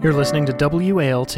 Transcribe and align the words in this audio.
You're 0.00 0.12
listening 0.12 0.46
to 0.46 0.52
WALT, 0.52 1.34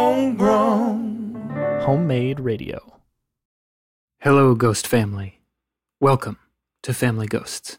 Homegrown. 0.00 1.80
homemade 1.82 2.40
radio. 2.40 2.98
Hello, 4.20 4.54
Ghost 4.54 4.86
family. 4.86 5.42
Welcome 6.00 6.38
to 6.82 6.94
Family 6.94 7.26
Ghosts. 7.26 7.78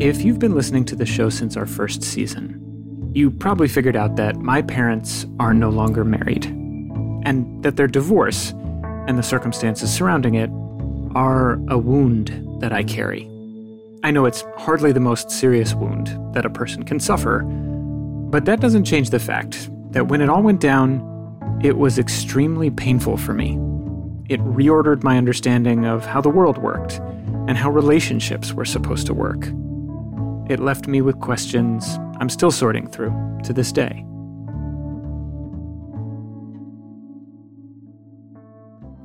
If 0.00 0.22
you've 0.24 0.38
been 0.38 0.54
listening 0.54 0.84
to 0.86 0.96
the 0.96 1.06
show 1.06 1.28
since 1.28 1.56
our 1.56 1.66
first 1.66 2.02
season, 2.02 3.10
you 3.14 3.30
probably 3.30 3.68
figured 3.68 3.96
out 3.96 4.16
that 4.16 4.36
my 4.36 4.62
parents 4.62 5.26
are 5.38 5.52
no 5.52 5.70
longer 5.70 6.04
married, 6.04 6.46
and 7.24 7.62
that 7.62 7.76
their 7.76 7.88
divorce 7.88 8.54
and 9.08 9.18
the 9.18 9.22
circumstances 9.22 9.92
surrounding 9.92 10.34
it 10.34 10.50
are 11.16 11.54
a 11.68 11.78
wound 11.78 12.60
that 12.60 12.72
I 12.72 12.84
carry. 12.84 13.28
I 14.04 14.10
know 14.10 14.26
it's 14.26 14.44
hardly 14.58 14.92
the 14.92 15.00
most 15.00 15.30
serious 15.30 15.74
wound 15.74 16.16
that 16.34 16.44
a 16.44 16.50
person 16.50 16.84
can 16.84 17.00
suffer, 17.00 17.42
but 17.42 18.44
that 18.44 18.60
doesn't 18.60 18.84
change 18.84 19.10
the 19.10 19.18
fact 19.18 19.70
that 19.92 20.08
when 20.08 20.20
it 20.20 20.28
all 20.28 20.42
went 20.42 20.60
down, 20.60 21.02
it 21.64 21.78
was 21.78 21.98
extremely 21.98 22.70
painful 22.70 23.16
for 23.16 23.32
me. 23.32 23.54
It 24.28 24.40
reordered 24.40 25.02
my 25.02 25.16
understanding 25.16 25.86
of 25.86 26.04
how 26.04 26.20
the 26.20 26.28
world 26.28 26.58
worked 26.58 27.00
and 27.48 27.56
how 27.56 27.70
relationships 27.70 28.52
were 28.52 28.66
supposed 28.66 29.06
to 29.06 29.14
work. 29.14 29.48
It 30.50 30.60
left 30.60 30.86
me 30.86 31.00
with 31.00 31.18
questions 31.20 31.98
I'm 32.20 32.28
still 32.28 32.50
sorting 32.50 32.86
through 32.86 33.40
to 33.44 33.54
this 33.54 33.72
day. 33.72 34.04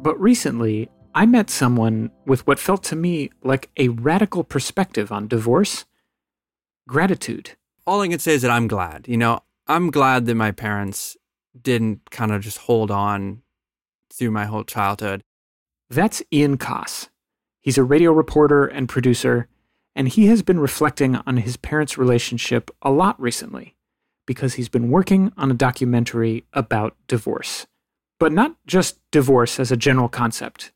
But 0.04 0.20
recently, 0.20 0.90
I 1.16 1.26
met 1.26 1.50
someone 1.50 2.12
with 2.26 2.46
what 2.46 2.60
felt 2.60 2.84
to 2.84 2.96
me 2.96 3.30
like 3.42 3.70
a 3.78 3.88
radical 3.88 4.44
perspective 4.44 5.14
on 5.14 5.30
divorce 5.30 5.86
gratitude. 6.90 7.52
all 7.88 8.02
I 8.02 8.10
can 8.10 8.20
say 8.20 8.34
is 8.34 8.42
that 8.42 8.52
I'm 8.52 8.68
glad. 8.68 9.08
You 9.08 9.16
know, 9.16 9.40
I'm 9.66 9.90
glad 9.90 10.26
that 10.26 10.36
my 10.36 10.52
parents 10.52 11.16
didn't 11.60 12.12
kind 12.12 12.34
of 12.34 12.42
just 12.42 12.58
hold 12.58 12.92
on 12.92 13.44
through 14.12 14.32
my 14.32 14.44
whole 14.44 14.66
childhood. 14.66 15.23
That's 15.90 16.22
Ian 16.34 16.58
Coss. 16.58 17.08
He's 17.62 17.78
a 17.78 17.84
radio 17.84 18.12
reporter 18.12 18.66
and 18.66 18.90
producer, 18.90 19.48
and 19.95 20.10
he 20.10 20.26
has 20.26 20.42
been 20.42 20.60
reflecting 20.60 21.16
on 21.16 21.38
his 21.38 21.56
parents' 21.56 21.98
relationship 21.98 22.70
a 22.82 22.92
lot 22.92 23.17
recently 23.22 23.78
because 24.26 24.56
he's 24.56 24.67
been 24.67 24.90
working 24.90 25.32
on 25.38 25.50
a 25.50 25.54
documentary 25.54 26.44
about 26.52 26.98
divorce. 27.08 27.67
But 28.19 28.31
not 28.31 28.56
just 28.66 29.00
divorce 29.11 29.59
as 29.59 29.72
a 29.72 29.78
general 29.78 30.09
concept. 30.09 30.72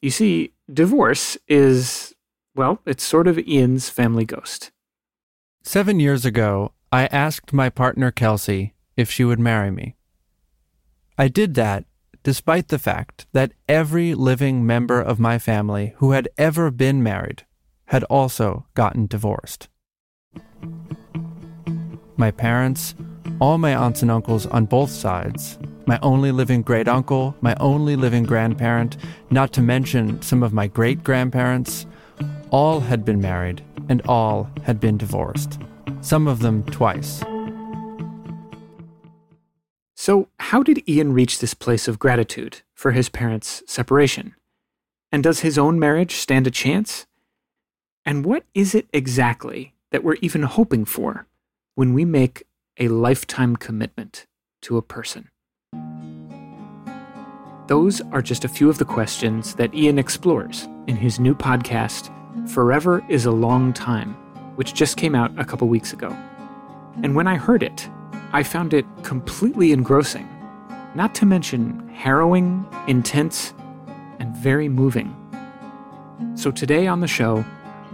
You 0.00 0.10
see, 0.10 0.52
divorce 0.72 1.36
is, 1.48 2.14
well, 2.54 2.80
it's 2.86 3.04
sort 3.04 3.26
of 3.26 3.38
Ian's 3.38 3.88
family 3.88 4.24
ghost. 4.24 4.70
Seven 5.62 6.00
years 6.00 6.24
ago, 6.24 6.72
I 6.90 7.06
asked 7.06 7.52
my 7.52 7.68
partner 7.68 8.10
Kelsey 8.10 8.74
if 8.96 9.10
she 9.10 9.24
would 9.24 9.40
marry 9.40 9.70
me. 9.70 9.96
I 11.18 11.28
did 11.28 11.54
that 11.54 11.84
despite 12.22 12.68
the 12.68 12.78
fact 12.78 13.26
that 13.32 13.52
every 13.68 14.14
living 14.14 14.66
member 14.66 15.00
of 15.00 15.18
my 15.18 15.38
family 15.38 15.94
who 15.96 16.12
had 16.12 16.28
ever 16.36 16.70
been 16.70 17.02
married 17.02 17.44
had 17.86 18.04
also 18.04 18.66
gotten 18.74 19.06
divorced. 19.06 19.68
My 22.16 22.30
parents, 22.30 22.94
all 23.40 23.58
my 23.58 23.74
aunts 23.74 24.02
and 24.02 24.10
uncles 24.10 24.46
on 24.46 24.64
both 24.64 24.90
sides, 24.90 25.58
my 25.86 25.98
only 26.02 26.32
living 26.32 26.62
great 26.62 26.88
uncle, 26.88 27.36
my 27.40 27.54
only 27.60 27.96
living 27.96 28.24
grandparent, 28.24 28.96
not 29.30 29.52
to 29.52 29.62
mention 29.62 30.20
some 30.22 30.42
of 30.42 30.52
my 30.52 30.66
great 30.66 31.04
grandparents, 31.04 31.86
all 32.50 32.80
had 32.80 33.04
been 33.04 33.20
married 33.20 33.62
and 33.88 34.02
all 34.06 34.50
had 34.62 34.80
been 34.80 34.96
divorced, 34.96 35.60
some 36.00 36.26
of 36.26 36.40
them 36.40 36.64
twice. 36.64 37.22
So, 39.94 40.28
how 40.38 40.62
did 40.62 40.88
Ian 40.88 41.12
reach 41.12 41.38
this 41.38 41.54
place 41.54 41.88
of 41.88 41.98
gratitude 41.98 42.62
for 42.74 42.92
his 42.92 43.08
parents' 43.08 43.62
separation? 43.66 44.34
And 45.12 45.22
does 45.22 45.40
his 45.40 45.58
own 45.58 45.78
marriage 45.78 46.16
stand 46.16 46.46
a 46.46 46.50
chance? 46.50 47.06
And 48.04 48.24
what 48.24 48.44
is 48.54 48.74
it 48.74 48.88
exactly 48.92 49.74
that 49.90 50.04
we're 50.04 50.16
even 50.20 50.42
hoping 50.42 50.84
for 50.84 51.26
when 51.74 51.94
we 51.94 52.04
make 52.04 52.44
a 52.78 52.88
lifetime 52.88 53.56
commitment 53.56 54.24
to 54.62 54.76
a 54.76 54.82
person? 54.82 55.28
Those 57.66 58.00
are 58.12 58.22
just 58.22 58.44
a 58.44 58.48
few 58.48 58.70
of 58.70 58.78
the 58.78 58.84
questions 58.84 59.54
that 59.56 59.74
Ian 59.74 59.98
explores 59.98 60.68
in 60.86 60.96
his 60.96 61.18
new 61.18 61.34
podcast, 61.34 62.10
Forever 62.48 63.04
is 63.08 63.26
a 63.26 63.30
Long 63.30 63.72
Time, 63.72 64.14
which 64.56 64.74
just 64.74 64.96
came 64.96 65.14
out 65.14 65.32
a 65.38 65.44
couple 65.44 65.68
weeks 65.68 65.92
ago. 65.92 66.16
And 67.02 67.14
when 67.14 67.26
I 67.26 67.36
heard 67.36 67.62
it, 67.62 67.90
I 68.32 68.42
found 68.42 68.72
it 68.72 68.86
completely 69.02 69.72
engrossing, 69.72 70.28
not 70.94 71.14
to 71.16 71.26
mention 71.26 71.88
harrowing, 71.88 72.66
intense, 72.86 73.54
and 74.18 74.36
very 74.36 74.68
moving. 74.68 75.14
So 76.36 76.50
today 76.50 76.86
on 76.86 77.00
the 77.00 77.08
show, 77.08 77.44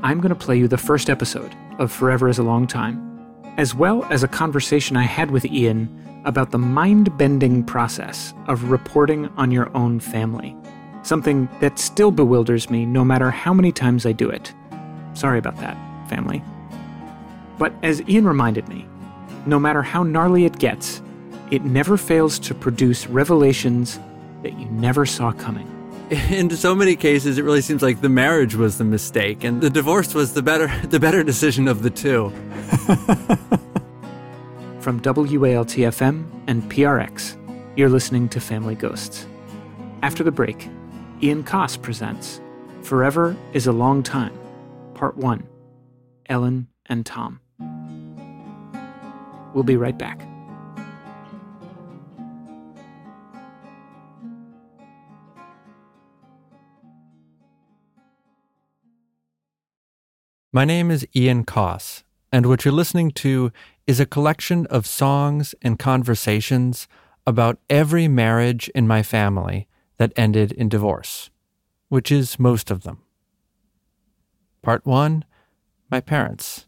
I'm 0.03 0.21
going 0.21 0.29
to 0.29 0.35
play 0.35 0.59
you 0.59 0.69
the 0.69 0.79
first 0.79 1.09
episode 1.09 1.55
of 1.79 1.91
Forever 1.91 2.29
is 2.29 2.39
a 2.39 2.43
Long 2.43 2.67
Time, 2.67 3.14
as 3.57 3.75
well 3.75 4.05
as 4.11 4.23
a 4.23 4.29
conversation 4.29 4.97
I 4.97 5.03
had 5.03 5.31
with 5.31 5.45
Ian 5.45 6.23
about 6.25 6.51
the 6.51 6.59
mind 6.59 7.17
bending 7.19 7.63
process 7.63 8.35
of 8.47 8.71
reporting 8.71 9.29
on 9.37 9.51
your 9.51 9.75
own 9.77 10.01
family, 10.01 10.57
something 11.03 11.49
that 11.61 11.79
still 11.79 12.11
bewilders 12.11 12.71
me 12.71 12.87
no 12.87 13.05
matter 13.05 13.31
how 13.31 13.53
many 13.53 13.71
times 13.71 14.07
I 14.07 14.13
do 14.13 14.29
it. 14.29 14.53
Sorry 15.13 15.39
about 15.39 15.57
that, 15.59 15.77
family. 16.09 16.43
But 17.59 17.73
as 17.83 18.03
Ian 18.09 18.27
reminded 18.27 18.69
me, 18.69 18.87
no 19.47 19.61
matter 19.61 19.83
how 19.83 20.03
gnarly 20.03 20.45
it 20.45 20.59
gets, 20.59 21.03
it 21.51 21.65
never 21.65 21.97
fails 21.97 22.39
to 22.41 22.55
produce 22.55 23.07
revelations 23.07 24.01
that 24.43 24.59
you 24.59 24.67
never 24.67 25.07
saw 25.07 25.31
coming. 25.33 25.71
In 26.31 26.51
so 26.51 26.75
many 26.75 26.97
cases, 26.97 27.39
it 27.39 27.43
really 27.43 27.61
seems 27.61 27.83
like 27.83 28.01
the 28.01 28.09
marriage 28.09 28.55
was 28.55 28.79
the 28.79 28.85
mistake, 28.85 29.45
and 29.45 29.61
the 29.61 29.71
divorce 29.71 30.15
was 30.15 30.35
the 30.35 30.43
better 30.43 30.71
the 30.89 30.99
better 30.99 31.23
decision 31.23 31.69
of 31.69 31.83
the 31.83 31.91
two. 31.91 32.33
From 34.81 35.01
WALTFM 35.01 36.25
and 36.47 36.63
PRX, 36.65 37.37
you're 37.77 37.89
listening 37.89 38.29
to 38.31 38.41
Family 38.41 38.75
Ghosts. 38.75 39.27
After 40.03 40.23
the 40.23 40.31
break, 40.31 40.69
Ian 41.23 41.43
Coss 41.43 41.77
presents 41.77 42.41
Forever 42.83 43.37
is 43.53 43.67
a 43.67 43.73
Long 43.73 44.03
Time, 44.03 44.37
Part 44.95 45.17
1 45.17 45.47
Ellen 46.29 46.69
and 46.87 47.07
Tom. 47.07 47.41
We'll 49.55 49.65
be 49.65 49.77
right 49.77 49.97
back. 49.97 50.21
My 60.55 60.65
name 60.65 60.93
is 60.93 61.05
Ian 61.17 61.43
Coss, 61.43 62.04
and 62.35 62.47
what 62.47 62.65
you're 62.65 62.75
listening 62.75 63.13
to 63.13 63.53
is 63.87 64.01
a 64.01 64.07
collection 64.07 64.67
of 64.67 64.89
songs 64.89 65.55
and 65.63 65.79
conversations 65.79 66.89
about 67.29 67.61
every 67.71 68.09
marriage 68.09 68.69
in 68.75 68.89
my 68.89 69.05
family 69.05 69.69
that 69.99 70.13
ended 70.17 70.51
in 70.51 70.69
divorce, 70.69 71.31
which 71.91 72.11
is 72.11 72.37
most 72.37 72.73
of 72.73 72.83
them. 72.83 72.99
Part 74.63 74.85
1 74.85 75.25
My 75.93 76.01
parents, 76.01 76.67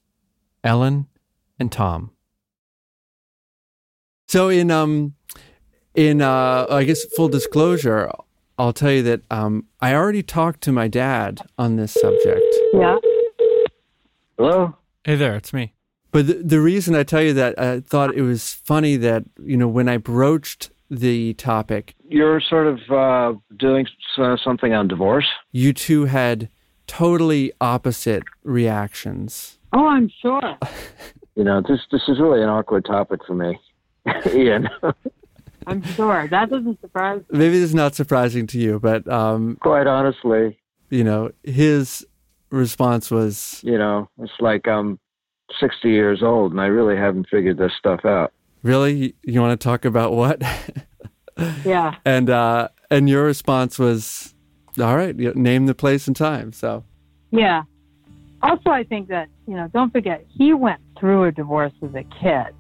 Ellen 0.63 1.09
and 1.59 1.73
Tom. 1.73 2.13
So 4.29 4.49
in 4.49 4.71
um 4.71 5.15
in 5.97 6.23
uh 6.23 6.67
I 6.71 6.85
guess 6.85 7.05
full 7.17 7.29
disclosure, 7.29 8.09
I'll 8.57 8.73
tell 8.73 8.93
you 8.93 9.03
that 9.03 9.23
um 9.33 9.65
I 9.81 9.97
already 9.97 10.23
talked 10.23 10.61
to 10.61 10.71
my 10.71 10.87
dad 10.87 11.41
on 11.59 11.75
this 11.75 11.93
subject. 11.93 12.47
Yeah. 12.73 12.99
Hello? 14.39 14.77
Hey 15.07 15.15
there, 15.15 15.37
it's 15.37 15.53
me. 15.53 15.73
But 16.11 16.27
the, 16.27 16.35
the 16.35 16.61
reason 16.61 16.97
I 16.97 17.05
tell 17.05 17.23
you 17.23 17.33
that, 17.35 17.57
I 17.61 17.79
thought 17.79 18.17
it 18.17 18.23
was 18.23 18.53
funny 18.53 18.97
that, 18.97 19.23
you 19.41 19.57
know, 19.57 19.69
when 19.69 19.89
I 19.89 19.99
broached 19.99 20.71
the 20.91 21.33
topic, 21.35 21.95
You're 22.09 22.41
sort 22.41 22.67
of 22.67 22.81
uh, 22.91 23.39
doing 23.57 23.87
s- 24.19 24.41
something 24.43 24.73
on 24.73 24.89
divorce? 24.89 25.29
you 25.53 25.73
two 25.73 26.07
had 26.07 26.49
totally 26.89 27.53
opposite 27.61 28.25
reactions. 28.43 29.61
Oh, 29.73 29.87
I'm 29.87 30.11
sure. 30.21 30.59
You 31.37 31.45
know, 31.45 31.61
this 31.61 31.79
this 31.93 32.03
is 32.09 32.19
really 32.19 32.43
an 32.43 32.49
awkward 32.49 32.85
topic 32.85 33.21
for 33.25 33.35
me. 33.35 33.57
Ian, 34.35 34.69
I'm 35.69 35.85
sure. 35.95 36.27
That 36.29 36.51
doesn't 36.51 36.81
surprise 36.81 37.23
me. 37.31 37.39
Maybe 37.39 37.61
this 37.61 37.69
is 37.69 37.75
not 37.77 37.95
surprising 37.95 38.49
to 38.49 38.59
you, 38.59 38.81
but, 38.81 39.07
um, 39.07 39.57
quite 39.61 39.87
honestly, 39.87 40.59
you 40.91 41.05
know, 41.05 41.31
his 41.45 42.05
response 42.51 43.11
was, 43.11 43.61
you 43.65 43.79
know, 43.79 44.09
it's 44.21 44.33
like 44.41 44.67
I'm 44.69 44.99
60 45.61 45.89
years 45.91 46.23
old 46.23 46.53
and 46.53 46.61
I 46.61 46.67
really 46.67 46.97
haven't 46.97 47.29
figured 47.31 47.59
this 47.59 47.73
stuff 47.79 48.05
out. 48.05 48.33
really? 48.63 49.15
You 49.23 49.41
want 49.41 49.59
to 49.59 49.65
talk 49.65 49.85
about 49.85 50.13
what? 50.13 50.43
Yeah. 51.67 51.97
and, 52.07 52.31
uh, 52.31 52.69
and 52.91 53.11
your 53.11 53.25
response 53.25 53.79
was, 53.79 54.35
All 54.81 54.97
right, 54.97 55.15
name 55.15 55.67
the 55.67 55.75
place 55.75 56.07
and 56.07 56.17
time. 56.17 56.53
So 56.55 56.83
Yeah. 57.31 57.65
Also, 58.43 58.71
I 58.71 58.85
think 58.85 59.09
that 59.09 59.29
you 59.47 59.55
know, 59.55 59.69
don't 59.75 59.93
forget 59.93 60.25
he 60.29 60.55
went 60.55 60.81
through 60.99 61.25
a 61.25 61.33
divorce 61.33 61.73
as 61.83 61.95
a 61.95 62.05
kid, 62.05 62.55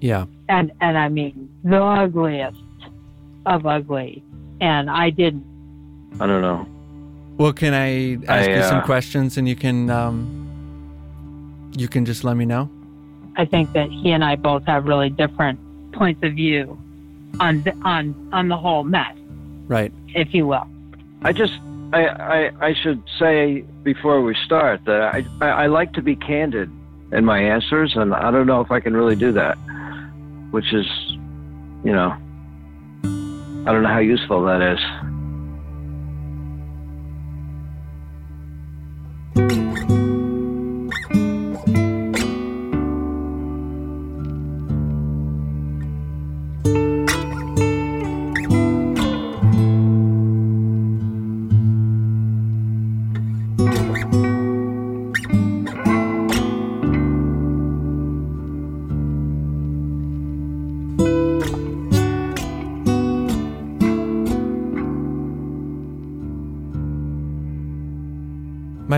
yeah, 0.00 0.26
and 0.48 0.72
and 0.80 0.96
I 0.98 1.08
mean 1.08 1.48
the 1.64 1.82
ugliest 1.82 2.58
of 3.46 3.66
ugly, 3.66 4.22
and 4.60 4.90
I 4.90 5.10
didn't. 5.10 5.44
I 6.20 6.26
don't 6.26 6.42
know. 6.42 6.66
Well, 7.36 7.52
can 7.52 7.74
I 7.74 8.14
ask 8.28 8.48
I, 8.48 8.56
you 8.56 8.62
some 8.62 8.78
uh, 8.78 8.84
questions 8.84 9.36
and 9.36 9.48
you 9.48 9.56
can 9.56 9.90
um, 9.90 11.70
you 11.76 11.88
can 11.88 12.04
just 12.04 12.24
let 12.24 12.36
me 12.36 12.44
know? 12.44 12.70
I 13.36 13.44
think 13.44 13.72
that 13.72 13.90
he 13.90 14.12
and 14.12 14.22
I 14.24 14.36
both 14.36 14.64
have 14.66 14.84
really 14.86 15.10
different 15.10 15.58
points 15.92 16.22
of 16.22 16.34
view 16.34 16.78
on 17.40 17.62
the, 17.62 17.72
on 17.82 18.14
on 18.32 18.48
the 18.48 18.56
whole 18.56 18.84
mess, 18.84 19.16
Right. 19.66 19.92
if 20.14 20.32
you 20.32 20.46
will. 20.46 20.66
I 21.22 21.32
just 21.32 21.54
I, 21.92 22.06
I 22.06 22.50
I 22.68 22.74
should 22.74 23.02
say 23.18 23.64
before 23.82 24.22
we 24.22 24.36
start 24.44 24.84
that 24.84 25.02
I, 25.02 25.24
I 25.40 25.48
I 25.48 25.66
like 25.66 25.92
to 25.94 26.02
be 26.02 26.14
candid 26.14 26.70
in 27.12 27.24
my 27.24 27.40
answers, 27.40 27.96
and 27.96 28.14
I 28.14 28.30
don't 28.30 28.46
know 28.46 28.60
if 28.60 28.70
I 28.70 28.78
can 28.80 28.96
really 28.96 29.16
do 29.16 29.32
that, 29.32 29.56
which 30.52 30.72
is, 30.72 30.86
you 31.84 31.92
know, 31.92 32.14
I 33.02 33.72
don't 33.72 33.82
know 33.82 33.88
how 33.88 33.98
useful 33.98 34.44
that 34.44 34.62
is. 34.62 34.80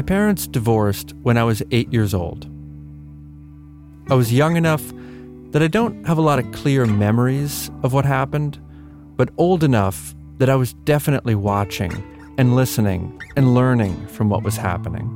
Parents 0.06 0.46
divorced 0.46 1.14
when 1.22 1.36
I 1.36 1.44
was 1.44 1.62
eight 1.72 1.92
years 1.92 2.14
old. 2.14 2.46
I 4.08 4.14
was 4.14 4.32
young 4.32 4.56
enough 4.56 4.82
that 5.50 5.62
I 5.62 5.66
don't 5.66 6.06
have 6.06 6.18
a 6.18 6.22
lot 6.22 6.38
of 6.38 6.50
clear 6.52 6.86
memories 6.86 7.70
of 7.82 7.92
what 7.92 8.04
happened, 8.04 8.58
but 9.16 9.30
old 9.36 9.64
enough 9.64 10.14
that 10.38 10.48
I 10.48 10.54
was 10.54 10.74
definitely 10.84 11.34
watching 11.34 11.92
and 12.38 12.54
listening 12.54 13.20
and 13.36 13.54
learning 13.54 14.06
from 14.08 14.28
what 14.28 14.42
was 14.42 14.56
happening. 14.56 15.12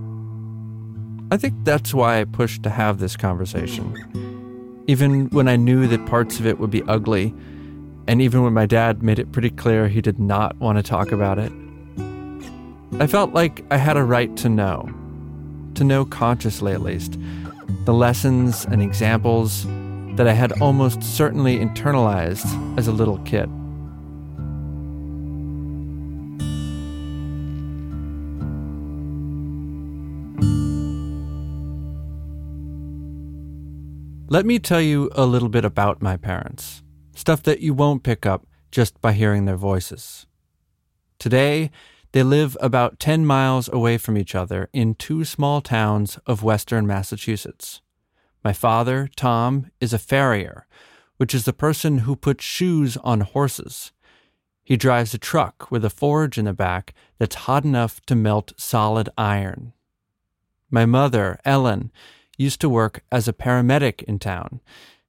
I 1.30 1.36
think 1.36 1.54
that's 1.62 1.94
why 1.94 2.20
I 2.20 2.24
pushed 2.24 2.64
to 2.64 2.70
have 2.70 2.98
this 2.98 3.16
conversation. 3.16 3.94
Even 4.88 5.28
when 5.30 5.46
I 5.46 5.54
knew 5.54 5.86
that 5.86 6.06
parts 6.06 6.40
of 6.40 6.46
it 6.46 6.58
would 6.58 6.70
be 6.70 6.82
ugly, 6.84 7.32
and 8.08 8.20
even 8.20 8.42
when 8.42 8.54
my 8.54 8.66
dad 8.66 9.04
made 9.04 9.20
it 9.20 9.30
pretty 9.30 9.50
clear 9.50 9.86
he 9.86 10.00
did 10.00 10.18
not 10.18 10.56
want 10.56 10.78
to 10.78 10.82
talk 10.82 11.12
about 11.12 11.38
it. 11.38 11.52
I 13.00 13.06
felt 13.06 13.32
like 13.32 13.64
I 13.70 13.78
had 13.78 13.96
a 13.96 14.04
right 14.04 14.36
to 14.36 14.50
know, 14.50 14.86
to 15.74 15.84
know 15.84 16.04
consciously 16.04 16.74
at 16.74 16.82
least, 16.82 17.18
the 17.86 17.94
lessons 17.94 18.66
and 18.66 18.82
examples 18.82 19.64
that 20.16 20.28
I 20.28 20.34
had 20.34 20.60
almost 20.60 21.02
certainly 21.02 21.56
internalized 21.56 22.44
as 22.78 22.88
a 22.88 22.92
little 22.92 23.16
kid. 23.20 23.48
Let 34.28 34.44
me 34.44 34.58
tell 34.58 34.82
you 34.82 35.08
a 35.14 35.24
little 35.24 35.48
bit 35.48 35.64
about 35.64 36.02
my 36.02 36.18
parents, 36.18 36.82
stuff 37.14 37.42
that 37.44 37.60
you 37.60 37.72
won't 37.72 38.02
pick 38.02 38.26
up 38.26 38.46
just 38.70 39.00
by 39.00 39.14
hearing 39.14 39.46
their 39.46 39.56
voices. 39.56 40.26
Today, 41.18 41.70
they 42.12 42.22
live 42.22 42.56
about 42.60 42.98
10 42.98 43.24
miles 43.24 43.68
away 43.68 43.96
from 43.98 44.18
each 44.18 44.34
other 44.34 44.68
in 44.72 44.94
two 44.94 45.24
small 45.24 45.60
towns 45.60 46.18
of 46.26 46.42
western 46.42 46.86
Massachusetts. 46.86 47.80
My 48.42 48.52
father, 48.52 49.08
Tom, 49.16 49.70
is 49.80 49.92
a 49.92 49.98
farrier, 49.98 50.66
which 51.18 51.34
is 51.34 51.44
the 51.44 51.52
person 51.52 51.98
who 51.98 52.16
puts 52.16 52.44
shoes 52.44 52.96
on 52.98 53.20
horses. 53.20 53.92
He 54.64 54.76
drives 54.76 55.14
a 55.14 55.18
truck 55.18 55.70
with 55.70 55.84
a 55.84 55.90
forge 55.90 56.38
in 56.38 56.46
the 56.46 56.52
back 56.52 56.94
that's 57.18 57.34
hot 57.34 57.64
enough 57.64 58.00
to 58.06 58.14
melt 58.14 58.52
solid 58.56 59.08
iron. 59.18 59.72
My 60.70 60.86
mother, 60.86 61.38
Ellen, 61.44 61.90
used 62.38 62.60
to 62.62 62.68
work 62.68 63.04
as 63.12 63.28
a 63.28 63.32
paramedic 63.32 64.02
in 64.04 64.18
town. 64.18 64.60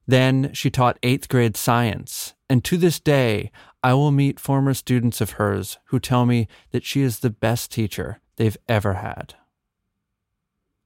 Then 0.06 0.52
she 0.52 0.70
taught 0.70 0.98
eighth 1.02 1.28
grade 1.28 1.56
science, 1.56 2.34
and 2.50 2.62
to 2.64 2.76
this 2.76 3.00
day, 3.00 3.50
I 3.82 3.94
will 3.94 4.12
meet 4.12 4.38
former 4.38 4.74
students 4.74 5.20
of 5.20 5.32
hers 5.32 5.78
who 5.86 5.98
tell 5.98 6.24
me 6.24 6.46
that 6.70 6.84
she 6.84 7.02
is 7.02 7.18
the 7.18 7.30
best 7.30 7.72
teacher 7.72 8.20
they've 8.36 8.56
ever 8.68 8.94
had. 8.94 9.34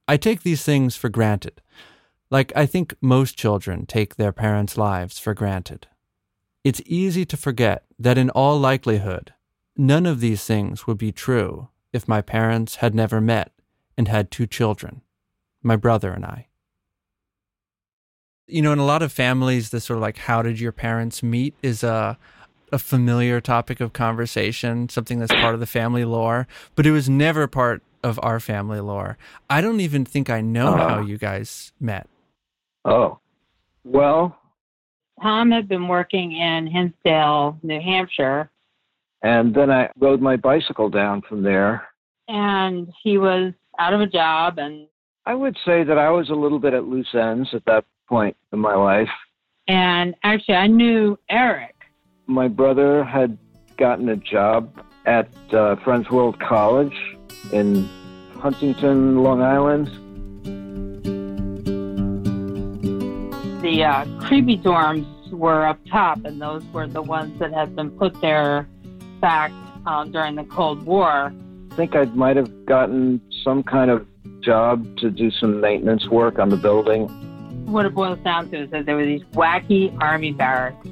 I 0.07 0.17
take 0.17 0.41
these 0.41 0.63
things 0.63 0.95
for 0.95 1.09
granted, 1.09 1.61
like 2.29 2.51
I 2.55 2.65
think 2.65 2.95
most 3.01 3.37
children 3.37 3.85
take 3.85 4.15
their 4.15 4.31
parents' 4.31 4.77
lives 4.77 5.19
for 5.19 5.33
granted. 5.33 5.87
It's 6.63 6.81
easy 6.85 7.25
to 7.25 7.37
forget 7.37 7.83
that 7.99 8.17
in 8.17 8.29
all 8.31 8.59
likelihood, 8.59 9.33
none 9.77 10.05
of 10.05 10.19
these 10.19 10.43
things 10.43 10.87
would 10.87 10.97
be 10.97 11.11
true 11.11 11.69
if 11.93 12.07
my 12.07 12.21
parents 12.21 12.77
had 12.77 12.95
never 12.95 13.21
met 13.21 13.51
and 13.97 14.07
had 14.07 14.31
two 14.31 14.47
children, 14.47 15.01
my 15.61 15.75
brother 15.75 16.11
and 16.11 16.25
I. 16.25 16.47
You 18.47 18.61
know, 18.61 18.71
in 18.71 18.79
a 18.79 18.85
lot 18.85 19.01
of 19.01 19.11
families, 19.11 19.69
this 19.69 19.85
sort 19.85 19.97
of 19.97 20.01
like, 20.01 20.17
how 20.17 20.41
did 20.41 20.59
your 20.59 20.71
parents 20.71 21.21
meet 21.21 21.53
is 21.61 21.83
a, 21.83 22.17
a 22.71 22.79
familiar 22.79 23.39
topic 23.41 23.79
of 23.79 23.93
conversation, 23.93 24.89
something 24.89 25.19
that's 25.19 25.31
part 25.33 25.53
of 25.53 25.59
the 25.59 25.65
family 25.65 26.03
lore, 26.05 26.47
but 26.75 26.85
it 26.85 26.91
was 26.91 27.09
never 27.09 27.47
part 27.47 27.81
of 28.03 28.19
our 28.21 28.39
family 28.39 28.79
lore. 28.79 29.17
I 29.49 29.61
don't 29.61 29.79
even 29.79 30.05
think 30.05 30.29
I 30.29 30.41
know 30.41 30.73
Uh. 30.75 30.89
how 30.89 31.01
you 31.01 31.17
guys 31.17 31.71
met. 31.79 32.07
Oh, 32.85 33.19
well, 33.83 34.37
Tom 35.21 35.51
had 35.51 35.67
been 35.67 35.87
working 35.87 36.31
in 36.33 36.67
Hinsdale, 36.67 37.57
New 37.63 37.79
Hampshire, 37.81 38.49
and 39.23 39.53
then 39.55 39.71
I 39.71 39.89
rode 39.99 40.21
my 40.21 40.35
bicycle 40.35 40.89
down 40.89 41.21
from 41.21 41.43
there. 41.43 41.87
and 42.29 42.91
he 43.03 43.17
was 43.17 43.53
out 43.79 43.93
of 43.93 44.01
a 44.01 44.05
job 44.05 44.57
and 44.59 44.85
I 45.25 45.33
would 45.33 45.55
say 45.63 45.85
that 45.85 45.97
I 45.97 46.09
was 46.09 46.29
a 46.29 46.33
little 46.35 46.59
bit 46.59 46.73
at 46.73 46.83
loose 46.83 47.15
ends 47.15 47.47
at 47.53 47.63
that 47.67 47.85
point 48.09 48.35
in 48.51 48.59
my 48.59 48.75
life. 48.75 49.07
and 49.69 50.13
actually 50.23 50.55
I 50.55 50.67
knew 50.67 51.17
Eric. 51.29 51.73
My 52.29 52.49
brother 52.49 53.05
had 53.05 53.37
gotten 53.77 54.09
a 54.09 54.17
job 54.17 54.69
at 55.05 55.29
uh, 55.53 55.77
Friends 55.77 56.09
World 56.09 56.37
College 56.41 56.93
in 57.53 57.87
Huntington, 58.35 59.23
Long 59.23 59.41
Island. 59.41 59.87
The 63.61 63.83
uh, 63.83 64.05
creepy 64.19 64.57
dorms 64.57 65.31
were 65.31 65.65
up 65.65 65.79
top, 65.89 66.25
and 66.25 66.41
those 66.41 66.65
were 66.73 66.85
the 66.85 67.01
ones 67.01 67.39
that 67.39 67.53
had 67.53 67.77
been 67.77 67.91
put 67.91 68.19
there 68.19 68.67
back 69.21 69.51
um, 69.85 70.11
during 70.11 70.35
the 70.35 70.43
Cold 70.43 70.85
War. 70.85 71.33
I 71.71 71.75
think 71.75 71.95
I 71.95 72.05
might 72.05 72.35
have 72.35 72.65
gotten 72.65 73.21
some 73.41 73.63
kind 73.63 73.89
of 73.89 74.05
job 74.41 74.97
to 74.97 75.09
do 75.09 75.31
some 75.31 75.61
maintenance 75.61 76.09
work 76.09 76.39
on 76.39 76.49
the 76.49 76.57
building. 76.57 77.07
What 77.67 77.85
it 77.85 77.95
boils 77.95 78.19
down 78.19 78.49
to 78.51 78.63
is 78.63 78.69
that 78.71 78.85
there 78.85 78.97
were 78.97 79.05
these 79.05 79.23
wacky 79.33 79.97
army 80.01 80.33
barracks 80.33 80.87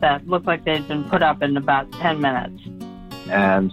that 0.00 0.26
looked 0.26 0.46
like 0.46 0.64
they'd 0.64 0.86
been 0.88 1.04
put 1.04 1.22
up 1.22 1.42
in 1.42 1.56
about 1.56 1.90
10 1.92 2.20
minutes. 2.20 2.62
And 3.30 3.72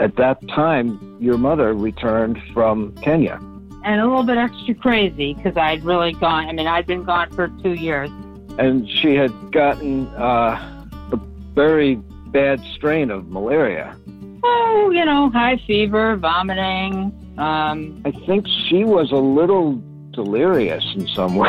at 0.00 0.16
that 0.16 0.46
time, 0.48 1.16
your 1.20 1.38
mother 1.38 1.72
returned 1.72 2.38
from 2.52 2.94
Kenya. 2.96 3.38
And 3.84 4.00
a 4.00 4.06
little 4.06 4.24
bit 4.24 4.36
extra 4.36 4.74
crazy 4.74 5.34
because 5.34 5.56
I'd 5.56 5.84
really 5.84 6.12
gone, 6.12 6.46
I 6.46 6.52
mean, 6.52 6.66
I'd 6.66 6.86
been 6.86 7.04
gone 7.04 7.30
for 7.30 7.48
two 7.62 7.74
years. 7.74 8.10
And 8.58 8.88
she 8.88 9.14
had 9.14 9.52
gotten 9.52 10.08
uh, 10.08 10.88
a 11.12 11.16
very 11.54 11.96
bad 12.28 12.60
strain 12.74 13.10
of 13.10 13.28
malaria. 13.28 13.96
Oh, 14.42 14.90
you 14.92 15.04
know, 15.04 15.30
high 15.30 15.60
fever, 15.66 16.16
vomiting. 16.16 17.12
Um, 17.38 18.02
I 18.04 18.10
think 18.10 18.46
she 18.68 18.84
was 18.84 19.12
a 19.12 19.16
little 19.16 19.80
delirious 20.16 20.84
in 20.96 21.06
some 21.08 21.36
way. 21.42 21.48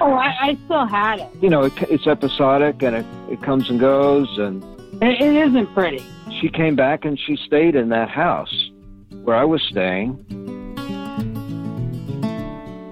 oh, 0.00 0.12
I, 0.12 0.34
I 0.40 0.58
still 0.66 0.86
had 0.86 1.18
it. 1.20 1.28
you 1.42 1.50
know, 1.50 1.64
it, 1.64 1.72
it's 1.90 2.06
episodic 2.06 2.82
and 2.82 2.94
it, 2.96 3.06
it 3.30 3.42
comes 3.42 3.68
and 3.68 3.80
goes. 3.80 4.28
And 4.38 4.62
it. 5.02 5.20
It 5.20 5.34
isn't 5.48 5.66
pretty. 5.74 6.04
she 6.40 6.48
came 6.48 6.76
back 6.76 7.04
and 7.04 7.18
she 7.18 7.36
stayed 7.36 7.74
in 7.74 7.88
that 7.88 8.08
house 8.08 8.70
where 9.24 9.36
I 9.36 9.44
was 9.44 9.62
staying. 9.70 10.18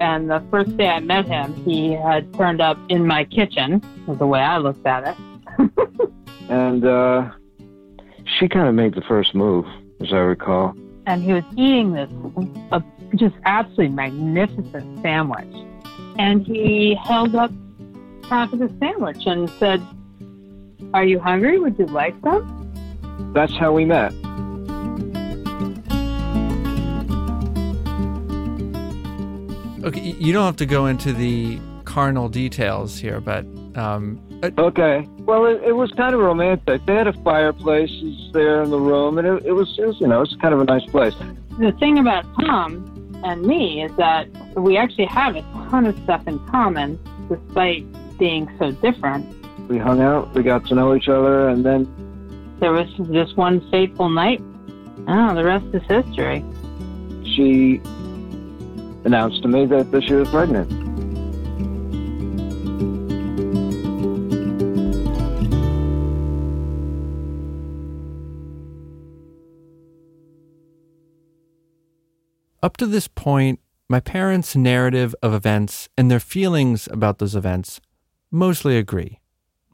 And 0.01 0.29
the 0.29 0.43
first 0.51 0.75
day 0.75 0.87
I 0.89 0.99
met 0.99 1.25
him, 1.27 1.53
he 1.63 1.93
had 1.93 2.33
turned 2.33 2.59
up 2.59 2.77
in 2.89 3.07
my 3.07 3.23
kitchen, 3.23 3.81
was 4.05 4.17
the 4.17 4.27
way 4.27 4.41
I 4.41 4.57
looked 4.57 4.85
at 4.85 5.07
it. 5.07 5.69
And 6.49 6.85
uh, 6.85 7.31
she 8.37 8.49
kind 8.49 8.67
of 8.67 8.75
made 8.75 8.95
the 8.95 9.01
first 9.07 9.33
move, 9.33 9.65
as 10.01 10.11
I 10.11 10.17
recall. 10.17 10.75
And 11.07 11.23
he 11.23 11.31
was 11.33 11.43
eating 11.55 11.93
this 11.93 12.11
uh, 12.71 12.81
just 13.15 13.35
absolutely 13.45 13.89
magnificent 13.89 15.01
sandwich. 15.01 15.53
And 16.17 16.45
he 16.45 16.95
held 17.03 17.35
up 17.35 17.51
half 18.29 18.53
of 18.53 18.59
the 18.59 18.73
sandwich 18.79 19.25
and 19.25 19.49
said, 19.51 19.81
Are 20.93 21.03
you 21.03 21.19
hungry? 21.19 21.59
Would 21.59 21.77
you 21.77 21.85
like 21.85 22.15
some? 22.23 23.31
That's 23.33 23.53
how 23.53 23.73
we 23.73 23.85
met. 23.85 24.13
Okay, 29.83 30.15
you 30.17 30.31
don't 30.31 30.45
have 30.45 30.55
to 30.57 30.65
go 30.65 30.85
into 30.85 31.11
the 31.11 31.59
carnal 31.83 32.29
details 32.29 32.97
here, 32.97 33.19
but 33.19 33.45
um, 33.75 34.21
uh, 34.41 34.49
Okay. 34.57 35.07
Well, 35.19 35.45
it, 35.45 35.61
it 35.63 35.73
was 35.73 35.91
kind 35.91 36.15
of 36.15 36.21
romantic. 36.21 36.85
They 36.85 36.95
had 36.95 37.07
a 37.07 37.13
fireplace 37.23 37.91
there 38.31 38.63
in 38.63 38.69
the 38.69 38.79
room, 38.79 39.17
and 39.17 39.27
it, 39.27 39.45
it, 39.45 39.51
was, 39.51 39.77
it 39.77 39.85
was, 39.85 39.99
you 39.99 40.07
know, 40.07 40.17
it 40.17 40.29
was 40.29 40.37
kind 40.41 40.53
of 40.53 40.61
a 40.61 40.65
nice 40.65 40.85
place. 40.89 41.13
The 41.59 41.71
thing 41.79 41.99
about 41.99 42.25
Tom 42.39 42.92
and 43.23 43.41
me 43.43 43.83
is 43.83 43.95
that 43.97 44.27
we 44.55 44.77
actually 44.77 45.05
have 45.05 45.35
a 45.35 45.41
ton 45.69 45.85
of 45.85 45.97
stuff 46.03 46.27
in 46.27 46.39
common, 46.47 46.99
despite 47.29 47.85
being 48.17 48.49
so 48.59 48.71
different. 48.71 49.25
We 49.69 49.77
hung 49.77 50.01
out, 50.01 50.33
we 50.33 50.43
got 50.43 50.65
to 50.67 50.75
know 50.75 50.93
each 50.95 51.07
other, 51.07 51.49
and 51.49 51.65
then 51.65 51.87
There 52.59 52.71
was 52.71 52.87
just 53.11 53.37
one 53.37 53.59
fateful 53.71 54.09
night. 54.09 54.41
Oh, 55.07 55.33
the 55.35 55.43
rest 55.43 55.65
is 55.73 55.81
history. 55.83 56.43
she 57.23 57.81
announced 59.05 59.41
to 59.41 59.47
me 59.47 59.65
that, 59.65 59.91
that 59.91 60.03
she 60.03 60.13
was 60.13 60.29
pregnant. 60.29 60.82
Up 72.63 72.77
to 72.77 72.87
this 72.87 73.09
point, 73.09 73.59
my 73.89 73.99
parents' 73.99 74.55
narrative 74.55 75.13
of 75.21 75.33
events 75.33 75.89
and 75.97 76.09
their 76.09 76.21
feelings 76.21 76.87
about 76.89 77.19
those 77.19 77.35
events 77.35 77.81
mostly 78.31 78.77
agree. 78.77 79.19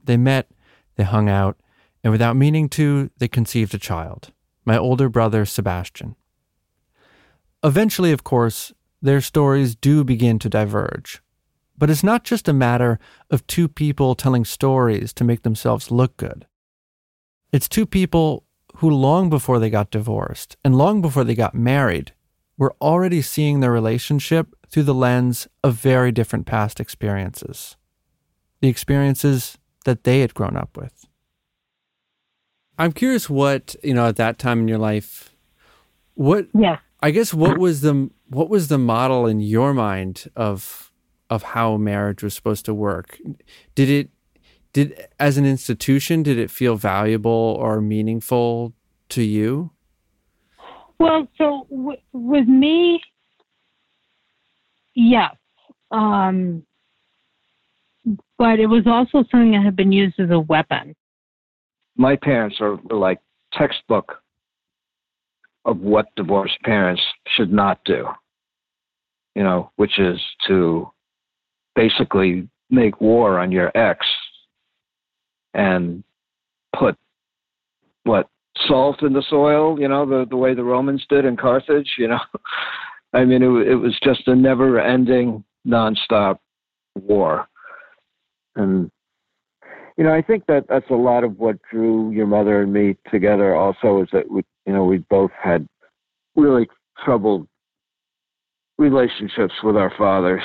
They 0.03 0.17
met, 0.17 0.49
they 0.95 1.03
hung 1.03 1.29
out, 1.29 1.55
and 2.03 2.11
without 2.11 2.35
meaning 2.35 2.67
to, 2.69 3.11
they 3.19 3.27
conceived 3.27 3.75
a 3.75 3.77
child, 3.77 4.33
my 4.65 4.75
older 4.75 5.07
brother, 5.07 5.45
Sebastian. 5.45 6.15
Eventually, 7.63 8.11
of 8.11 8.23
course, 8.23 8.73
their 9.03 9.21
stories 9.21 9.75
do 9.75 10.03
begin 10.03 10.39
to 10.39 10.49
diverge. 10.49 11.21
But 11.77 11.91
it's 11.91 12.03
not 12.03 12.23
just 12.23 12.47
a 12.47 12.53
matter 12.53 12.97
of 13.29 13.45
two 13.45 13.67
people 13.67 14.15
telling 14.15 14.45
stories 14.45 15.13
to 15.13 15.23
make 15.23 15.43
themselves 15.43 15.91
look 15.91 16.17
good. 16.17 16.47
It's 17.51 17.69
two 17.69 17.85
people 17.85 18.45
who, 18.77 18.89
long 18.89 19.29
before 19.29 19.59
they 19.59 19.69
got 19.69 19.91
divorced 19.91 20.57
and 20.63 20.75
long 20.75 21.03
before 21.03 21.23
they 21.23 21.35
got 21.35 21.53
married, 21.53 22.13
were 22.59 22.75
already 22.81 23.21
seeing 23.21 23.61
their 23.61 23.71
relationship 23.71 24.53
through 24.69 24.83
the 24.83 24.93
lens 24.93 25.47
of 25.63 25.75
very 25.75 26.11
different 26.11 26.45
past 26.45 26.79
experiences. 26.79 27.77
The 28.61 28.67
experiences 28.67 29.57
that 29.85 30.03
they 30.03 30.19
had 30.19 30.33
grown 30.33 30.57
up 30.57 30.75
with. 30.77 31.07
I'm 32.77 32.91
curious 32.91 33.29
what, 33.29 33.75
you 33.81 33.93
know, 33.93 34.07
at 34.07 34.17
that 34.17 34.37
time 34.37 34.59
in 34.59 34.67
your 34.67 34.77
life, 34.77 35.35
what 36.13 36.47
Yes. 36.53 36.79
I 37.01 37.11
guess 37.11 37.33
what 37.33 37.57
was 37.57 37.79
the 37.79 38.09
what 38.27 38.49
was 38.49 38.67
the 38.67 38.77
model 38.77 39.25
in 39.25 39.39
your 39.39 39.73
mind 39.73 40.29
of 40.35 40.91
of 41.29 41.43
how 41.43 41.77
marriage 41.77 42.21
was 42.21 42.33
supposed 42.33 42.65
to 42.65 42.73
work? 42.73 43.17
Did 43.73 43.89
it 43.89 44.09
did 44.73 45.07
as 45.17 45.37
an 45.37 45.45
institution 45.45 46.23
did 46.23 46.37
it 46.37 46.51
feel 46.51 46.75
valuable 46.75 47.31
or 47.59 47.79
meaningful 47.79 48.73
to 49.09 49.23
you? 49.23 49.71
Well, 50.99 51.27
so 51.37 51.65
w- 51.69 51.97
with 52.11 52.47
me, 52.47 53.01
yes. 54.95 55.35
Um, 55.91 56.63
but 58.37 58.59
it 58.59 58.67
was 58.67 58.83
also 58.85 59.23
something 59.29 59.51
that 59.51 59.63
had 59.63 59.75
been 59.75 59.91
used 59.91 60.19
as 60.19 60.29
a 60.29 60.39
weapon. 60.39 60.95
My 61.95 62.15
parents 62.15 62.57
are, 62.59 62.77
like 62.89 63.19
textbook 63.53 64.21
of 65.65 65.79
what 65.79 66.07
divorced 66.15 66.59
parents 66.63 67.01
should 67.35 67.51
not 67.51 67.79
do, 67.85 68.07
you 69.35 69.43
know, 69.43 69.71
which 69.75 69.99
is 69.99 70.19
to 70.47 70.89
basically 71.75 72.47
make 72.69 73.01
war 73.01 73.39
on 73.39 73.51
your 73.51 73.75
ex 73.75 74.05
and 75.53 76.03
put 76.77 76.95
what 78.03 78.29
salt 78.67 79.01
in 79.03 79.13
the 79.13 79.23
soil, 79.29 79.79
you 79.79 79.87
know, 79.87 80.05
the 80.05 80.25
the 80.29 80.37
way 80.37 80.53
the 80.53 80.63
Romans 80.63 81.05
did 81.09 81.25
in 81.25 81.37
Carthage, 81.37 81.95
you 81.97 82.07
know. 82.07 82.19
I 83.13 83.25
mean, 83.25 83.41
it 83.41 83.67
it 83.67 83.75
was 83.75 83.97
just 84.03 84.27
a 84.27 84.35
never-ending, 84.35 85.43
nonstop 85.67 86.39
war, 86.95 87.47
and 88.55 88.91
you 89.97 90.05
know, 90.05 90.13
I 90.13 90.21
think 90.21 90.45
that 90.47 90.65
that's 90.69 90.89
a 90.89 90.95
lot 90.95 91.25
of 91.25 91.39
what 91.39 91.57
drew 91.69 92.11
your 92.11 92.27
mother 92.27 92.61
and 92.61 92.71
me 92.71 92.95
together. 93.11 93.55
Also, 93.55 94.01
is 94.01 94.07
that 94.13 94.31
we, 94.31 94.43
you 94.65 94.71
know, 94.71 94.85
we 94.85 94.99
both 95.09 95.31
had 95.31 95.67
really 96.37 96.69
troubled 97.03 97.47
relationships 98.77 99.53
with 99.61 99.75
our 99.75 99.91
fathers. 99.97 100.41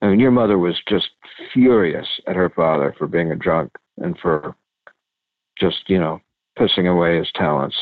I 0.00 0.06
mean, 0.06 0.18
your 0.18 0.30
mother 0.30 0.58
was 0.58 0.80
just 0.88 1.10
furious 1.52 2.06
at 2.26 2.36
her 2.36 2.48
father 2.48 2.94
for 2.96 3.06
being 3.06 3.32
a 3.32 3.36
drunk 3.36 3.72
and 3.98 4.18
for 4.18 4.56
just, 5.58 5.82
you 5.88 5.98
know, 5.98 6.20
pissing 6.58 6.90
away 6.90 7.18
his 7.18 7.30
talents 7.34 7.76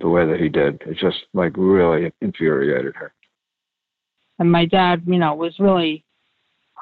the 0.00 0.08
way 0.08 0.26
that 0.26 0.40
he 0.40 0.48
did. 0.48 0.82
It 0.86 0.98
just 0.98 1.18
like 1.32 1.52
really 1.56 2.12
infuriated 2.20 2.94
her. 2.96 3.12
And 4.38 4.50
my 4.50 4.66
dad, 4.66 5.02
you 5.06 5.18
know, 5.18 5.34
was 5.34 5.58
really 5.58 6.04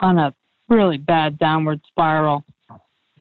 on 0.01 0.19
a 0.19 0.35
really 0.69 0.99
bad 0.99 1.39
downward 1.39 1.81
spiral 1.87 2.45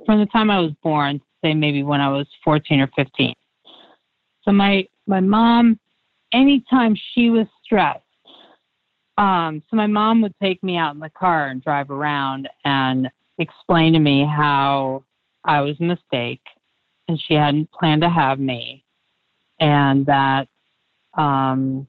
from 0.05 0.19
the 0.19 0.25
time 0.27 0.49
I 0.49 0.59
was 0.59 0.71
born, 0.81 1.21
say 1.43 1.53
maybe 1.53 1.83
when 1.83 2.01
I 2.01 2.09
was 2.09 2.27
14 2.43 2.79
or 2.79 2.89
15. 2.95 3.33
So 4.43 4.51
my 4.51 4.87
my 5.05 5.19
mom, 5.19 5.79
anytime 6.33 6.95
she 7.13 7.29
was 7.29 7.47
stressed, 7.63 8.01
um, 9.17 9.61
so 9.69 9.75
my 9.75 9.87
mom 9.87 10.21
would 10.21 10.33
take 10.41 10.63
me 10.63 10.77
out 10.77 10.93
in 10.93 10.99
the 10.99 11.09
car 11.09 11.47
and 11.47 11.63
drive 11.63 11.89
around 11.91 12.49
and 12.65 13.09
explain 13.37 13.93
to 13.93 13.99
me 13.99 14.25
how 14.25 15.03
I 15.43 15.61
was 15.61 15.75
a 15.79 15.83
mistake 15.83 16.41
and 17.07 17.19
she 17.19 17.33
hadn't 17.33 17.71
planned 17.71 18.01
to 18.01 18.09
have 18.09 18.39
me, 18.39 18.83
and 19.59 20.05
that 20.05 20.47
um, 21.17 21.87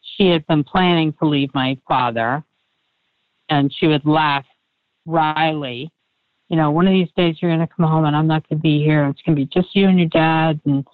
she 0.00 0.28
had 0.28 0.46
been 0.46 0.64
planning 0.64 1.12
to 1.14 1.26
leave 1.26 1.54
my 1.54 1.78
father, 1.86 2.44
and 3.48 3.72
she 3.72 3.86
would 3.86 4.06
laugh 4.06 4.46
wryly. 5.04 5.90
You 6.48 6.56
know, 6.56 6.70
one 6.70 6.86
of 6.86 6.92
these 6.92 7.10
days 7.16 7.36
you're 7.40 7.50
going 7.50 7.66
to 7.66 7.74
come 7.74 7.86
home 7.88 8.04
and 8.04 8.14
I'm 8.14 8.28
not 8.28 8.48
going 8.48 8.58
to 8.58 8.62
be 8.62 8.82
here. 8.82 9.04
It's 9.06 9.20
going 9.22 9.36
to 9.36 9.44
be 9.44 9.50
just 9.52 9.74
you 9.74 9.88
and 9.88 9.98
your 9.98 10.08
dad. 10.08 10.60
And 10.64 10.86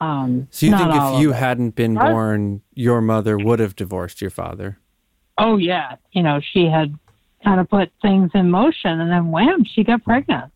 um, 0.00 0.46
So 0.52 0.66
you 0.66 0.76
think 0.78 0.94
if 0.94 1.20
you 1.20 1.32
hadn't 1.32 1.74
been 1.74 1.96
born, 1.96 2.62
your 2.74 3.00
mother 3.00 3.36
would 3.36 3.58
have 3.58 3.74
divorced 3.74 4.20
your 4.20 4.30
father? 4.30 4.78
oh 5.38 5.56
yeah, 5.56 5.96
you 6.12 6.22
know, 6.22 6.40
she 6.52 6.66
had 6.66 6.92
kind 7.44 7.60
of 7.60 7.70
put 7.70 7.90
things 8.02 8.30
in 8.34 8.50
motion, 8.50 9.00
and 9.00 9.10
then 9.10 9.30
wham, 9.30 9.64
she 9.64 9.84
got 9.84 10.04
pregnant. 10.04 10.52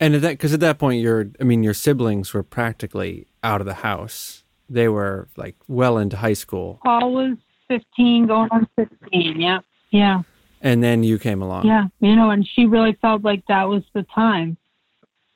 And 0.00 0.14
at 0.14 0.22
that 0.22 0.30
because 0.30 0.52
at 0.52 0.60
that 0.60 0.78
point 0.78 1.00
your 1.00 1.30
I 1.40 1.44
mean 1.44 1.62
your 1.62 1.74
siblings 1.74 2.32
were 2.32 2.42
practically 2.42 3.26
out 3.42 3.60
of 3.60 3.66
the 3.66 3.74
house. 3.74 4.44
They 4.70 4.88
were 4.88 5.28
like 5.36 5.56
well 5.66 5.98
into 5.98 6.16
high 6.16 6.34
school. 6.34 6.80
Paul 6.84 7.12
was 7.12 7.36
15, 7.68 8.26
going 8.26 8.48
on 8.50 8.68
16. 8.78 9.40
Yeah, 9.40 9.60
yeah. 9.90 10.22
And 10.60 10.82
then 10.82 11.04
you 11.04 11.18
came 11.18 11.42
along. 11.42 11.66
Yeah, 11.66 11.86
you 12.00 12.16
know, 12.16 12.30
and 12.30 12.46
she 12.46 12.66
really 12.66 12.96
felt 13.00 13.22
like 13.22 13.44
that 13.48 13.68
was 13.68 13.82
the 13.94 14.04
time. 14.14 14.56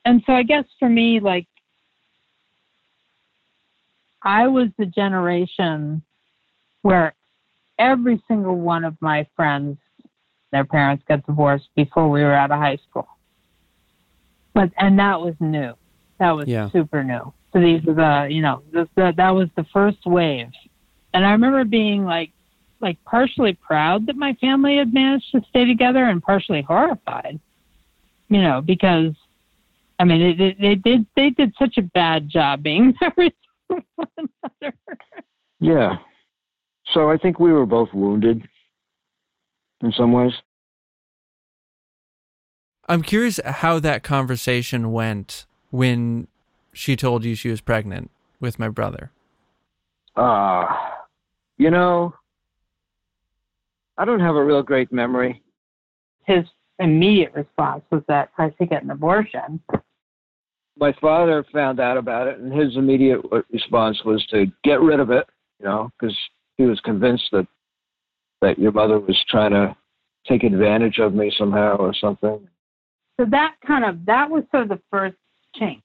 And 0.05 0.21
so 0.25 0.33
I 0.33 0.43
guess 0.43 0.65
for 0.79 0.89
me, 0.89 1.21
like, 1.21 1.47
I 4.21 4.47
was 4.47 4.67
the 4.77 4.85
generation 4.85 6.01
where 6.81 7.13
every 7.79 8.21
single 8.27 8.57
one 8.57 8.83
of 8.83 8.95
my 8.99 9.25
friends, 9.35 9.77
their 10.51 10.65
parents 10.65 11.03
got 11.07 11.25
divorced 11.25 11.69
before 11.75 12.09
we 12.09 12.21
were 12.21 12.33
out 12.33 12.51
of 12.51 12.59
high 12.59 12.77
school. 12.89 13.07
But, 14.53 14.71
and 14.77 14.97
that 14.99 15.19
was 15.19 15.35
new. 15.39 15.73
That 16.19 16.31
was 16.31 16.47
Yeah. 16.47 16.69
super 16.71 17.03
new. 17.03 17.33
So 17.51 17.59
these 17.59 17.83
were 17.83 17.93
the, 17.93 18.27
you 18.29 18.41
know, 18.41 18.63
the, 18.71 18.87
the, 18.95 19.13
that 19.17 19.29
was 19.31 19.49
the 19.55 19.65
first 19.73 20.05
wave. 20.05 20.49
And 21.13 21.25
I 21.25 21.31
remember 21.31 21.63
being 21.63 22.05
like, 22.05 22.31
like 22.81 22.97
partially 23.05 23.53
proud 23.53 24.07
that 24.07 24.15
my 24.15 24.33
family 24.41 24.77
had 24.77 24.93
managed 24.93 25.31
to 25.31 25.41
stay 25.49 25.65
together 25.65 26.05
and 26.05 26.21
partially 26.21 26.61
horrified 26.61 27.39
you 28.29 28.41
know 28.41 28.61
because 28.61 29.13
i 29.99 30.03
mean 30.03 30.21
it, 30.21 30.41
it, 30.41 30.57
they 30.59 30.75
did 30.75 31.05
they 31.15 31.29
did 31.29 31.53
such 31.57 31.77
a 31.77 31.81
bad 31.81 32.27
job 32.27 32.61
being 32.63 32.93
married 33.01 33.33
to 33.71 33.83
one 33.95 34.07
another 34.17 34.75
Yeah. 35.63 35.95
So 36.93 37.09
I 37.09 37.17
think 37.17 37.39
we 37.39 37.53
were 37.53 37.65
both 37.65 37.87
wounded 37.93 38.43
in 39.81 39.93
some 39.93 40.11
ways. 40.11 40.33
I'm 42.93 43.01
curious 43.01 43.39
how 43.43 43.79
that 43.79 44.03
conversation 44.03 44.91
went 44.91 45.47
when 45.71 46.27
she 46.73 46.95
told 46.95 47.25
you 47.25 47.33
she 47.33 47.49
was 47.49 47.59
pregnant 47.59 48.11
with 48.39 48.59
my 48.59 48.69
brother? 48.69 49.09
Uh, 50.15 50.67
you 51.57 51.71
know, 51.71 52.13
I 53.97 54.05
don't 54.05 54.19
have 54.19 54.35
a 54.35 54.43
real 54.43 54.61
great 54.61 54.91
memory. 54.91 55.41
His 56.27 56.45
immediate 56.77 57.33
response 57.33 57.83
was 57.91 58.03
that 58.09 58.29
I 58.37 58.53
should 58.59 58.69
get 58.69 58.83
an 58.83 58.91
abortion. 58.91 59.59
My 60.77 60.93
father 61.01 61.43
found 61.51 61.79
out 61.79 61.97
about 61.97 62.27
it, 62.27 62.37
and 62.37 62.53
his 62.53 62.77
immediate 62.77 63.21
response 63.51 64.03
was 64.05 64.23
to 64.27 64.45
get 64.63 64.81
rid 64.81 64.99
of 64.99 65.09
it, 65.09 65.25
you 65.59 65.65
know, 65.65 65.89
because 65.99 66.15
he 66.57 66.65
was 66.65 66.79
convinced 66.81 67.25
that 67.31 67.47
that 68.43 68.59
your 68.59 68.71
mother 68.71 68.99
was 68.99 69.17
trying 69.29 69.51
to 69.51 69.75
take 70.27 70.43
advantage 70.43 70.99
of 70.99 71.15
me 71.15 71.33
somehow 71.35 71.77
or 71.77 71.91
something. 71.95 72.47
So 73.19 73.25
that 73.29 73.55
kind 73.65 73.85
of 73.85 74.05
that 74.05 74.29
was 74.29 74.43
sort 74.51 74.63
of 74.63 74.69
the 74.69 74.81
first 74.89 75.15
chink. 75.59 75.81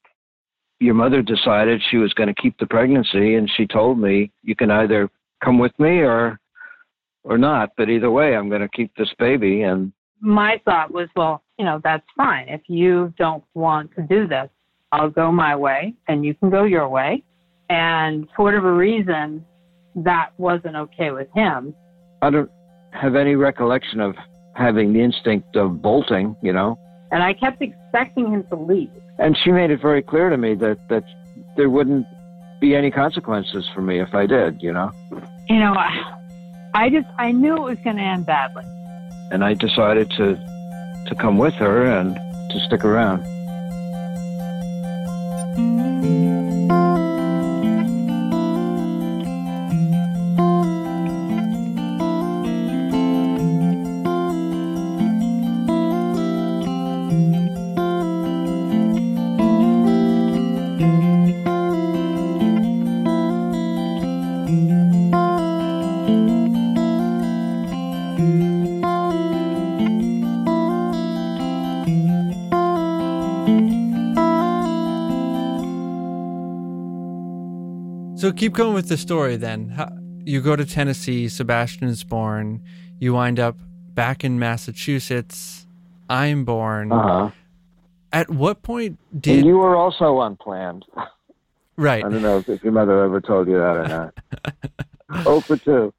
Your 0.81 0.95
mother 0.95 1.23
decided 1.23 1.83
she 1.91 1.97
was 1.97 2.13
going 2.15 2.29
to 2.29 2.41
keep 2.41 2.57
the 2.59 2.67
pregnancy, 2.67 3.35
and 3.35 3.51
she 3.57 3.67
told 3.67 3.99
me, 3.99 4.31
"You 4.43 4.55
can 4.55 4.71
either 4.71 5.11
come 5.45 5.59
with 5.59 5.79
me 5.79 6.01
or 6.01 6.39
or 7.25 7.37
not, 7.37 7.71
but 7.77 7.91
either 7.91 8.11
way, 8.11 8.37
I'm 8.37 8.49
going 8.49 8.63
to 8.63 8.69
keep 8.69 8.95
this 8.97 9.13
baby." 9.19 9.63
And 9.63 9.93
my 10.21 10.61
thought 10.65 10.93
was, 10.93 11.09
well, 11.17 11.43
you 11.59 11.65
know, 11.65 11.81
that's 11.83 12.07
fine. 12.17 12.49
If 12.49 12.63
you 12.69 13.13
don't 13.19 13.45
want 13.55 13.95
to 13.97 14.03
do 14.03 14.27
this, 14.27 14.49
I'll 14.93 15.11
go 15.11 15.31
my 15.31 15.55
way, 15.55 15.95
and 16.07 16.25
you 16.25 16.35
can 16.35 16.51
go 16.51 16.65
your 16.65 16.89
way. 16.89 17.25
And 17.69 18.27
for 18.35 18.45
whatever 18.45 18.75
reason, 18.75 19.45
that 19.97 20.31
wasn't 20.39 20.77
okay 20.77 21.11
with 21.11 21.29
him. 21.35 21.75
I 22.23 22.31
don't 22.31 22.51
have 22.93 23.15
any 23.15 23.35
recollection 23.35 24.01
of 24.01 24.15
having 24.55 24.93
the 24.93 25.01
instinct 25.01 25.57
of 25.57 25.83
bolting, 25.83 26.35
you 26.43 26.53
know. 26.53 26.79
And 27.11 27.23
I 27.23 27.33
kept 27.33 27.63
expecting 27.63 28.31
him 28.31 28.45
to 28.45 28.57
leave. 28.57 28.91
And 29.19 29.37
she 29.43 29.51
made 29.51 29.71
it 29.71 29.81
very 29.81 30.03
clear 30.03 30.29
to 30.29 30.37
me 30.37 30.55
that, 30.57 30.79
that 30.89 31.05
there 31.57 31.71
wouldn't 31.71 32.07
be 32.61 32.75
any 32.75 32.91
consequences 32.91 33.69
for 33.75 33.81
me 33.81 34.01
if 34.01 34.15
I 34.15 34.27
did, 34.27 34.63
you 34.63 34.73
know. 34.73 34.93
You 35.49 35.59
know, 35.59 35.73
I, 35.75 36.19
I 36.75 36.91
just 36.91 37.09
I 37.19 37.33
knew 37.33 37.57
it 37.57 37.63
was 37.63 37.79
going 37.85 37.97
to 37.97 38.03
end 38.03 38.27
badly. 38.27 38.65
And 39.31 39.45
I 39.45 39.55
decided 39.55 40.11
to 40.13 40.37
to 41.07 41.15
come 41.15 41.39
with 41.39 41.55
her 41.55 41.85
and 41.85 42.15
to 42.51 42.61
stick 42.67 42.85
around. 42.85 43.25
So 78.29 78.35
keep 78.35 78.53
going 78.53 78.75
with 78.75 78.91
the 78.91 78.99
story 78.99 79.37
then. 79.37 79.71
How, 79.71 79.91
you 80.23 80.43
go 80.43 80.55
to 80.55 80.67
Tennessee, 80.67 81.31
Sebastian 81.31 81.89
is 81.89 82.05
born, 82.05 82.63
you 82.99 83.15
wind 83.15 83.41
up 83.41 83.57
back 83.95 84.23
in 84.23 84.39
Massachusetts, 84.39 85.67
I'm 86.11 86.45
born. 86.45 86.93
Uh-huh. 86.93 87.31
At 88.13 88.29
what 88.29 88.61
point 88.61 88.99
did 89.19 89.39
And 89.39 89.47
you 89.47 89.57
were 89.57 89.75
also 89.75 90.21
unplanned. 90.21 90.85
Right. 91.79 92.05
I 92.05 92.09
don't 92.09 92.23
know 92.23 92.39
if, 92.39 92.49
if 92.49 92.65
your 92.65 92.73
mother 92.73 93.05
ever 93.05 93.21
told 93.21 93.47
you 93.47 93.55
that 93.55 93.77
or 93.77 93.87
not. 93.87 94.15
oh 95.27 95.41
for 95.41 95.57
two. 95.57 95.95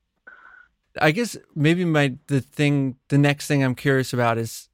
I 1.01 1.12
guess 1.12 1.38
maybe 1.56 1.86
my 1.86 2.17
the 2.27 2.41
thing 2.41 2.97
the 3.08 3.17
next 3.17 3.47
thing 3.47 3.63
I'm 3.63 3.75
curious 3.75 4.12
about 4.12 4.38
is 4.38 4.67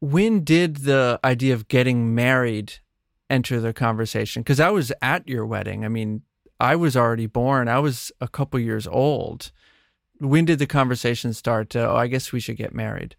when 0.00 0.44
did 0.44 0.78
the 0.78 1.20
idea 1.22 1.52
of 1.52 1.68
getting 1.68 2.14
married 2.14 2.78
enter 3.30 3.60
the 3.60 3.72
conversation? 3.72 4.42
Because 4.42 4.60
I 4.60 4.70
was 4.70 4.92
at 5.02 5.28
your 5.28 5.44
wedding. 5.46 5.84
I 5.84 5.88
mean, 5.88 6.22
I 6.60 6.76
was 6.76 6.96
already 6.96 7.26
born. 7.26 7.68
I 7.68 7.78
was 7.78 8.10
a 8.20 8.28
couple 8.28 8.58
years 8.60 8.86
old. 8.86 9.50
When 10.18 10.44
did 10.46 10.58
the 10.58 10.66
conversation 10.66 11.32
start? 11.34 11.70
To, 11.70 11.90
oh, 11.90 11.96
I 11.96 12.06
guess 12.06 12.32
we 12.32 12.40
should 12.40 12.56
get 12.56 12.74
married. 12.74 13.16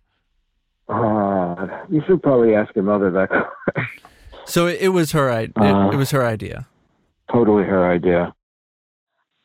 Uh, 0.90 1.68
you 1.90 2.02
should 2.08 2.24
probably 2.24 2.56
ask 2.56 2.74
your 2.76 2.84
mother 2.86 3.12
that. 3.12 3.30
So 4.46 4.68
it, 4.68 4.78
it 4.80 4.88
was 4.90 5.12
her. 5.12 5.30
i- 5.30 5.42
It, 5.42 5.58
Uh. 5.58 5.90
it 5.92 5.98
was 5.98 6.12
her 6.12 6.26
idea. 6.26 6.68
totally 7.30 7.66
her 7.66 7.86
idea. 7.92 8.34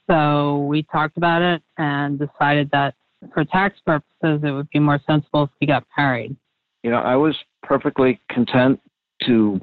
So 0.08 0.58
we 0.68 0.84
talked 0.84 1.16
about 1.16 1.42
it 1.42 1.60
and 1.76 2.20
decided 2.20 2.70
that 2.70 2.94
for 3.34 3.44
tax 3.44 3.80
purposes, 3.84 4.44
it 4.44 4.52
would 4.52 4.68
be 4.70 4.78
more 4.78 5.00
sensible 5.04 5.42
if 5.44 5.50
we 5.60 5.66
got 5.66 5.84
married. 5.98 6.36
You 6.84 6.90
know, 6.92 6.98
I 6.98 7.16
was 7.16 7.36
perfectly 7.64 8.20
content 8.30 8.80
to 9.26 9.60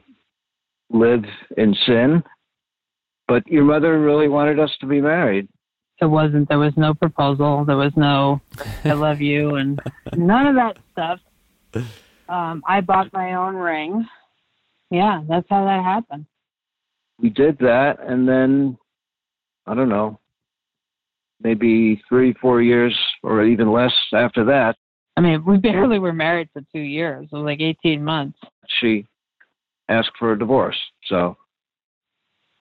live 0.90 1.24
in 1.58 1.76
sin, 1.86 2.24
but 3.28 3.46
your 3.48 3.64
mother 3.64 4.00
really 4.00 4.28
wanted 4.28 4.60
us 4.60 4.72
to 4.82 4.88
be 4.88 5.02
married. 5.02 5.48
It 6.02 6.06
wasn't, 6.06 6.48
there 6.48 6.60
was 6.60 6.74
no 6.78 6.94
proposal, 6.94 7.66
there 7.66 7.76
was 7.78 7.92
no, 7.96 8.42
I 8.86 8.94
love 8.94 9.20
you, 9.20 9.56
and 9.56 9.82
none 10.16 10.48
of 10.48 10.56
that 10.56 10.78
stuff. 10.92 11.20
Um, 12.30 12.64
I 12.68 12.82
bought 12.82 13.12
my 13.12 13.34
own 13.34 13.56
ring. 13.56 14.08
Yeah, 14.90 15.22
that's 15.28 15.48
how 15.50 15.66
that 15.66 15.84
happened. 15.84 16.26
We 17.22 17.30
did 17.30 17.58
that, 17.60 17.98
and 18.00 18.28
then 18.28 18.78
I 19.68 19.76
don't 19.76 19.90
know, 19.90 20.20
maybe 21.42 22.02
three, 22.08 22.34
four 22.42 22.62
years, 22.62 22.98
or 23.22 23.44
even 23.44 23.72
less 23.72 23.94
after 24.14 24.46
that, 24.46 24.78
I 25.20 25.22
mean, 25.22 25.44
we 25.44 25.58
barely 25.58 26.00
were 26.00 26.14
married 26.14 26.48
for 26.54 26.62
two 26.74 26.80
years. 26.80 27.28
It 27.30 27.36
was 27.36 27.44
like 27.44 27.60
18 27.60 28.02
months. 28.02 28.40
she 28.80 29.06
asked 29.90 30.12
for 30.18 30.32
a 30.32 30.40
divorce. 30.40 30.78
So 31.08 31.38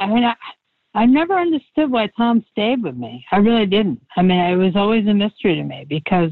I 0.01 0.07
mean, 0.07 0.25
I, 0.25 0.35
I 0.95 1.07
never 1.07 1.35
understood 1.39 1.91
why 1.91 2.09
Tom 2.17 2.45
stayed 2.51 2.83
with 2.83 2.97
me. 2.97 3.25
I 3.31 3.37
really 3.39 3.67
didn't. 3.67 4.01
I 4.17 4.23
mean, 4.23 4.39
it 4.39 4.57
was 4.57 4.77
always 4.77 5.07
a 5.07 5.15
mystery 5.15 5.57
to 5.57 5.63
me 5.63 5.87
because 5.89 6.31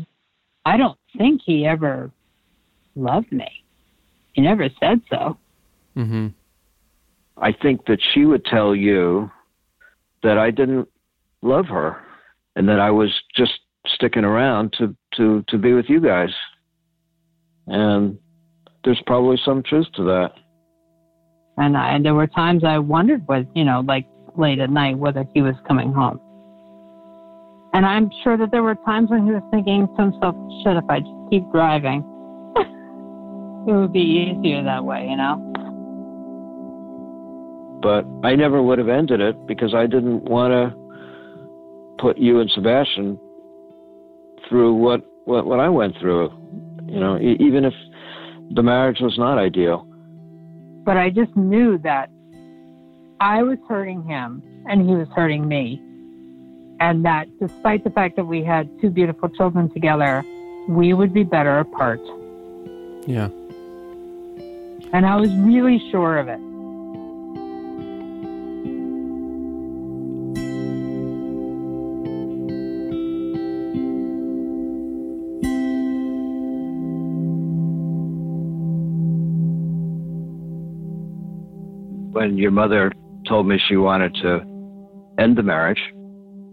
I 0.65 0.77
don't 0.77 0.99
think 1.17 1.43
he 1.45 1.67
ever 1.67 2.11
loved 2.95 3.31
me. 3.33 3.49
He 4.33 4.43
never 4.43 4.69
said 4.81 5.01
so. 5.11 5.37
Mm-hmm. 5.97 6.29
I 7.39 7.53
think 7.53 7.87
that 7.87 7.99
she 8.13 8.25
would 8.25 8.45
tell 8.45 8.75
you 8.75 9.31
that 10.23 10.39
I 10.39 10.51
didn't 10.51 10.89
love 11.43 11.67
her 11.67 12.03
and 12.57 12.69
that 12.69 12.81
I 12.81 12.91
was 12.91 13.13
just 13.35 13.53
sticking 13.87 14.25
around 14.25 14.75
to, 14.79 14.97
to, 15.17 15.45
to 15.49 15.59
be 15.59 15.75
with 15.75 15.87
you 15.89 16.01
guys. 16.01 16.31
And 17.67 18.19
there's 18.85 19.03
probably 19.07 19.39
some 19.45 19.63
truth 19.63 19.87
to 19.97 20.05
that. 20.05 20.33
And 21.57 21.77
I, 21.77 21.99
there 22.03 22.15
were 22.15 22.27
times 22.27 22.65
I 22.65 22.79
wondered 22.79 23.27
what, 23.27 23.47
you 23.55 23.65
know, 23.65 23.83
like 23.87 24.07
late 24.37 24.59
at 24.59 24.71
night, 24.71 24.99
whether 24.99 25.25
he 25.35 25.43
was 25.43 25.55
coming 25.67 25.93
home. 25.93 26.21
And 27.73 27.85
I'm 27.85 28.11
sure 28.23 28.37
that 28.37 28.51
there 28.51 28.63
were 28.63 28.75
times 28.75 29.11
when 29.11 29.27
he 29.27 29.33
was 29.33 29.43
thinking 29.51 29.87
to 29.97 30.03
himself, 30.03 30.35
shit, 30.63 30.77
if 30.77 30.85
I 30.89 31.01
just 31.01 31.13
keep 31.31 31.51
driving, 31.53 32.01
it 33.69 33.73
would 33.73 33.93
be 33.93 34.01
easier 34.01 34.63
that 34.65 34.85
way, 34.85 35.07
you 35.09 35.17
know? 35.17 35.43
But 37.83 38.07
I 38.27 38.35
never 38.35 38.63
would 38.63 38.79
have 38.79 38.89
ended 38.89 39.21
it 39.21 39.47
because 39.47 39.75
I 39.75 39.87
didn't 39.87 40.25
want 40.25 40.53
to 40.53 42.03
put 42.03 42.19
you 42.19 42.41
and 42.41 42.51
Sebastian 42.55 43.19
through 44.49 44.75
what, 44.75 45.03
what, 45.25 45.47
what 45.47 45.61
I 45.61 45.69
went 45.69 45.97
through. 46.01 46.31
You 46.87 47.01
know, 47.01 47.19
even 47.19 47.65
if 47.65 47.75
the 48.55 48.63
marriage 48.63 48.99
was 49.01 49.19
not 49.19 49.39
ideal. 49.39 49.86
But 50.87 50.97
I 50.97 51.11
just 51.11 51.37
knew 51.37 51.79
that 51.79 52.11
I 53.19 53.43
was 53.43 53.59
hurting 53.69 54.05
him 54.05 54.41
and 54.67 54.89
he 54.89 54.95
was 54.95 55.09
hurting 55.09 55.49
me. 55.49 55.83
And 56.79 57.05
that 57.05 57.27
despite 57.41 57.83
the 57.83 57.91
fact 57.91 58.15
that 58.17 58.27
we 58.27 58.45
had 58.45 58.71
two 58.81 58.91
beautiful 58.91 59.29
children 59.29 59.69
together, 59.69 60.25
we 60.69 60.93
would 60.93 61.13
be 61.13 61.25
better 61.25 61.59
apart. 61.59 62.01
Yeah. 63.05 63.29
And 64.93 65.05
I 65.05 65.17
was 65.17 65.35
really 65.35 65.83
sure 65.91 66.19
of 66.19 66.29
it. 66.29 66.41
When 82.27 82.37
your 82.39 82.51
mother 82.51 82.91
told 83.29 83.47
me 83.47 83.57
she 83.69 83.77
wanted 83.77 84.13
to 84.17 84.41
end 85.17 85.39
the 85.39 85.45
marriage, 85.45 85.81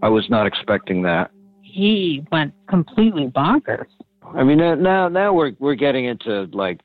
I 0.03 0.09
was 0.09 0.23
not 0.29 0.45
expecting 0.45 1.01
that. 1.01 1.31
He 1.63 2.23
went 2.31 2.53
completely 2.69 3.25
bonkers. 3.25 3.87
I 4.35 4.43
mean, 4.43 4.59
now- 4.59 4.75
now 4.75 5.07
now 5.07 5.33
we're 5.33 5.53
we're 5.57 5.73
getting 5.73 6.05
into 6.05 6.43
like 6.53 6.79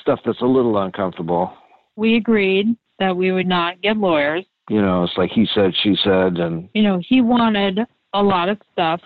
stuff 0.00 0.18
that's 0.26 0.40
a 0.40 0.44
little 0.44 0.76
uncomfortable. 0.78 1.52
We 1.94 2.16
agreed 2.16 2.76
that 2.98 3.16
we 3.16 3.30
would 3.30 3.46
not 3.46 3.80
get 3.80 3.96
lawyers. 3.96 4.44
You 4.68 4.82
know, 4.82 5.04
it's 5.04 5.16
like 5.16 5.30
he 5.30 5.46
said, 5.54 5.72
she 5.84 5.94
said, 6.02 6.38
and 6.38 6.68
You 6.74 6.82
know, 6.82 7.00
he 7.08 7.20
wanted 7.20 7.78
a 8.12 8.22
lot 8.24 8.48
of 8.48 8.58
stuff. 8.72 9.00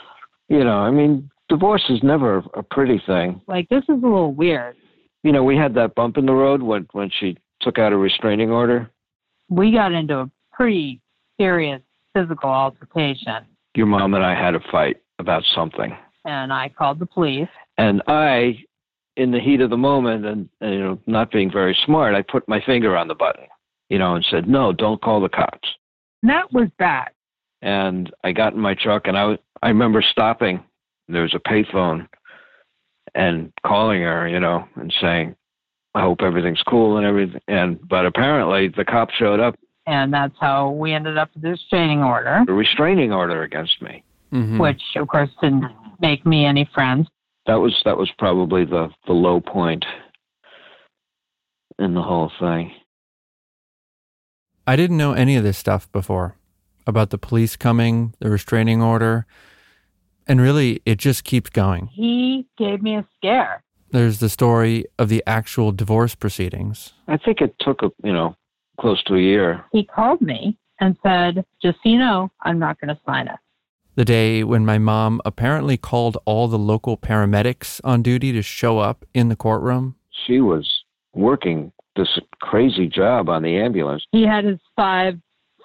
you 0.48 0.64
know, 0.64 0.78
I 0.78 0.90
mean, 0.90 1.30
divorce 1.50 1.84
is 1.90 2.02
never 2.02 2.38
a 2.54 2.62
pretty 2.62 3.02
thing. 3.06 3.42
Like, 3.46 3.68
this 3.68 3.82
is 3.82 3.90
a 4.02 4.06
little 4.06 4.32
weird. 4.32 4.76
You 5.22 5.32
know, 5.32 5.44
we 5.44 5.58
had 5.58 5.74
that 5.74 5.94
bump 5.94 6.16
in 6.16 6.24
the 6.24 6.32
road 6.32 6.62
when 6.62 6.86
when 6.92 7.10
she 7.20 7.36
took 7.60 7.78
out 7.78 7.92
a 7.92 7.96
restraining 7.98 8.50
order. 8.50 8.90
We 9.50 9.72
got 9.72 9.92
into 9.92 10.18
a 10.20 10.30
pretty 10.52 11.00
serious 11.38 11.82
physical 12.14 12.50
altercation, 12.50 13.44
Your 13.74 13.86
mom 13.86 14.14
and 14.14 14.24
I 14.24 14.34
had 14.34 14.54
a 14.54 14.60
fight 14.72 14.96
about 15.18 15.42
something. 15.54 15.96
and 16.24 16.52
I 16.52 16.68
called 16.70 16.98
the 16.98 17.06
police. 17.06 17.48
And 17.78 18.02
I, 18.06 18.64
in 19.16 19.30
the 19.30 19.40
heat 19.40 19.60
of 19.60 19.70
the 19.70 19.76
moment, 19.76 20.24
and, 20.26 20.48
and 20.60 20.74
you 20.74 20.80
know, 20.80 20.98
not 21.06 21.30
being 21.30 21.50
very 21.50 21.76
smart, 21.86 22.14
I 22.14 22.22
put 22.22 22.48
my 22.48 22.60
finger 22.64 22.96
on 22.96 23.08
the 23.08 23.14
button, 23.14 23.46
you 23.88 23.98
know, 23.98 24.14
and 24.14 24.24
said, 24.30 24.48
"No, 24.48 24.72
don't 24.72 25.00
call 25.02 25.20
the 25.20 25.28
cops." 25.28 25.68
And 26.22 26.30
that 26.30 26.52
was 26.52 26.68
bad. 26.78 27.10
And 27.62 28.10
I 28.24 28.32
got 28.32 28.52
in 28.54 28.60
my 28.60 28.74
truck, 28.74 29.06
and 29.06 29.16
I 29.16 29.24
was, 29.24 29.38
I 29.62 29.68
remember 29.68 30.02
stopping. 30.02 30.62
There 31.08 31.22
was 31.22 31.34
a 31.34 31.48
payphone, 31.48 32.06
and 33.14 33.52
calling 33.66 34.02
her, 34.02 34.28
you 34.28 34.40
know, 34.40 34.66
and 34.76 34.92
saying, 35.00 35.34
"I 35.94 36.00
hope 36.02 36.22
everything's 36.22 36.62
cool 36.62 36.96
and 36.96 37.06
everything." 37.06 37.40
And 37.48 37.78
but 37.88 38.06
apparently, 38.06 38.68
the 38.68 38.84
cops 38.84 39.14
showed 39.14 39.40
up, 39.40 39.56
And 39.86 40.12
that's 40.12 40.36
how 40.38 40.70
we 40.70 40.92
ended 40.92 41.18
up 41.18 41.30
with 41.34 41.42
this 41.42 41.52
restraining 41.52 42.02
order, 42.02 42.44
a 42.46 42.52
restraining 42.52 43.12
order 43.12 43.42
against 43.42 43.80
me. 43.82 44.02
Mhm. 44.32 44.60
which, 44.60 44.80
of 44.94 45.08
course, 45.08 45.30
didn't 45.40 45.64
make 46.00 46.24
me 46.24 46.44
any 46.44 46.64
friends. 46.66 47.08
That 47.46 47.56
was 47.56 47.80
that 47.84 47.96
was 47.96 48.10
probably 48.18 48.64
the 48.64 48.90
the 49.06 49.12
low 49.12 49.40
point 49.40 49.84
in 51.78 51.94
the 51.94 52.02
whole 52.02 52.30
thing. 52.38 52.72
I 54.66 54.76
didn't 54.76 54.98
know 54.98 55.12
any 55.14 55.34
of 55.36 55.42
this 55.42 55.58
stuff 55.58 55.90
before 55.90 56.36
about 56.86 57.10
the 57.10 57.18
police 57.18 57.56
coming, 57.56 58.14
the 58.20 58.30
restraining 58.30 58.80
order, 58.82 59.26
and 60.28 60.40
really 60.40 60.80
it 60.84 60.98
just 60.98 61.24
keeps 61.24 61.50
going. 61.50 61.86
He 61.88 62.46
gave 62.56 62.82
me 62.82 62.96
a 62.96 63.04
scare. 63.16 63.62
There's 63.92 64.18
the 64.20 64.28
story 64.28 64.86
of 64.98 65.08
the 65.08 65.22
actual 65.26 65.72
divorce 65.72 66.14
proceedings. 66.14 66.92
I 67.08 67.16
think 67.16 67.40
it 67.40 67.54
took 67.60 67.82
a 67.82 67.90
you 68.04 68.12
know 68.12 68.36
close 68.78 69.02
to 69.04 69.14
a 69.14 69.20
year. 69.20 69.64
He 69.72 69.84
called 69.84 70.20
me 70.20 70.56
and 70.80 70.96
said, 71.02 71.44
just 71.62 71.76
so 71.82 71.88
you 71.90 71.98
know, 71.98 72.30
I'm 72.42 72.58
not 72.58 72.80
going 72.80 72.88
to 72.88 73.00
sign 73.04 73.28
it. 73.28 73.36
The 73.96 74.04
day 74.04 74.42
when 74.44 74.64
my 74.64 74.78
mom 74.78 75.20
apparently 75.24 75.76
called 75.76 76.16
all 76.24 76.48
the 76.48 76.58
local 76.58 76.96
paramedics 76.96 77.80
on 77.84 78.02
duty 78.02 78.32
to 78.32 78.40
show 78.40 78.78
up 78.78 79.04
in 79.12 79.28
the 79.28 79.36
courtroom. 79.36 79.96
She 80.26 80.40
was 80.40 80.66
working 81.12 81.72
this 81.96 82.18
crazy 82.40 82.86
job 82.86 83.28
on 83.28 83.42
the 83.42 83.56
ambulance. 83.56 84.02
He 84.12 84.22
had 84.22 84.44
his 84.44 84.58
five 84.76 85.18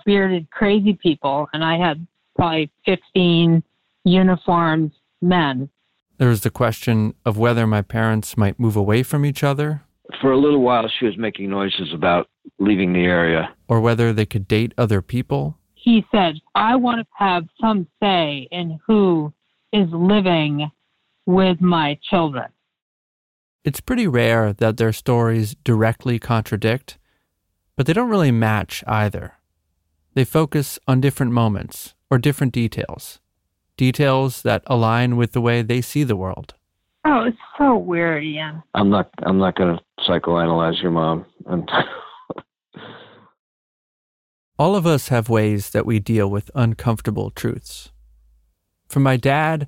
bearded 0.05 0.49
crazy 0.51 0.93
people, 0.93 1.47
and 1.53 1.63
I 1.63 1.77
had 1.77 2.05
probably 2.35 2.69
15 2.85 3.63
uniformed 4.03 4.91
men. 5.21 5.69
There 6.17 6.29
was 6.29 6.41
the 6.41 6.49
question 6.49 7.13
of 7.25 7.37
whether 7.37 7.67
my 7.67 7.81
parents 7.81 8.37
might 8.37 8.59
move 8.59 8.75
away 8.75 9.03
from 9.03 9.25
each 9.25 9.43
other 9.43 9.81
For 10.21 10.31
a 10.31 10.37
little 10.37 10.61
while, 10.61 10.87
she 10.99 11.05
was 11.05 11.17
making 11.17 11.49
noises 11.49 11.91
about 11.93 12.29
leaving 12.59 12.93
the 12.93 13.03
area. 13.05 13.49
or 13.67 13.81
whether 13.81 14.13
they 14.13 14.25
could 14.25 14.47
date 14.47 14.73
other 14.77 15.01
people. 15.01 15.57
He 15.73 16.05
said, 16.11 16.35
I 16.53 16.75
want 16.75 16.99
to 17.01 17.07
have 17.17 17.43
some 17.59 17.87
say 18.01 18.47
in 18.51 18.79
who 18.87 19.33
is 19.73 19.87
living 19.91 20.71
with 21.25 21.59
my 21.61 21.99
children. 22.09 22.49
It's 23.63 23.81
pretty 23.81 24.07
rare 24.07 24.53
that 24.53 24.77
their 24.77 24.93
stories 24.93 25.55
directly 25.63 26.19
contradict, 26.19 26.97
but 27.75 27.85
they 27.87 27.93
don't 27.93 28.09
really 28.09 28.31
match 28.31 28.83
either. 28.87 29.33
They 30.13 30.23
focus 30.23 30.79
on 30.87 31.01
different 31.01 31.31
moments 31.33 31.93
or 32.09 32.19
different 32.19 32.53
details, 32.53 33.19
details 33.77 34.41
that 34.43 34.63
align 34.67 35.17
with 35.17 35.31
the 35.33 35.41
way 35.41 35.61
they 35.61 35.81
see 35.81 36.03
the 36.03 36.15
world. 36.15 36.53
Oh, 37.05 37.23
it's 37.25 37.37
so 37.57 37.77
weird, 37.77 38.23
Ian. 38.23 38.63
I'm 38.73 38.89
not. 38.89 39.09
I'm 39.23 39.37
not 39.37 39.55
going 39.55 39.77
to 39.77 39.83
psychoanalyze 40.09 40.81
your 40.81 40.91
mom. 40.91 41.25
And 41.45 41.69
All 44.57 44.75
of 44.75 44.87
us 44.87 45.09
have 45.09 45.27
ways 45.29 45.71
that 45.71 45.85
we 45.85 45.99
deal 45.99 46.29
with 46.29 46.49
uncomfortable 46.55 47.29
truths. 47.29 47.91
For 48.87 49.01
my 49.01 49.17
dad, 49.17 49.67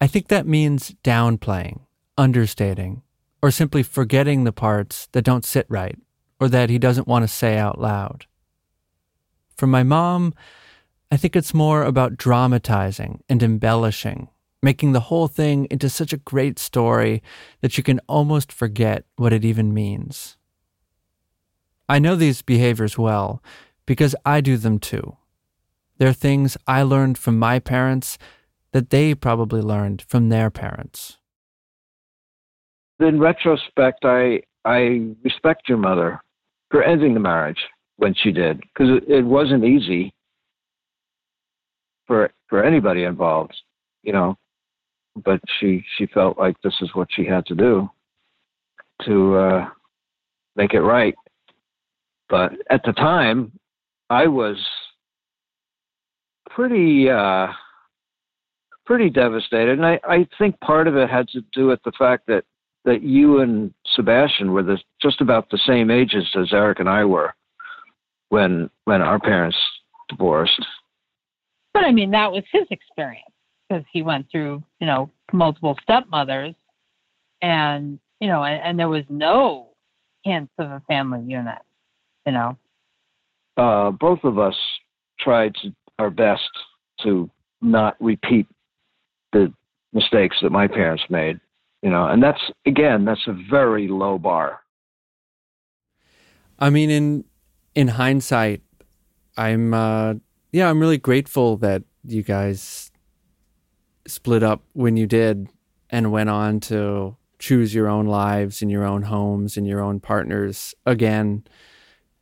I 0.00 0.06
think 0.06 0.28
that 0.28 0.46
means 0.46 0.94
downplaying, 1.02 1.80
understating, 2.16 3.02
or 3.42 3.50
simply 3.50 3.82
forgetting 3.82 4.44
the 4.44 4.52
parts 4.52 5.08
that 5.12 5.24
don't 5.24 5.44
sit 5.44 5.66
right 5.68 5.98
or 6.38 6.48
that 6.48 6.70
he 6.70 6.78
doesn't 6.78 7.08
want 7.08 7.24
to 7.24 7.28
say 7.28 7.58
out 7.58 7.80
loud. 7.80 8.26
For 9.56 9.66
my 9.66 9.82
mom, 9.82 10.32
I 11.10 11.16
think 11.16 11.34
it's 11.34 11.52
more 11.52 11.82
about 11.82 12.16
dramatizing 12.16 13.24
and 13.28 13.42
embellishing, 13.42 14.28
making 14.62 14.92
the 14.92 15.00
whole 15.00 15.26
thing 15.26 15.66
into 15.68 15.88
such 15.88 16.12
a 16.12 16.18
great 16.18 16.58
story 16.58 17.20
that 17.62 17.76
you 17.76 17.82
can 17.82 18.00
almost 18.08 18.52
forget 18.52 19.04
what 19.16 19.32
it 19.32 19.44
even 19.44 19.74
means. 19.74 20.36
I 21.88 21.98
know 21.98 22.14
these 22.14 22.42
behaviors 22.42 22.96
well 22.96 23.42
because 23.86 24.14
I 24.24 24.40
do 24.40 24.56
them 24.56 24.78
too. 24.78 25.16
They're 25.98 26.12
things 26.12 26.56
I 26.68 26.84
learned 26.84 27.18
from 27.18 27.40
my 27.40 27.58
parents 27.58 28.16
that 28.72 28.90
they 28.90 29.12
probably 29.16 29.60
learned 29.60 30.02
from 30.02 30.28
their 30.28 30.48
parents. 30.48 31.18
in 33.00 33.18
retrospect, 33.18 34.04
I 34.04 34.42
I 34.64 35.10
respect 35.24 35.68
your 35.68 35.78
mother 35.78 36.20
for 36.70 36.84
ending 36.84 37.14
the 37.14 37.20
marriage 37.20 37.58
when 37.96 38.14
she 38.14 38.30
did 38.30 38.60
because 38.60 38.90
it, 38.90 39.10
it 39.10 39.24
wasn't 39.24 39.64
easy 39.64 40.12
for 42.10 42.32
for 42.48 42.64
anybody 42.64 43.04
involved, 43.04 43.54
you 44.02 44.12
know. 44.12 44.36
But 45.24 45.40
she 45.60 45.84
she 45.96 46.06
felt 46.06 46.38
like 46.38 46.60
this 46.60 46.74
is 46.80 46.90
what 46.92 47.06
she 47.12 47.24
had 47.24 47.46
to 47.46 47.54
do 47.54 47.88
to 49.04 49.36
uh, 49.36 49.68
make 50.56 50.74
it 50.74 50.80
right. 50.80 51.14
But 52.28 52.52
at 52.68 52.82
the 52.84 52.92
time, 52.92 53.52
I 54.10 54.26
was 54.26 54.56
pretty 56.50 57.08
uh, 57.08 57.46
pretty 58.84 59.08
devastated, 59.08 59.78
and 59.78 59.86
I, 59.86 60.00
I 60.02 60.28
think 60.36 60.58
part 60.58 60.88
of 60.88 60.96
it 60.96 61.08
had 61.08 61.28
to 61.28 61.44
do 61.52 61.68
with 61.68 61.80
the 61.84 61.92
fact 61.96 62.26
that 62.26 62.42
that 62.84 63.02
you 63.02 63.40
and 63.40 63.72
Sebastian 63.94 64.50
were 64.50 64.64
the, 64.64 64.78
just 65.00 65.20
about 65.20 65.48
the 65.50 65.60
same 65.64 65.92
ages 65.92 66.26
as 66.36 66.52
Eric 66.52 66.80
and 66.80 66.88
I 66.88 67.04
were 67.04 67.34
when 68.30 68.68
when 68.84 69.00
our 69.00 69.20
parents 69.20 69.58
divorced. 70.08 70.60
But 71.80 71.86
I 71.86 71.92
mean, 71.92 72.10
that 72.10 72.30
was 72.30 72.44
his 72.52 72.66
experience 72.70 73.32
because 73.66 73.84
he 73.90 74.02
went 74.02 74.26
through, 74.30 74.62
you 74.80 74.86
know, 74.86 75.10
multiple 75.32 75.78
stepmothers, 75.82 76.54
and 77.40 77.98
you 78.20 78.28
know, 78.28 78.44
and, 78.44 78.62
and 78.62 78.78
there 78.78 78.90
was 78.90 79.04
no 79.08 79.68
hints 80.22 80.52
of 80.58 80.70
a 80.70 80.82
family 80.86 81.22
unit. 81.26 81.56
You 82.26 82.32
know, 82.32 82.58
Uh, 83.56 83.92
both 83.92 84.18
of 84.24 84.38
us 84.38 84.54
tried 85.18 85.54
to, 85.62 85.74
our 85.98 86.10
best 86.10 86.50
to 87.02 87.30
not 87.62 87.96
repeat 87.98 88.46
the 89.32 89.50
mistakes 89.94 90.36
that 90.42 90.50
my 90.50 90.66
parents 90.66 91.04
made. 91.08 91.40
You 91.82 91.88
know, 91.88 92.08
and 92.08 92.22
that's 92.22 92.42
again, 92.66 93.06
that's 93.06 93.26
a 93.26 93.36
very 93.50 93.88
low 93.88 94.18
bar. 94.18 94.60
I 96.58 96.68
mean, 96.68 96.90
in 96.90 97.24
in 97.74 97.88
hindsight, 97.88 98.60
I'm 99.38 99.72
uh, 99.72 100.14
yeah, 100.52 100.68
I'm 100.68 100.80
really 100.80 100.98
grateful 100.98 101.56
that 101.58 101.82
you 102.04 102.22
guys 102.22 102.90
split 104.06 104.42
up 104.42 104.62
when 104.72 104.96
you 104.96 105.06
did 105.06 105.48
and 105.90 106.10
went 106.12 106.30
on 106.30 106.60
to 106.60 107.16
choose 107.38 107.74
your 107.74 107.88
own 107.88 108.06
lives 108.06 108.62
and 108.62 108.70
your 108.70 108.84
own 108.84 109.02
homes 109.02 109.56
and 109.56 109.66
your 109.66 109.80
own 109.80 110.00
partners 110.00 110.74
again. 110.86 111.44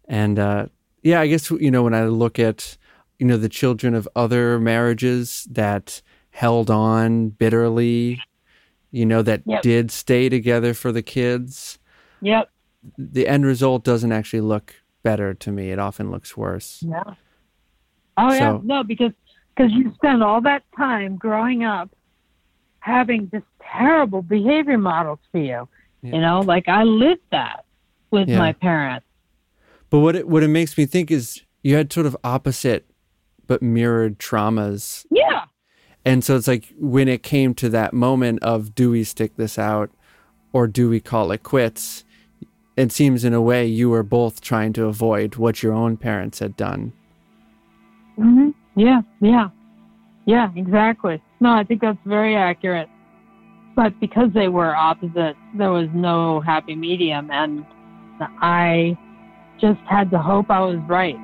And 0.07 0.39
uh, 0.39 0.67
yeah, 1.03 1.21
I 1.21 1.27
guess 1.27 1.51
you 1.51 1.71
know 1.71 1.83
when 1.83 1.95
I 1.95 2.05
look 2.05 2.39
at 2.39 2.77
you 3.19 3.27
know 3.27 3.37
the 3.37 3.49
children 3.49 3.95
of 3.95 4.09
other 4.15 4.59
marriages 4.59 5.47
that 5.51 6.03
held 6.31 6.71
on 6.71 7.31
bitterly, 7.31 8.21
you 8.91 9.05
know 9.07 9.23
that 9.23 9.43
Yep. 9.47 9.63
did 9.63 9.91
stay 9.91 10.29
together 10.29 10.73
for 10.75 10.93
the 10.93 11.03
kids 11.03 11.79
yep, 12.21 12.51
the 12.97 13.27
end 13.27 13.45
result 13.45 13.85
doesn't 13.85 14.13
actually 14.13 14.41
look 14.41 14.75
better 15.03 15.35
to 15.35 15.51
me. 15.53 15.71
It 15.71 15.79
often 15.79 16.11
looks 16.11 16.37
worse. 16.37 16.83
yeah. 16.87 17.15
Oh 18.19 18.33
yeah, 18.33 18.59
no, 18.63 18.83
because 18.85 19.13
because 19.57 19.73
you 19.73 19.93
spend 19.95 20.23
all 20.23 20.41
that 20.43 20.63
time 20.77 21.17
growing 21.17 21.65
up 21.65 21.91
having 22.81 23.29
this 23.33 23.43
terrible 23.61 24.23
behavior 24.23 24.79
models 24.79 25.19
for 25.33 25.39
you. 25.39 25.69
Yeah. 26.03 26.15
You 26.15 26.21
know, 26.21 26.41
like 26.41 26.69
I 26.69 26.85
lived 26.85 27.23
that 27.33 27.65
with 28.11 28.29
Yeah. 28.29 28.39
my 28.39 28.53
parents. 28.53 29.07
But 29.91 30.01
what 30.01 30.17
it 30.17 30.29
what 30.29 30.43
it 30.43 30.49
makes 30.49 30.77
me 30.79 30.87
think 30.87 31.11
is 31.11 31.43
you 31.63 31.75
had 31.77 31.93
sort 31.93 32.07
of 32.07 32.17
opposite 32.25 32.87
but 33.47 33.63
mirrored 33.63 34.19
traumas. 34.19 35.07
Yeah, 35.11 35.45
And 36.05 36.23
so 36.23 36.37
it's 36.37 36.47
like 36.47 36.73
when 36.79 37.09
it 37.09 37.23
came 37.23 37.55
to 37.55 37.69
that 37.71 37.95
moment 37.95 38.43
of 38.43 38.75
do 38.75 38.91
we 38.91 39.05
stick 39.05 39.37
this 39.37 39.59
out 39.59 39.91
or 40.53 40.67
do 40.67 40.89
we 40.91 41.01
call 41.01 41.31
it 41.33 41.43
quits? 41.43 42.05
it 42.77 42.93
seems 42.93 43.25
in 43.25 43.35
a 43.35 43.41
way 43.43 43.67
you 43.67 43.91
were 43.91 44.05
both 44.05 44.41
trying 44.41 44.73
to 44.73 44.85
avoid 44.85 45.35
what 45.35 45.65
your 45.65 45.73
own 45.73 45.97
parents 45.97 46.39
had 46.39 46.57
done. 46.57 46.93
Hmm 48.19 48.51
Yeah, 48.77 49.01
yeah, 49.21 49.49
yeah, 50.27 50.51
exactly. 50.57 51.23
No, 51.41 51.51
I 51.51 51.65
think 51.65 51.81
that's 51.81 51.99
very 52.05 52.37
accurate. 52.37 52.89
But 53.77 53.99
because 54.01 54.31
they 54.35 54.49
were 54.49 54.75
opposite, 54.75 55.37
there 55.57 55.71
was 55.71 55.89
no 55.95 56.41
happy 56.41 56.75
medium, 56.75 57.31
and 57.31 57.65
I 58.43 58.99
just 59.61 59.79
had 59.89 60.11
to 60.11 60.19
hope 60.19 60.51
I 60.51 60.61
was 60.61 60.79
right. 60.89 61.17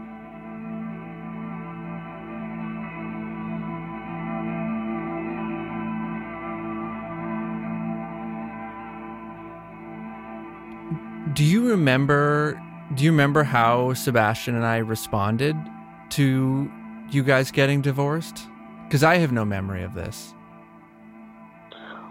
Do 11.35 11.43
you 11.43 11.69
remember 11.69 12.61
do 12.95 13.03
you 13.03 13.11
remember 13.11 13.43
how 13.43 13.95
Sebastian 13.95 14.55
and 14.55 14.65
I 14.65 14.77
responded 14.77 15.57
to 16.11 16.71
you 17.15 17.23
guys 17.23 17.51
getting 17.51 17.81
divorced? 17.81 18.47
Cuz 18.91 19.03
I 19.03 19.17
have 19.17 19.33
no 19.33 19.45
memory 19.45 19.83
of 19.83 19.95
this. 19.95 20.35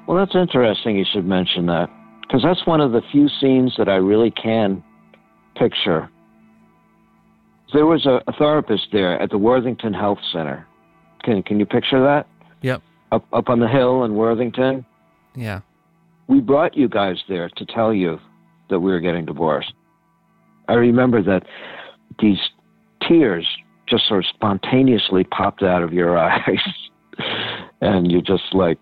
Well, 0.08 0.18
that's 0.18 0.36
interesting. 0.36 0.98
You 0.98 1.06
should 1.12 1.26
mention 1.26 1.66
that 1.68 1.90
because 2.22 2.42
that's 2.42 2.66
one 2.66 2.82
of 2.82 2.92
the 2.92 3.02
few 3.12 3.30
scenes 3.40 3.76
that 3.78 3.88
I 3.88 3.96
really 3.96 4.32
can 4.32 4.84
picture. 5.56 6.10
There 7.74 7.86
was 7.86 8.06
a, 8.06 8.22
a 8.28 8.34
therapist 8.34 8.88
there 8.92 9.20
at 9.22 9.30
the 9.30 9.38
Worthington 9.38 9.94
Health 9.94 10.20
Center. 10.32 10.68
Can 11.24 11.42
can 11.44 11.60
you 11.60 11.66
picture 11.66 12.02
that? 12.04 12.28
Yep. 12.62 12.82
Up 13.12 13.26
up 13.34 13.50
on 13.50 13.60
the 13.60 13.68
hill 13.68 14.04
in 14.04 14.16
Worthington. 14.16 14.86
Yeah. 15.36 15.62
We 16.28 16.40
brought 16.40 16.76
you 16.76 16.88
guys 16.88 17.18
there 17.28 17.50
to 17.50 17.66
tell 17.66 17.94
you 17.94 18.20
that 18.70 18.80
we 18.80 18.92
were 18.92 19.00
getting 19.00 19.26
divorced. 19.26 19.74
I 20.68 20.74
remember 20.74 21.22
that 21.24 21.44
these 22.20 22.40
tears 23.08 23.48
just 23.94 24.08
sort 24.08 24.26
of 24.26 24.30
spontaneously 24.34 25.24
popped 25.24 25.62
out 25.62 25.84
of 25.84 25.94
your 25.94 26.18
eyes, 26.32 26.68
and 27.82 28.12
you 28.12 28.22
just 28.22 28.54
like, 28.54 28.80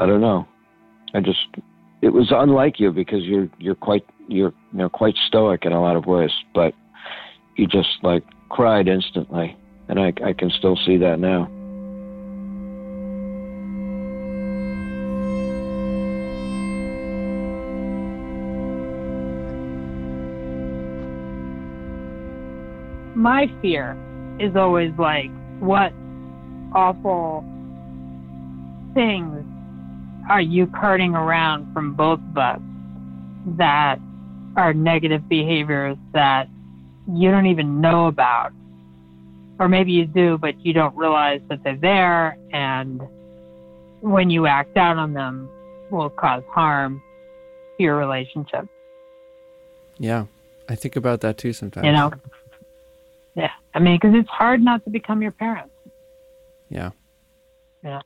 I 0.00 0.06
don't 0.06 0.20
know, 0.20 0.48
I 1.14 1.20
just 1.20 1.46
it 2.02 2.08
was 2.08 2.28
unlike 2.30 2.80
you 2.80 2.90
because 2.90 3.22
you're 3.22 3.48
you're 3.58 3.76
quite 3.76 4.04
you're 4.26 4.52
you 4.72 4.78
know 4.78 4.88
quite 4.88 5.14
stoic 5.28 5.64
in 5.64 5.72
a 5.72 5.80
lot 5.80 5.94
of 5.94 6.06
ways, 6.06 6.32
but 6.54 6.74
you 7.56 7.68
just 7.68 7.88
like 8.02 8.24
cried 8.48 8.88
instantly, 8.88 9.56
and 9.88 10.00
I 10.00 10.12
I 10.24 10.32
can 10.32 10.50
still 10.50 10.76
see 10.84 10.96
that 10.96 11.20
now. 11.20 11.48
My 23.14 23.50
fear 23.62 23.96
is 24.38 24.56
always 24.56 24.92
like, 24.98 25.30
what 25.60 25.92
awful 26.74 27.44
things 28.94 29.44
are 30.28 30.40
you 30.40 30.66
carting 30.66 31.14
around 31.14 31.72
from 31.72 31.94
both 31.94 32.20
of 32.30 32.38
us 32.38 32.60
that 33.56 33.98
are 34.56 34.74
negative 34.74 35.28
behaviors 35.28 35.96
that 36.12 36.48
you 37.12 37.30
don't 37.30 37.46
even 37.46 37.80
know 37.80 38.06
about? 38.06 38.52
Or 39.58 39.68
maybe 39.68 39.92
you 39.92 40.06
do, 40.06 40.36
but 40.36 40.58
you 40.64 40.72
don't 40.72 40.94
realize 40.96 41.40
that 41.48 41.62
they're 41.64 41.76
there, 41.76 42.36
and 42.52 43.00
when 44.00 44.28
you 44.28 44.46
act 44.46 44.76
out 44.76 44.98
on 44.98 45.14
them, 45.14 45.48
will 45.90 46.10
cause 46.10 46.42
harm 46.50 47.02
to 47.76 47.82
your 47.82 47.96
relationship. 47.96 48.68
Yeah. 49.98 50.26
I 50.68 50.74
think 50.74 50.96
about 50.96 51.20
that 51.20 51.38
too 51.38 51.52
sometimes. 51.52 51.86
You 51.86 51.92
know? 51.92 52.12
Yeah. 53.36 53.50
I 53.74 53.78
mean, 53.78 53.98
because 54.00 54.16
it's 54.18 54.28
hard 54.28 54.62
not 54.62 54.82
to 54.84 54.90
become 54.90 55.20
your 55.20 55.32
parents. 55.32 55.72
Yeah. 56.70 56.90
Yeah. 57.84 58.00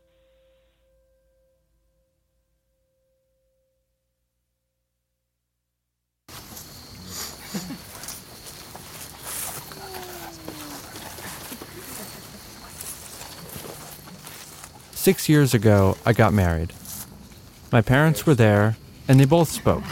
Six 14.93 15.29
years 15.31 15.55
ago, 15.55 15.97
I 16.05 16.13
got 16.13 16.35
married. 16.35 16.75
My 17.73 17.81
parents 17.81 18.27
were 18.27 18.35
there, 18.35 18.77
and 19.09 19.19
they 19.19 19.25
both 19.25 19.49
spoke. 19.49 19.85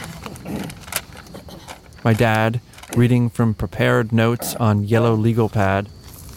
My 2.05 2.13
dad, 2.13 2.61
reading 2.97 3.29
from 3.31 3.55
prepared 3.55 4.13
notes 4.13 4.55
on 4.57 4.85
yellow 4.85 5.15
legal 5.15 5.49
pad, 5.49 5.89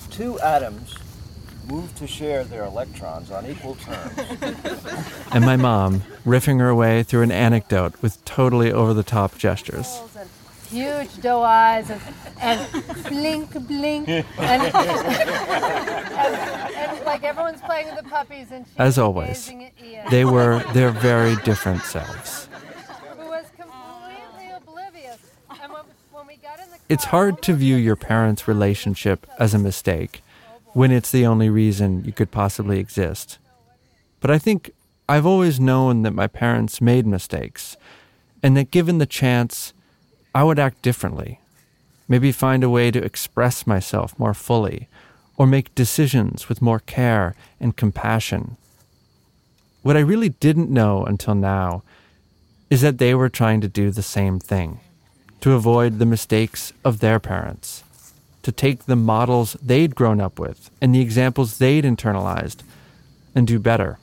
Two 0.09 0.39
atoms 0.41 0.95
move 1.67 1.93
to 1.95 2.05
share 2.05 2.43
their 2.43 2.65
electrons 2.65 3.31
on 3.31 3.45
equal 3.45 3.75
terms. 3.75 4.17
and 5.31 5.45
my 5.45 5.55
mom, 5.55 6.01
riffing 6.25 6.59
her 6.59 6.75
way 6.75 7.01
through 7.03 7.21
an 7.21 7.31
anecdote 7.31 7.93
with 8.01 8.23
totally 8.25 8.71
over 8.71 8.93
the 8.93 9.03
top 9.03 9.37
gestures. 9.37 10.01
and 10.19 10.29
huge 10.69 11.21
doe 11.21 11.41
eyes 11.41 11.89
and, 11.89 12.01
and 12.41 12.83
blink 13.07 13.51
blink 13.67 14.07
and, 14.09 14.25
and, 14.37 14.75
and 16.75 17.05
like 17.05 17.23
everyone's 17.23 17.61
playing 17.61 17.87
with 17.87 17.95
the 18.03 18.09
puppies 18.09 18.47
and 18.51 18.65
she's 18.67 18.75
As 18.77 18.97
always, 18.97 19.29
gazing 19.45 19.65
at 19.65 19.71
Ian, 19.83 20.09
They 20.11 20.25
were 20.25 20.59
their 20.73 20.91
very 20.91 21.35
different 21.37 21.83
selves. 21.83 22.47
who 23.17 23.25
was 23.29 23.45
completely 23.57 24.51
oblivious. 24.55 25.19
And 25.61 25.71
when, 25.71 25.83
when 26.11 26.27
we 26.27 26.35
got 26.37 26.59
in 26.59 26.69
the 26.71 26.79
It's 26.91 27.05
hard 27.05 27.41
to 27.43 27.53
view 27.53 27.77
your 27.77 27.95
parents' 27.95 28.49
relationship 28.49 29.25
as 29.39 29.53
a 29.53 29.57
mistake 29.57 30.21
when 30.73 30.91
it's 30.91 31.09
the 31.09 31.25
only 31.25 31.49
reason 31.49 32.03
you 32.03 32.11
could 32.11 32.31
possibly 32.31 32.79
exist. 32.79 33.37
But 34.19 34.29
I 34.29 34.37
think 34.37 34.71
I've 35.07 35.25
always 35.25 35.57
known 35.57 36.01
that 36.01 36.11
my 36.11 36.27
parents 36.27 36.81
made 36.81 37.07
mistakes, 37.07 37.77
and 38.43 38.57
that 38.57 38.71
given 38.71 38.97
the 38.97 39.05
chance, 39.05 39.71
I 40.35 40.43
would 40.43 40.59
act 40.59 40.81
differently. 40.81 41.39
Maybe 42.09 42.33
find 42.33 42.61
a 42.61 42.69
way 42.69 42.91
to 42.91 43.01
express 43.01 43.65
myself 43.65 44.19
more 44.19 44.33
fully, 44.33 44.89
or 45.37 45.47
make 45.47 45.73
decisions 45.73 46.49
with 46.49 46.61
more 46.61 46.81
care 46.81 47.35
and 47.61 47.77
compassion. 47.77 48.57
What 49.81 49.95
I 49.95 50.01
really 50.01 50.27
didn't 50.27 50.69
know 50.69 51.05
until 51.05 51.35
now 51.35 51.83
is 52.69 52.81
that 52.81 52.97
they 52.97 53.15
were 53.15 53.29
trying 53.29 53.61
to 53.61 53.69
do 53.69 53.91
the 53.91 54.03
same 54.03 54.41
thing 54.41 54.81
to 55.41 55.53
avoid 55.53 55.97
the 55.97 56.05
mistakes 56.05 56.71
of 56.85 56.99
their 56.99 57.19
parents, 57.19 57.83
to 58.43 58.51
take 58.51 58.85
the 58.85 58.95
models 58.95 59.57
they'd 59.61 59.95
grown 59.95 60.21
up 60.21 60.39
with 60.39 60.69
and 60.79 60.93
the 60.95 61.01
examples 61.01 61.57
they'd 61.57 61.83
internalized 61.83 62.63
and 63.35 63.47
do 63.47 63.59
better. 63.59 63.97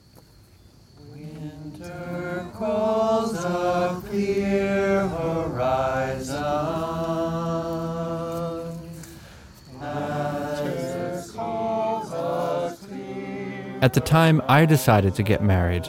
At 13.80 13.94
the 13.94 14.02
time 14.04 14.42
I 14.48 14.66
decided 14.66 15.14
to 15.14 15.22
get 15.22 15.40
married, 15.40 15.88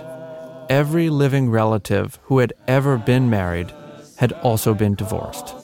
every 0.70 1.10
living 1.10 1.50
relative 1.50 2.20
who 2.24 2.38
had 2.38 2.54
ever 2.68 3.00
been 3.00 3.32
married 3.32 3.74
had 4.20 4.34
also 4.44 4.74
been 4.74 4.96
divorced. 4.96 5.56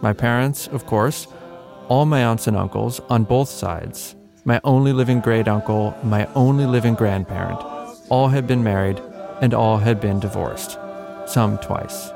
My 0.00 0.14
parents, 0.14 0.68
of 0.68 0.86
course, 0.86 1.26
all 1.88 2.06
my 2.06 2.24
aunts 2.24 2.46
and 2.46 2.56
uncles 2.56 2.98
on 3.10 3.24
both 3.24 3.50
sides, 3.50 4.16
my 4.46 4.58
only 4.64 4.94
living 4.94 5.20
great 5.20 5.46
uncle, 5.46 5.94
my 6.02 6.24
only 6.34 6.64
living 6.64 6.94
grandparent, 6.94 7.60
all 8.08 8.28
had 8.28 8.46
been 8.46 8.64
married 8.64 8.98
and 9.42 9.52
all 9.52 9.76
had 9.76 10.00
been 10.00 10.18
divorced, 10.18 10.78
some 11.26 11.58
twice. 11.58 12.08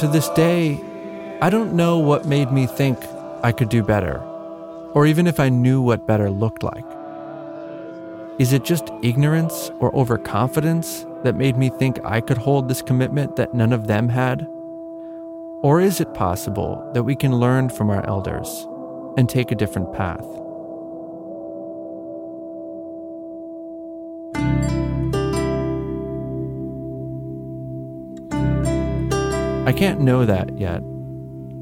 To 0.00 0.08
this 0.12 0.28
day, 0.30 0.78
I 1.40 1.48
don't 1.48 1.72
know 1.72 1.98
what 2.00 2.26
made 2.26 2.52
me 2.52 2.66
think 2.66 2.98
I 3.42 3.50
could 3.50 3.70
do 3.70 3.82
better, 3.82 4.18
or 4.92 5.06
even 5.06 5.26
if 5.26 5.40
I 5.40 5.48
knew 5.48 5.80
what 5.80 6.06
better 6.06 6.30
looked 6.30 6.62
like. 6.62 6.84
Is 8.38 8.52
it 8.52 8.62
just 8.62 8.90
ignorance 9.02 9.70
or 9.78 9.94
overconfidence 9.96 11.06
that 11.24 11.36
made 11.36 11.56
me 11.56 11.70
think 11.70 11.98
I 12.04 12.20
could 12.20 12.38
hold 12.38 12.68
this 12.68 12.82
commitment 12.82 13.34
that 13.36 13.54
none 13.54 13.72
of 13.72 13.88
them 13.88 14.08
had? 14.08 14.46
Or 15.62 15.80
is 15.80 16.00
it 16.00 16.14
possible 16.14 16.88
that 16.94 17.02
we 17.02 17.16
can 17.16 17.34
learn 17.34 17.68
from 17.68 17.90
our 17.90 18.06
elders 18.06 18.68
and 19.16 19.28
take 19.28 19.50
a 19.50 19.56
different 19.56 19.92
path? 19.92 20.24
I 29.66 29.72
can't 29.72 30.00
know 30.00 30.26
that 30.26 30.58
yet, 30.58 30.82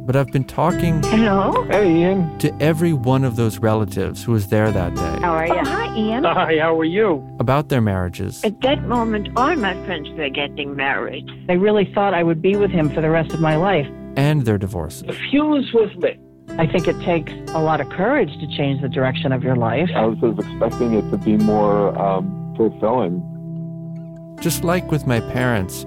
but 0.07 0.17
I've 0.17 0.33
been 0.33 0.45
talking 0.45 1.03
Hello. 1.05 1.65
Hey, 1.71 2.01
Ian. 2.01 2.39
to 2.39 2.53
every 2.61 2.93
one 2.93 3.25
of 3.25 3.37
those 3.37 3.59
relatives 3.59 4.25
who 4.25 4.33
was 4.33 4.49
there 4.49 4.71
that 4.73 4.95
day 4.95 5.19
How 5.21 5.33
are 5.33 5.47
you? 5.47 5.55
Oh, 5.55 5.65
hi, 5.65 5.97
Ian. 5.97 6.25
Hi, 6.25 6.59
how 6.59 6.79
are 6.79 6.85
you? 6.85 7.25
about 7.39 7.69
their 7.69 7.81
marriages. 7.81 8.43
At 8.45 8.61
that 8.63 8.83
moment, 8.85 9.29
all 9.37 9.55
my 9.57 9.75
friends 9.87 10.09
were 10.11 10.29
getting 10.29 10.75
married. 10.77 11.29
They 11.47 11.57
really 11.57 11.91
thought 11.95 12.15
I 12.15 12.23
would 12.23 12.41
be 12.43 12.57
with 12.57 12.71
him 12.71 12.91
for 12.91 13.01
the 13.01 13.11
rest 13.11 13.33
of 13.33 13.41
my 13.41 13.57
life. 13.57 13.87
and 14.17 14.45
their 14.45 14.59
divorces. 14.59 15.03
The 15.07 15.13
fuse 15.31 15.73
was 15.73 15.91
lit. 15.97 16.19
I 16.59 16.67
think 16.67 16.87
it 16.87 17.01
takes 17.01 17.33
a 17.53 17.61
lot 17.63 17.81
of 17.81 17.89
courage 17.91 18.31
to 18.41 18.47
change 18.57 18.83
the 18.83 18.89
direction 18.89 19.33
of 19.33 19.43
your 19.43 19.57
life. 19.57 19.89
I 19.95 20.05
was 20.07 20.19
sort 20.21 20.33
of 20.33 20.39
expecting 20.41 20.93
it 20.95 21.11
to 21.11 21.17
be 21.17 21.37
more 21.39 21.99
um, 21.99 22.55
fulfilling. 22.59 23.23
Just 24.41 24.63
like 24.65 24.91
with 24.91 25.07
my 25.07 25.21
parents, 25.21 25.87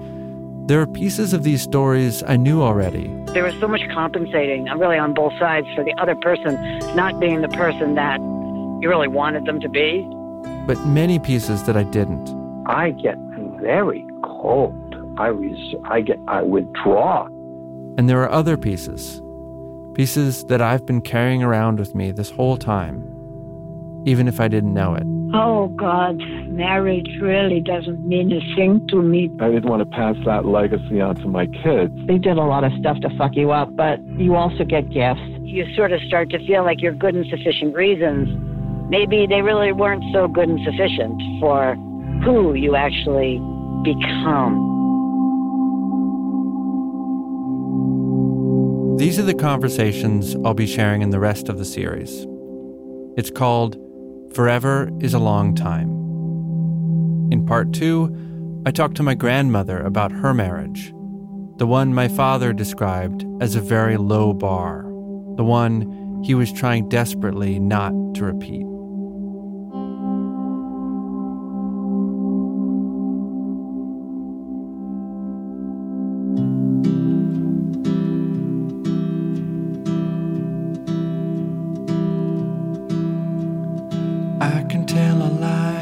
there 0.66 0.82
are 0.82 0.88
pieces 0.88 1.32
of 1.34 1.44
these 1.44 1.62
stories 1.62 2.24
I 2.24 2.38
knew 2.38 2.64
already, 2.64 3.08
There 3.34 3.44
was 3.44 3.54
so 3.60 3.68
much 3.68 3.82
compensating, 3.94 4.68
uh, 4.68 4.76
really 4.78 4.98
on 4.98 5.14
both 5.14 5.34
sides, 5.38 5.68
for 5.76 5.84
the 5.84 5.94
other 6.00 6.16
person 6.16 6.56
not 6.96 7.20
being 7.20 7.42
the 7.42 7.50
person 7.50 7.94
that 7.96 8.20
you 8.82 8.90
really 8.90 9.08
wanted 9.08 9.46
them 9.46 9.60
to 9.62 9.70
be. 9.70 10.02
but 10.66 10.80
many 10.88 11.20
pieces 11.20 11.64
that 11.64 11.78
I 11.78 11.84
didn't. 11.84 12.28
I 12.66 12.90
get 12.92 13.18
very 13.62 14.04
cold. 14.24 14.74
I 15.18 15.30
was, 15.30 15.76
I 15.86 16.02
get, 16.02 16.18
I 16.28 16.42
withdraw. 16.42 17.28
And 17.98 18.10
there 18.10 18.22
are 18.24 18.32
other 18.32 18.58
pieces, 18.58 19.22
pieces 19.94 20.46
that 20.46 20.62
I've 20.62 20.86
been 20.86 21.02
carrying 21.02 21.44
around 21.44 21.80
with 21.80 21.94
me 21.94 22.12
this 22.12 22.32
whole 22.32 22.58
time, 22.58 23.04
even 24.06 24.28
if 24.28 24.40
I 24.40 24.48
didn't 24.48 24.74
know 24.74 24.96
it. 24.96 25.06
Oh, 25.38 25.68
God, 25.76 26.18
marriage 26.48 27.10
really 27.22 27.60
doesn't 27.60 28.08
mean 28.08 28.32
a 28.32 28.40
thing 28.56 28.88
to 28.90 29.02
me. 29.02 29.30
I 29.42 29.50
didn't 29.50 29.70
want 29.70 29.82
to 29.82 29.86
pass 29.86 30.16
that 30.26 30.46
legacy 30.46 31.02
on 31.02 31.16
to 31.18 31.28
my 31.28 31.46
kids. 31.46 31.94
They 32.08 32.18
did 32.18 32.38
a 32.38 32.44
lot 32.44 32.64
of 32.64 32.72
stuff 32.80 33.02
to 33.02 33.10
fuck 33.18 33.36
you 33.36 33.52
up, 33.52 33.76
but 33.76 34.02
you 34.18 34.36
also 34.36 34.64
get 34.64 34.90
gifts. 34.90 35.20
You 35.42 35.66
sort 35.76 35.92
of 35.92 36.00
start 36.08 36.30
to 36.30 36.40
feel 36.48 36.64
like 36.64 36.82
you're 36.82 36.94
good 36.94 37.16
and 37.16 37.26
sufficient 37.30 37.76
reasons. 37.76 38.30
Maybe 38.90 39.28
they 39.28 39.42
really 39.42 39.74
weren't 39.74 40.06
so 40.14 40.30
good 40.30 40.48
and 40.48 40.60
sufficient 40.64 41.22
for 41.42 41.76
who 42.24 42.54
you 42.54 42.78
actually 42.78 43.38
become. 43.84 44.72
These 48.98 49.20
are 49.20 49.24
the 49.24 49.34
conversations 49.34 50.38
I'll 50.46 50.54
be 50.54 50.66
sharing 50.66 51.02
in 51.02 51.10
the 51.10 51.20
rest 51.20 51.50
of 51.50 51.58
the 51.58 51.66
series. 51.66 52.26
It's 53.18 53.30
called 53.30 53.78
Forever 54.36 54.92
is 55.00 55.14
a 55.14 55.20
Long 55.20 55.56
Time. 55.56 55.88
In 57.32 57.46
part 57.46 57.72
two, 57.72 58.14
I 58.66 58.72
talked 58.72 58.98
to 58.98 59.04
my 59.04 59.16
grandmother 59.16 59.80
about 59.80 60.12
her 60.12 60.34
marriage, 60.34 60.92
the 61.56 61.66
one 61.66 61.94
my 61.94 62.10
father 62.10 62.52
described 62.52 63.26
as 63.40 63.56
a 63.56 63.62
very 63.62 63.96
low 63.96 64.34
bar, 64.34 64.82
the 65.38 65.46
one 65.46 66.22
he 66.26 66.36
was 66.36 66.52
trying 66.52 66.90
desperately 66.90 67.60
not 67.60 67.94
to 68.16 68.26
repeat. 68.26 68.66
I 84.96 84.98
can 84.98 85.75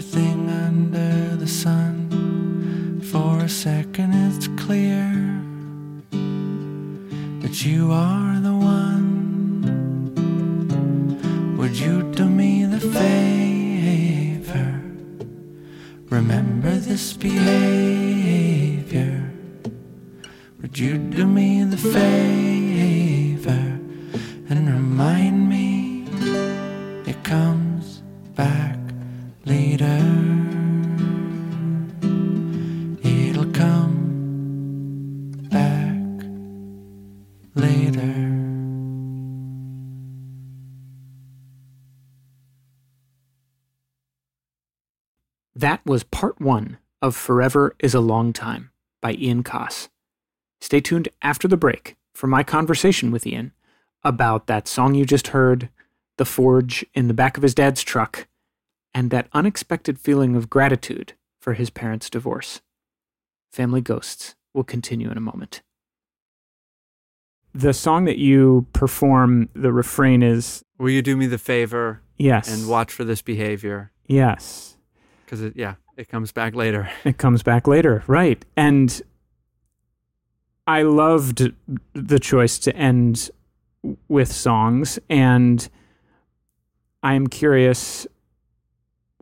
everything 0.00 0.49
That 45.60 45.84
was 45.84 46.04
part 46.04 46.40
one 46.40 46.78
of 47.02 47.14
Forever 47.14 47.76
is 47.80 47.92
a 47.92 48.00
Long 48.00 48.32
Time 48.32 48.70
by 49.02 49.12
Ian 49.12 49.42
Coss. 49.42 49.90
Stay 50.58 50.80
tuned 50.80 51.10
after 51.20 51.46
the 51.46 51.58
break 51.58 51.96
for 52.14 52.26
my 52.26 52.42
conversation 52.42 53.10
with 53.10 53.26
Ian 53.26 53.52
about 54.02 54.46
that 54.46 54.66
song 54.66 54.94
you 54.94 55.04
just 55.04 55.28
heard, 55.28 55.68
the 56.16 56.24
forge 56.24 56.86
in 56.94 57.08
the 57.08 57.14
back 57.14 57.36
of 57.36 57.42
his 57.42 57.54
dad's 57.54 57.82
truck, 57.82 58.26
and 58.94 59.10
that 59.10 59.28
unexpected 59.34 59.98
feeling 59.98 60.34
of 60.34 60.48
gratitude 60.48 61.12
for 61.42 61.52
his 61.52 61.68
parents' 61.68 62.08
divorce. 62.08 62.62
Family 63.52 63.82
Ghosts 63.82 64.36
will 64.54 64.64
continue 64.64 65.10
in 65.10 65.18
a 65.18 65.20
moment. 65.20 65.60
The 67.52 67.74
song 67.74 68.06
that 68.06 68.16
you 68.16 68.66
perform, 68.72 69.50
the 69.52 69.74
refrain 69.74 70.22
is 70.22 70.64
Will 70.78 70.88
you 70.88 71.02
do 71.02 71.18
me 71.18 71.26
the 71.26 71.36
favor 71.36 72.00
yes. 72.16 72.48
and 72.48 72.66
watch 72.66 72.90
for 72.90 73.04
this 73.04 73.20
behavior? 73.20 73.92
Yes. 74.06 74.78
Because 75.30 75.42
it, 75.42 75.52
yeah, 75.54 75.76
it 75.96 76.08
comes 76.08 76.32
back 76.32 76.56
later. 76.56 76.90
It 77.04 77.16
comes 77.16 77.44
back 77.44 77.68
later, 77.68 78.02
right? 78.08 78.44
And 78.56 79.00
I 80.66 80.82
loved 80.82 81.52
the 81.92 82.18
choice 82.18 82.58
to 82.58 82.74
end 82.74 83.30
with 84.08 84.32
songs, 84.32 84.98
and 85.08 85.68
I'm 87.04 87.28
curious 87.28 88.08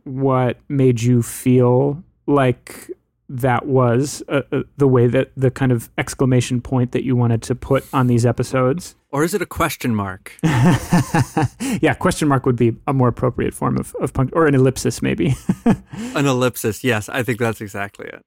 what 0.03 0.57
made 0.67 0.99
you 0.99 1.21
feel 1.21 2.03
like 2.25 2.89
that 3.29 3.67
was 3.67 4.23
uh, 4.27 4.41
uh, 4.51 4.63
the 4.77 4.87
way 4.87 5.05
that 5.05 5.31
the 5.37 5.51
kind 5.51 5.71
of 5.71 5.89
exclamation 5.97 6.59
point 6.59 6.91
that 6.91 7.03
you 7.03 7.15
wanted 7.15 7.43
to 7.43 7.55
put 7.55 7.85
on 7.93 8.07
these 8.07 8.25
episodes. 8.25 8.95
Or 9.11 9.23
is 9.23 9.35
it 9.35 9.41
a 9.41 9.45
question 9.45 9.93
mark? 9.95 10.35
yeah, 10.43 11.93
question 11.93 12.27
mark 12.27 12.45
would 12.47 12.55
be 12.55 12.75
a 12.87 12.93
more 12.93 13.07
appropriate 13.07 13.53
form 13.53 13.77
of, 13.77 13.95
of 14.01 14.13
punct, 14.13 14.33
or 14.35 14.47
an 14.47 14.55
ellipsis, 14.55 15.01
maybe. 15.01 15.35
An 15.65 16.25
ellipsis. 16.25 16.83
Yes, 16.83 17.07
I 17.09 17.23
think 17.23 17.39
that's 17.39 17.61
exactly 17.61 18.07
it. 18.07 18.25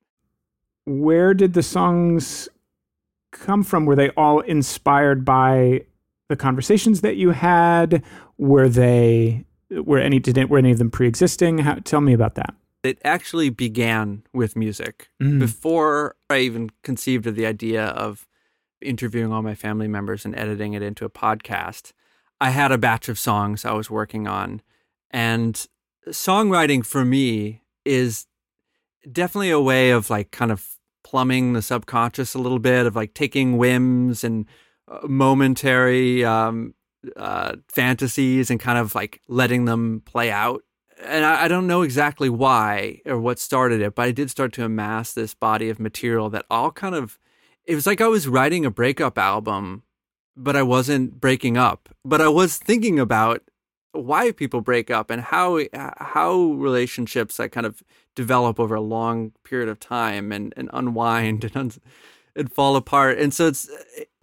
Where 0.85 1.35
did 1.35 1.55
the 1.55 1.63
songs 1.63 2.49
come 3.33 3.63
from? 3.63 3.87
Were 3.87 3.97
they 3.97 4.11
all 4.11 4.41
inspired 4.41 5.25
by 5.25 5.83
the 6.29 6.37
conversations 6.37 7.01
that 7.01 7.17
you 7.17 7.31
had? 7.31 8.03
Were 8.39 8.69
they 8.69 9.45
were 9.71 9.99
any 9.99 10.19
did 10.19 10.51
were 10.51 10.59
any 10.59 10.71
of 10.71 10.79
them 10.79 10.91
pre-existing? 10.91 11.59
How, 11.59 11.75
tell 11.77 12.01
me 12.01 12.13
about 12.13 12.35
that. 12.37 12.55
It 12.83 12.99
actually 13.05 13.51
began 13.51 14.25
with 14.33 14.57
music. 14.57 15.09
Mm. 15.23 15.39
Before 15.39 16.17
I 16.29 16.39
even 16.39 16.71
conceived 16.83 17.27
of 17.27 17.37
the 17.37 17.47
idea 17.47 17.87
of 17.87 18.27
interviewing 18.81 19.33
all 19.33 19.43
my 19.43 19.55
family 19.55 19.89
members 19.89 20.25
and 20.25 20.37
editing 20.37 20.73
it 20.73 20.83
into 20.83 21.05
a 21.05 21.11
podcast, 21.11 21.93
I 22.41 22.51
had 22.51 22.73
a 22.73 22.79
batch 22.79 23.09
of 23.09 23.19
songs 23.19 23.65
I 23.65 23.73
was 23.73 23.89
working 23.89 24.27
on. 24.27 24.63
And 25.11 25.65
songwriting 26.09 26.85
for 26.85 27.05
me 27.05 27.63
is 27.85 28.27
definitely 29.11 29.51
a 29.51 29.61
way 29.61 29.91
of 29.91 30.11
like 30.11 30.31
kind 30.33 30.51
of 30.51 30.77
plumbing 31.05 31.53
the 31.53 31.63
subconscious 31.63 32.35
a 32.35 32.39
little 32.39 32.59
bit, 32.59 32.87
of 32.87 32.97
like 32.97 33.15
taking 33.15 33.59
whims 33.59 34.25
and 34.25 34.47
uh, 34.89 35.07
momentary 35.07 36.25
um, 36.25 36.75
uh, 37.17 37.57
fantasies 37.69 38.51
and 38.51 38.59
kind 38.59 38.79
of 38.79 38.95
like 38.95 39.21
letting 39.29 39.65
them 39.65 40.03
play 40.05 40.31
out. 40.31 40.63
And 41.05 41.25
I, 41.25 41.45
I 41.45 41.49
don't 41.49 41.67
know 41.67 41.83
exactly 41.83 42.29
why 42.29 43.01
or 43.07 43.19
what 43.19 43.39
started 43.39 43.81
it, 43.81 43.95
but 43.95 44.03
I 44.03 44.13
did 44.13 44.31
start 44.31 44.53
to 44.55 44.65
amass 44.65 45.13
this 45.13 45.35
body 45.35 45.69
of 45.69 45.81
material 45.81 46.31
that 46.31 46.47
all 46.51 46.71
kind 46.71 46.95
of, 46.95 47.19
it 47.65 47.75
was 47.75 47.87
like 47.87 48.01
I 48.01 48.09
was 48.09 48.29
writing 48.29 48.65
a 48.65 48.71
breakup 48.71 49.19
album, 49.19 49.83
but 50.37 50.57
I 50.57 50.63
wasn't 50.63 51.21
breaking 51.21 51.57
up. 51.57 51.89
But 52.05 52.21
I 52.21 52.29
was 52.29 52.57
thinking 52.57 52.99
about 52.99 53.43
why 53.93 54.33
people 54.33 54.61
break 54.61 54.91
up 54.91 55.11
and 55.11 55.21
how 55.21 55.61
how 55.99 56.35
relationships 56.35 57.37
that 57.37 57.53
kind 57.53 57.67
of 57.67 57.83
develop 58.15 58.59
over 58.59 58.75
a 58.75 58.81
long 58.81 59.33
period 59.45 59.69
of 59.69 59.79
time 59.79 60.33
and, 60.33 60.53
and 60.57 60.71
unwind 60.73 61.45
and 61.45 61.57
un- 61.57 61.73
and 62.35 62.51
fall 62.51 62.77
apart. 62.77 63.19
And 63.19 63.35
so 63.35 63.49
it's 63.49 63.71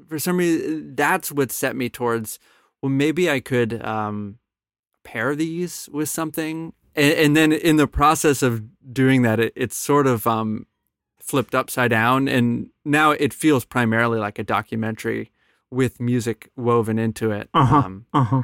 for 0.07 0.17
some 0.17 0.38
reason 0.38 0.95
that's 0.95 1.32
what 1.32 1.51
set 1.51 1.75
me 1.75 1.89
towards 1.89 2.39
well 2.82 2.89
maybe 2.89 3.30
I 3.30 3.39
could 3.39 3.84
um, 3.86 4.39
pair 5.12 5.36
these 5.36 5.89
with 5.91 6.10
something. 6.10 6.74
And, 6.95 7.14
and, 7.14 7.36
then 7.38 7.51
in 7.51 7.78
the 7.78 7.88
process 7.88 8.41
of 8.43 8.62
doing 8.93 9.22
that, 9.24 9.39
it, 9.39 9.53
it's 9.55 9.78
sort 9.78 10.07
of 10.07 10.26
um, 10.28 10.66
flipped 11.20 11.55
upside 11.55 11.91
down, 11.91 12.28
and 12.28 12.70
now 12.84 13.12
it 13.12 13.34
feels 13.34 13.66
primarily 13.66 14.20
like 14.20 14.38
a 14.39 14.43
documentary 14.43 15.32
with 15.72 15.99
music 15.99 16.49
woven 16.55 16.97
into 16.99 17.32
it. 17.32 17.49
Uh 17.53 17.66
huh. 17.66 17.78
Um, 17.86 18.05
uh 18.14 18.24
huh. 18.24 18.43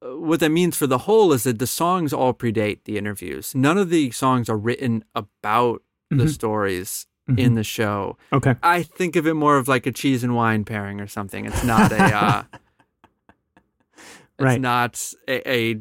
what 0.00 0.40
that 0.40 0.50
means 0.50 0.76
for 0.76 0.86
the 0.86 0.98
whole 0.98 1.32
is 1.32 1.42
that 1.44 1.58
the 1.58 1.66
songs 1.66 2.12
all 2.12 2.32
predate 2.34 2.84
the 2.84 2.96
interviews. 2.98 3.54
None 3.54 3.78
of 3.78 3.88
the 3.90 4.10
songs 4.10 4.48
are 4.48 4.58
written 4.58 5.04
about 5.14 5.82
the 6.10 6.24
Mhm. 6.24 6.30
stories 6.30 7.06
Mhm. 7.28 7.38
in 7.38 7.54
the 7.54 7.64
show. 7.64 8.16
Okay. 8.32 8.54
I 8.62 8.82
think 8.82 9.16
of 9.16 9.26
it 9.26 9.34
more 9.34 9.56
of 9.56 9.66
like 9.66 9.86
a 9.86 9.92
cheese 9.92 10.22
and 10.24 10.34
wine 10.36 10.64
pairing 10.64 11.00
or 11.00 11.06
something. 11.08 11.44
It's 11.46 11.64
not 11.64 11.90
a 11.92 12.02
uh, 12.14 12.42
it's 14.38 14.44
Right. 14.44 14.60
not 14.60 15.00
a, 15.28 15.50
a 15.50 15.80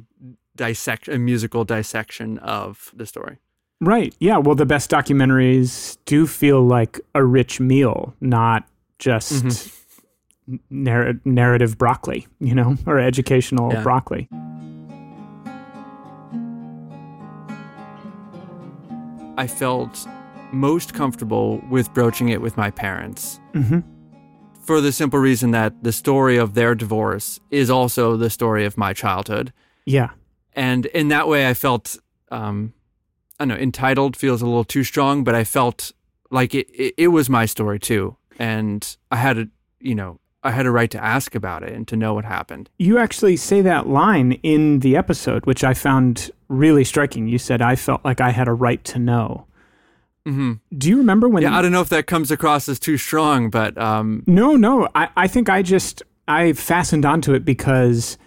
dissect 0.55 1.07
a 1.07 1.17
musical 1.17 1.63
dissection 1.65 2.37
of 2.39 2.91
the 2.95 3.05
story. 3.05 3.37
Right. 3.81 4.13
Yeah. 4.19 4.37
Well, 4.37 4.55
the 4.55 4.65
best 4.65 4.89
documentaries 4.91 5.97
do 6.05 6.25
feel 6.27 6.61
like 6.65 6.99
a 7.15 7.23
rich 7.23 7.59
meal, 7.59 8.15
not 8.21 8.67
just 8.99 9.43
Mm-hmm. 9.43 10.55
narr- 10.69 11.19
narrative 11.25 11.77
broccoli, 11.77 12.27
you 12.39 12.53
know, 12.55 12.75
or 12.85 12.99
educational 12.99 13.71
Yeah. 13.73 13.81
broccoli. 13.83 14.29
I 19.35 19.47
felt 19.47 20.07
most 20.51 20.93
comfortable 20.93 21.59
with 21.69 21.91
broaching 21.93 22.29
it 22.29 22.41
with 22.41 22.55
my 22.55 22.69
parents. 22.69 23.39
hmm 23.53 23.79
for 24.63 24.81
the 24.81 24.91
simple 24.91 25.19
reason 25.19 25.51
that 25.51 25.83
the 25.83 25.91
story 25.91 26.37
of 26.37 26.53
their 26.53 26.73
divorce 26.73 27.39
is 27.51 27.69
also 27.69 28.17
the 28.17 28.29
story 28.29 28.65
of 28.65 28.77
my 28.77 28.93
childhood. 28.93 29.53
Yeah. 29.85 30.11
And 30.53 30.85
in 30.87 31.09
that 31.09 31.27
way, 31.27 31.47
I 31.47 31.53
felt, 31.53 31.97
um, 32.31 32.73
I 33.39 33.45
don't 33.45 33.49
know, 33.49 33.61
entitled 33.61 34.15
feels 34.15 34.41
a 34.41 34.45
little 34.45 34.63
too 34.63 34.83
strong, 34.83 35.23
but 35.23 35.35
I 35.35 35.43
felt 35.43 35.91
like 36.31 36.55
it, 36.55 36.69
it, 36.69 36.93
it 36.97 37.07
was 37.09 37.29
my 37.29 37.45
story 37.45 37.79
too. 37.79 38.15
And 38.39 38.97
I 39.11 39.17
had 39.17 39.37
a, 39.37 39.47
you 39.79 39.95
know, 39.95 40.19
I 40.43 40.51
had 40.51 40.65
a 40.65 40.71
right 40.71 40.91
to 40.91 41.03
ask 41.03 41.35
about 41.35 41.63
it 41.63 41.73
and 41.73 41.87
to 41.87 41.95
know 41.95 42.13
what 42.13 42.25
happened. 42.25 42.69
You 42.77 42.97
actually 42.97 43.37
say 43.37 43.61
that 43.61 43.87
line 43.87 44.33
in 44.43 44.79
the 44.79 44.97
episode, 44.97 45.45
which 45.45 45.63
I 45.63 45.73
found 45.73 46.31
really 46.49 46.83
striking. 46.83 47.27
You 47.27 47.37
said, 47.37 47.61
I 47.61 47.75
felt 47.75 48.03
like 48.03 48.19
I 48.19 48.31
had 48.31 48.47
a 48.47 48.53
right 48.53 48.83
to 48.85 48.99
know. 48.99 49.47
Hmm 50.25 50.53
Do 50.77 50.89
you 50.89 50.97
remember 50.97 51.27
when? 51.29 51.43
Yeah, 51.43 51.57
I 51.57 51.61
don't 51.61 51.71
know 51.71 51.81
if 51.81 51.89
that 51.89 52.07
comes 52.07 52.31
across 52.31 52.69
as 52.69 52.79
too 52.79 52.97
strong, 52.97 53.49
but 53.49 53.77
um, 53.77 54.23
No, 54.27 54.55
no. 54.55 54.87
I, 54.95 55.09
I 55.17 55.27
think 55.27 55.49
I 55.49 55.61
just 55.61 56.01
I 56.27 56.53
fastened 56.53 57.05
onto 57.05 57.33
it 57.33 57.43
because 57.43 58.17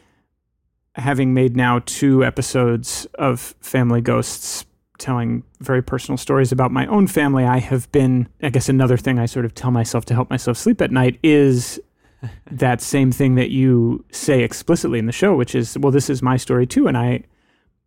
having 0.95 1.35
made 1.35 1.57
now 1.57 1.81
two 1.85 2.25
episodes 2.25 3.07
of 3.19 3.55
Family 3.61 4.01
Ghosts 4.01 4.65
telling 4.99 5.43
very 5.61 5.83
personal 5.83 6.17
stories 6.17 6.53
about 6.53 6.71
my 6.73 6.87
own 6.87 7.07
family, 7.07 7.45
I 7.45 7.59
have 7.59 7.91
been 7.93 8.29
I 8.43 8.51
guess 8.51 8.69
another 8.69 8.97
thing 8.97 9.19
I 9.19 9.27
sort 9.27 9.45
of 9.45 9.55
tell 9.55 9.71
myself 9.71 10.05
to 10.07 10.15
help 10.15 10.31
myself 10.31 10.57
sleep 10.57 10.81
at 10.81 10.91
night 10.91 11.19
is 11.23 11.81
that 12.51 12.81
same 12.81 13.13
thing 13.13 13.35
that 13.35 13.51
you 13.51 14.05
say 14.11 14.43
explicitly 14.43 14.99
in 14.99 15.07
the 15.07 15.13
show, 15.13 15.35
which 15.37 15.55
is, 15.55 15.77
well, 15.79 15.93
this 15.93 16.09
is 16.09 16.23
my 16.23 16.37
story 16.37 16.67
too, 16.67 16.87
and 16.89 16.97
I 16.97 17.25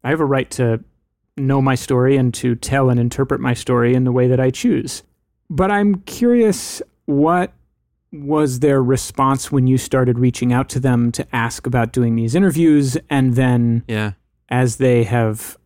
I 0.04 0.10
have 0.10 0.20
a 0.20 0.26
right 0.26 0.50
to 0.52 0.84
know 1.40 1.62
my 1.62 1.76
story 1.76 2.18
and 2.18 2.34
to 2.36 2.56
tell 2.56 2.90
and 2.90 3.00
interpret 3.00 3.42
my 3.42 3.54
story 3.54 3.96
in 3.96 4.04
the 4.04 4.12
way 4.12 4.28
that 4.28 4.40
I 4.40 4.50
choose. 4.50 5.04
But 5.50 5.72
I'm 5.72 5.96
curious 6.02 6.82
what 7.06 7.54
was 8.12 8.60
their 8.60 8.82
response 8.82 9.52
when 9.52 9.68
you 9.68 9.78
started 9.78 10.18
reaching 10.18 10.52
out 10.52 10.70
to 10.70 10.80
them 10.80 11.12
to 11.12 11.36
ask 11.36 11.68
about 11.68 11.92
doing 11.92 12.16
these 12.16 12.36
interviews 12.36 12.98
and 13.10 13.36
then 13.36 13.84
yeah. 13.88 14.14
as 14.50 14.78
they 14.78 15.04
have 15.04 15.58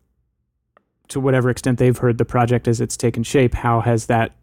to 1.08 1.20
whatever 1.20 1.48
extent 1.48 1.78
they've 1.78 1.98
heard 1.98 2.18
the 2.18 2.24
project 2.24 2.68
as 2.68 2.80
it's 2.80 2.96
taken 2.96 3.22
shape 3.22 3.54
how 3.54 3.80
has 3.80 4.06
that 4.06 4.34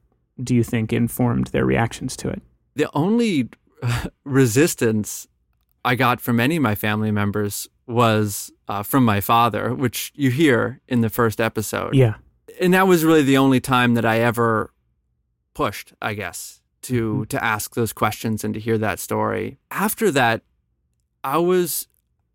do 0.44 0.56
you 0.56 0.64
think 0.64 0.92
informed 0.92 1.48
their 1.48 1.66
reactions 1.66 2.18
to 2.18 2.28
it 2.28 2.42
The 2.76 2.90
only 2.94 3.50
resistance 4.24 5.28
I 5.84 5.96
got 5.96 6.22
from 6.22 6.40
any 6.40 6.58
of 6.58 6.64
my 6.64 6.76
family 6.76 7.12
members 7.12 7.68
was 7.88 8.52
uh, 8.68 8.84
from 8.84 9.04
my 9.06 9.22
father, 9.22 9.74
which 9.74 10.12
you 10.16 10.30
hear 10.32 10.80
in 10.88 11.02
the 11.02 11.10
first 11.10 11.42
episode. 11.42 11.96
Yeah. 11.96 12.16
And 12.60 12.74
that 12.74 12.88
was 12.88 13.04
really 13.04 13.24
the 13.24 13.38
only 13.38 13.60
time 13.60 13.94
that 13.96 14.06
I 14.06 14.20
ever 14.20 14.72
pushed, 15.54 15.94
I 16.02 16.14
guess, 16.14 16.62
to 16.84 17.12
Mm-hmm. 17.14 17.24
to 17.26 17.44
ask 17.44 17.76
those 17.76 17.94
questions 17.94 18.44
and 18.44 18.54
to 18.54 18.60
hear 18.60 18.78
that 18.78 19.00
story. 19.00 19.58
After 19.70 20.12
that, 20.12 20.42
I 21.24 21.38
was 21.38 21.88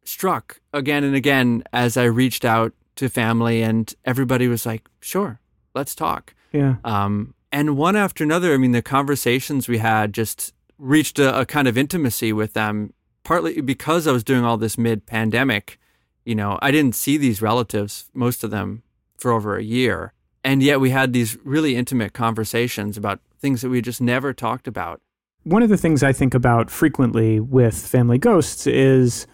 struck 0.04 0.60
again 0.72 1.02
and 1.04 1.16
again 1.16 1.64
as 1.72 1.96
I 1.96 2.04
reached 2.04 2.44
out 2.44 2.72
to 2.96 3.08
family 3.08 3.62
and 3.62 3.92
everybody 4.04 4.46
was 4.48 4.64
like, 4.64 4.88
"Sure, 5.00 5.40
let's 5.74 5.94
talk." 5.94 6.34
Yeah. 6.52 6.76
Um, 6.84 7.34
and 7.52 7.76
one 7.76 7.96
after 7.96 8.22
another, 8.24 8.54
I 8.54 8.56
mean, 8.56 8.72
the 8.72 8.82
conversations 8.82 9.68
we 9.68 9.78
had 9.78 10.12
just 10.12 10.52
reached 10.78 11.18
a, 11.18 11.40
a 11.40 11.46
kind 11.46 11.66
of 11.68 11.76
intimacy 11.76 12.32
with 12.32 12.52
them, 12.52 12.92
partly 13.26 13.60
because 13.60 14.06
I 14.06 14.12
was 14.12 14.22
doing 14.22 14.44
all 14.44 14.56
this 14.56 14.78
mid 14.78 15.04
pandemic. 15.04 15.80
You 16.24 16.36
know, 16.36 16.60
I 16.62 16.70
didn't 16.70 16.94
see 16.94 17.16
these 17.16 17.42
relatives, 17.42 18.08
most 18.14 18.44
of 18.44 18.52
them, 18.52 18.84
for 19.18 19.32
over 19.32 19.56
a 19.56 19.62
year. 19.64 20.12
And 20.44 20.62
yet 20.62 20.80
we 20.80 20.90
had 20.90 21.12
these 21.12 21.36
really 21.44 21.74
intimate 21.74 22.12
conversations 22.12 22.96
about 22.96 23.18
things 23.40 23.62
that 23.62 23.68
we 23.68 23.82
just 23.82 24.00
never 24.00 24.32
talked 24.32 24.68
about. 24.68 25.00
One 25.42 25.60
of 25.62 25.68
the 25.68 25.76
things 25.76 26.04
I 26.04 26.12
think 26.12 26.34
about 26.34 26.70
frequently 26.70 27.40
with 27.40 27.74
family 27.74 28.18
ghosts 28.18 28.64
is 28.66 29.26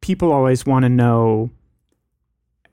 people 0.00 0.32
always 0.32 0.64
want 0.64 0.84
to 0.84 0.88
know 0.88 1.50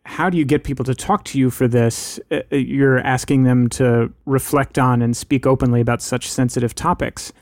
how 0.05 0.29
do 0.29 0.37
you 0.37 0.45
get 0.45 0.63
people 0.63 0.85
to 0.85 0.95
talk 0.95 1.25
to 1.25 1.37
you 1.37 1.49
for 1.49 1.67
this? 1.67 2.17
Uh, 2.31 2.39
uh, 2.51 2.55
You're 2.55 2.99
asking 2.99 3.43
them 3.43 3.67
to 3.69 4.11
reflect 4.25 4.79
on 4.79 5.01
and 5.01 5.15
speak 5.17 5.45
openly 5.45 5.81
about 5.81 6.01
such 6.01 6.29
sensitive 6.29 6.73
topics. 6.75 7.33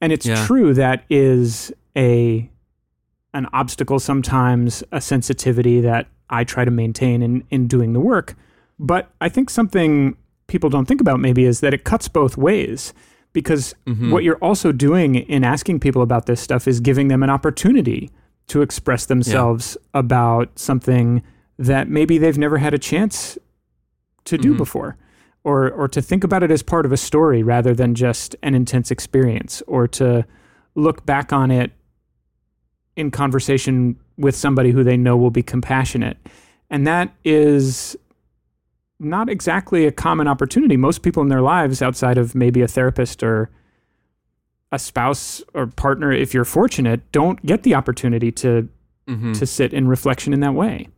And 0.00 0.12
it's 0.12 0.26
Yeah. 0.26 0.44
true 0.46 0.74
that 0.74 1.04
is 1.08 1.72
a 1.96 2.48
an 3.34 3.46
obstacle 3.54 3.98
sometimes, 3.98 4.84
a 4.92 5.00
sensitivity 5.00 5.80
that 5.80 6.06
I 6.28 6.44
try 6.44 6.64
to 6.66 6.70
maintain 6.70 7.22
in, 7.22 7.42
in 7.50 7.66
doing 7.66 7.94
the 7.94 8.00
work. 8.00 8.34
But 8.78 9.10
I 9.22 9.30
think 9.30 9.48
something 9.48 10.16
people 10.48 10.68
don't 10.68 10.84
think 10.86 11.00
about 11.00 11.18
maybe 11.18 11.44
is 11.46 11.60
that 11.60 11.72
it 11.72 11.82
cuts 11.84 12.08
both 12.08 12.36
ways 12.36 12.92
because 13.32 13.74
Mhm. 13.86 14.10
what 14.10 14.22
you're 14.22 14.36
also 14.36 14.70
doing 14.70 15.14
in 15.14 15.44
asking 15.44 15.80
people 15.80 16.02
about 16.02 16.26
this 16.26 16.42
stuff 16.42 16.68
is 16.68 16.78
giving 16.80 17.08
them 17.08 17.22
an 17.22 17.30
opportunity 17.30 18.10
to 18.48 18.60
express 18.60 19.06
themselves 19.06 19.78
about 19.94 20.58
something 20.58 21.22
that 21.58 21.88
maybe 21.88 22.18
they've 22.18 22.36
never 22.36 22.58
had 22.58 22.74
a 22.74 22.78
chance 22.78 23.38
to 24.24 24.36
do 24.36 24.52
Mhm. 24.52 24.58
before 24.58 24.96
or 25.42 25.70
or 25.70 25.88
to 25.88 26.02
think 26.02 26.22
about 26.22 26.42
it 26.42 26.50
as 26.50 26.62
part 26.62 26.84
of 26.84 26.92
a 26.92 26.96
story 26.98 27.42
rather 27.42 27.72
than 27.74 27.94
just 27.94 28.36
an 28.42 28.54
intense 28.54 28.90
experience 28.90 29.62
or 29.66 29.88
to 29.88 30.26
look 30.74 31.06
back 31.06 31.32
on 31.32 31.50
it 31.50 31.70
in 32.96 33.10
conversation 33.10 33.96
with 34.18 34.36
somebody 34.36 34.70
who 34.70 34.84
they 34.84 34.96
know 34.96 35.16
will 35.16 35.30
be 35.30 35.42
compassionate 35.42 36.16
and 36.70 36.86
that 36.86 37.14
is 37.24 37.96
not 39.00 39.28
exactly 39.28 39.86
a 39.86 39.92
common 39.92 40.28
opportunity 40.28 40.76
most 40.76 41.02
people 41.02 41.22
in 41.22 41.28
their 41.28 41.40
lives 41.40 41.82
outside 41.82 42.18
of 42.18 42.34
maybe 42.34 42.60
a 42.62 42.68
therapist 42.68 43.22
or 43.22 43.50
a 44.70 44.78
spouse 44.78 45.42
or 45.54 45.66
partner 45.66 46.12
if 46.12 46.32
you're 46.34 46.44
fortunate 46.44 47.00
don't 47.12 47.44
get 47.44 47.62
the 47.62 47.74
opportunity 47.74 48.30
to 48.32 48.68
Mhm. 49.08 49.36
to 49.38 49.46
sit 49.46 49.72
in 49.72 49.88
reflection 49.88 50.32
in 50.32 50.40
that 50.40 50.54
way 50.54 50.88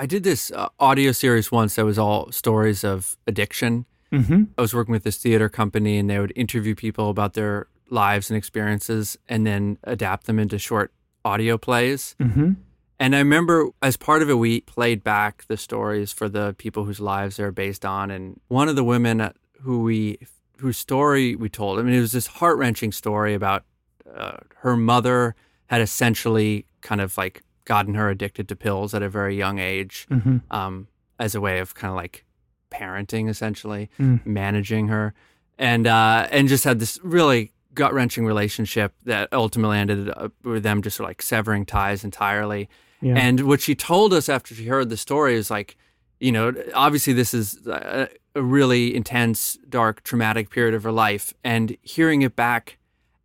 I 0.00 0.06
did 0.06 0.22
this 0.24 0.50
uh, 0.52 0.68
audio 0.80 1.12
series 1.12 1.50
once 1.52 1.74
that 1.76 1.84
was 1.84 1.98
all 1.98 2.30
stories 2.32 2.84
of 2.84 3.16
addiction. 3.26 3.84
mm-hmm. 4.12 4.44
I 4.56 4.60
was 4.60 4.72
working 4.74 4.92
with 4.92 5.02
this 5.04 5.16
theater 5.18 5.48
company 5.48 5.98
and 5.98 6.08
they 6.08 6.18
would 6.20 6.32
interview 6.36 6.74
people 6.74 7.10
about 7.10 7.34
their 7.34 7.66
lives 7.90 8.30
and 8.30 8.36
experiences 8.36 9.18
and 9.28 9.46
then 9.46 9.78
adapt 9.84 10.26
them 10.26 10.38
into 10.38 10.58
short 10.58 10.92
audio 11.24 11.58
plays. 11.58 12.14
Mm-hmm. 12.20 12.52
And 13.00 13.14
I 13.14 13.18
remember 13.18 13.68
as 13.80 13.96
part 13.96 14.22
of 14.22 14.30
it, 14.30 14.34
we 14.34 14.60
played 14.62 15.04
back 15.04 15.44
the 15.46 15.56
stories 15.56 16.12
for 16.12 16.28
the 16.28 16.54
people 16.58 16.84
whose 16.84 17.00
lives 17.00 17.36
they're 17.36 17.52
based 17.52 17.84
on. 17.84 18.10
And 18.10 18.40
one 18.48 18.68
of 18.68 18.74
the 18.76 18.82
women 18.84 19.30
who 19.60 19.82
we, 19.82 20.18
whose 20.58 20.78
story 20.78 21.36
we 21.36 21.48
told, 21.48 21.78
I 21.78 21.82
mean, 21.82 21.94
it 21.94 22.00
was 22.00 22.12
this 22.12 22.26
heart 22.26 22.58
wrenching 22.58 22.90
story 22.92 23.34
about 23.34 23.64
uh, 24.12 24.38
her 24.58 24.76
mother 24.76 25.36
had 25.66 25.80
essentially 25.80 26.66
kind 26.80 27.00
of 27.00 27.16
like 27.16 27.42
gotten 27.64 27.94
her 27.94 28.08
addicted 28.10 28.48
to 28.48 28.56
pills 28.56 28.94
at 28.94 29.02
a 29.02 29.08
very 29.08 29.36
young 29.36 29.58
age 29.58 30.06
Mm-hmm. 30.10 30.38
um, 30.50 30.88
as 31.20 31.34
a 31.34 31.40
way 31.40 31.58
of 31.60 31.74
kind 31.74 31.90
of 31.90 31.96
like 31.96 32.24
parenting, 32.70 33.28
essentially, 33.28 33.90
Mm. 33.98 34.24
managing 34.26 34.88
her, 34.88 35.14
and 35.58 35.86
uh, 35.86 36.26
and 36.30 36.48
just 36.48 36.64
had 36.64 36.78
this 36.80 36.98
really 37.02 37.52
gut 37.78 37.94
wrenching 37.94 38.26
relationship 38.26 38.92
that 39.04 39.32
ultimately 39.32 39.78
ended 39.78 40.10
up 40.10 40.32
with 40.42 40.64
them 40.64 40.82
just 40.82 40.98
like 40.98 41.22
severing 41.22 41.64
ties 41.64 42.02
entirely. 42.02 42.68
Yeah. 43.00 43.14
And 43.14 43.46
what 43.46 43.60
she 43.60 43.76
told 43.76 44.12
us 44.12 44.28
after 44.28 44.52
she 44.52 44.66
heard 44.66 44.90
the 44.90 44.96
story 44.96 45.36
is 45.36 45.48
like, 45.48 45.76
you 46.18 46.32
know, 46.32 46.52
obviously 46.74 47.12
this 47.12 47.32
is 47.32 47.64
a, 47.68 48.08
a 48.34 48.42
really 48.42 48.96
intense, 48.96 49.56
dark, 49.68 50.02
traumatic 50.02 50.50
period 50.50 50.74
of 50.74 50.82
her 50.82 50.90
life, 50.90 51.32
and 51.44 51.76
hearing 51.82 52.22
it 52.22 52.34
back 52.34 52.78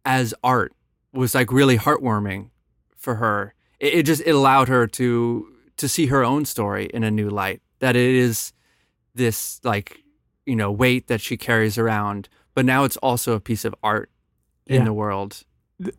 as 0.05 0.35
art 0.43 0.71
was 1.11 1.33
like 1.33 1.51
really 1.51 1.79
heartwarming 1.79 2.51
for 2.95 3.15
her. 3.15 3.55
It, 3.79 3.95
it 3.95 4.03
just 4.03 4.21
it 4.23 4.35
allowed 4.35 4.67
her 4.67 4.85
to 4.85 5.47
to 5.77 5.89
see 5.89 6.05
her 6.05 6.23
own 6.23 6.45
story 6.45 6.91
in 6.93 7.03
a 7.03 7.09
new 7.09 7.31
light. 7.31 7.63
That 7.79 7.95
it 7.95 8.13
is 8.13 8.53
this 9.15 9.59
like 9.63 10.03
you 10.45 10.55
know 10.55 10.71
weight 10.71 11.07
that 11.07 11.21
she 11.21 11.37
carries 11.37 11.79
around, 11.79 12.29
but 12.53 12.65
now 12.65 12.83
it's 12.83 12.97
also 12.97 13.33
a 13.33 13.39
piece 13.39 13.65
of 13.65 13.73
art 13.81 14.11
in 14.67 14.75
Yeah. 14.81 14.85
the 14.85 14.93
world. 14.93 15.43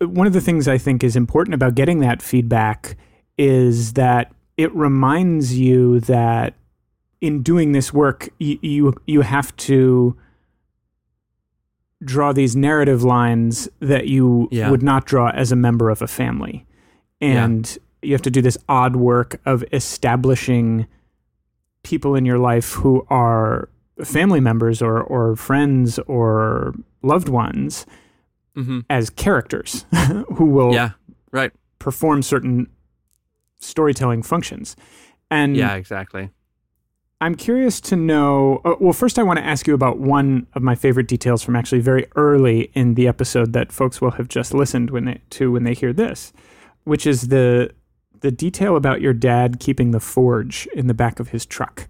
one 0.00 0.26
of 0.26 0.32
the 0.32 0.40
things 0.40 0.66
I 0.66 0.78
think 0.78 1.04
is 1.04 1.14
important 1.16 1.52
about 1.54 1.74
getting 1.74 1.98
that 2.00 2.22
feedback 2.22 2.96
is 3.36 3.94
that 3.94 4.32
it 4.56 4.74
reminds 4.74 5.58
you 5.58 6.00
that 6.00 6.54
in 7.20 7.42
doing 7.42 7.72
this 7.72 7.92
work, 7.92 8.28
you 8.38 8.58
you, 8.62 8.94
you 9.06 9.20
have 9.22 9.54
to 9.56 10.16
draw 12.02 12.32
these 12.32 12.54
narrative 12.54 13.02
lines 13.02 13.68
that 13.80 14.06
you 14.08 14.48
Yeah. 14.50 14.70
would 14.70 14.82
not 14.82 15.04
draw 15.06 15.30
as 15.30 15.52
a 15.52 15.56
member 15.56 15.90
of 15.90 16.00
a 16.00 16.06
family, 16.06 16.64
and 17.20 17.76
you 18.02 18.12
have 18.12 18.22
to 18.22 18.30
do 18.30 18.40
this 18.42 18.56
odd 18.68 18.96
work 18.96 19.40
of 19.44 19.64
establishing 19.72 20.86
people 21.82 22.14
in 22.14 22.24
your 22.24 22.38
life 22.38 22.74
who 22.74 23.04
are 23.10 23.68
family 24.02 24.40
members 24.40 24.80
or 24.80 25.02
or 25.02 25.36
friends 25.36 25.98
or 26.00 26.74
loved 27.02 27.28
ones 27.28 27.86
hmm 28.54 28.80
as 28.90 29.10
characters 29.10 29.84
who 30.36 30.44
will 30.46 30.72
Yeah, 30.72 30.90
right. 31.32 31.52
perform 31.78 32.22
certain 32.22 32.68
storytelling 33.58 34.22
functions. 34.22 34.76
And 35.30 35.56
Yeah, 35.56 35.74
exactly. 35.74 36.30
I'm 37.20 37.34
curious 37.36 37.80
to 37.82 37.96
know. 37.96 38.60
Uh, 38.64 38.74
well, 38.80 38.92
first, 38.92 39.18
I 39.18 39.22
want 39.22 39.38
to 39.38 39.44
ask 39.44 39.66
you 39.66 39.72
about 39.74 39.98
one 39.98 40.46
of 40.54 40.62
my 40.62 40.74
favorite 40.74 41.08
details 41.08 41.42
from 41.42 41.56
actually 41.56 41.80
very 41.80 42.06
early 42.16 42.70
in 42.74 42.94
the 42.94 43.08
episode 43.08 43.52
that 43.54 43.72
folks 43.72 44.00
will 44.00 44.10
have 44.12 44.28
just 44.28 44.52
listened 44.52 44.90
when 44.90 45.06
they, 45.06 45.20
to 45.30 45.50
when 45.52 45.64
they 45.64 45.72
hear 45.74 45.92
this, 45.92 46.32
which 46.84 47.06
is 47.06 47.28
the 47.28 47.70
the 48.20 48.30
detail 48.30 48.76
about 48.76 49.00
your 49.00 49.12
dad 49.14 49.58
keeping 49.60 49.90
the 49.92 50.00
forge 50.00 50.66
in 50.74 50.86
the 50.86 50.94
back 50.94 51.18
of 51.20 51.28
his 51.30 51.46
truck. 51.46 51.88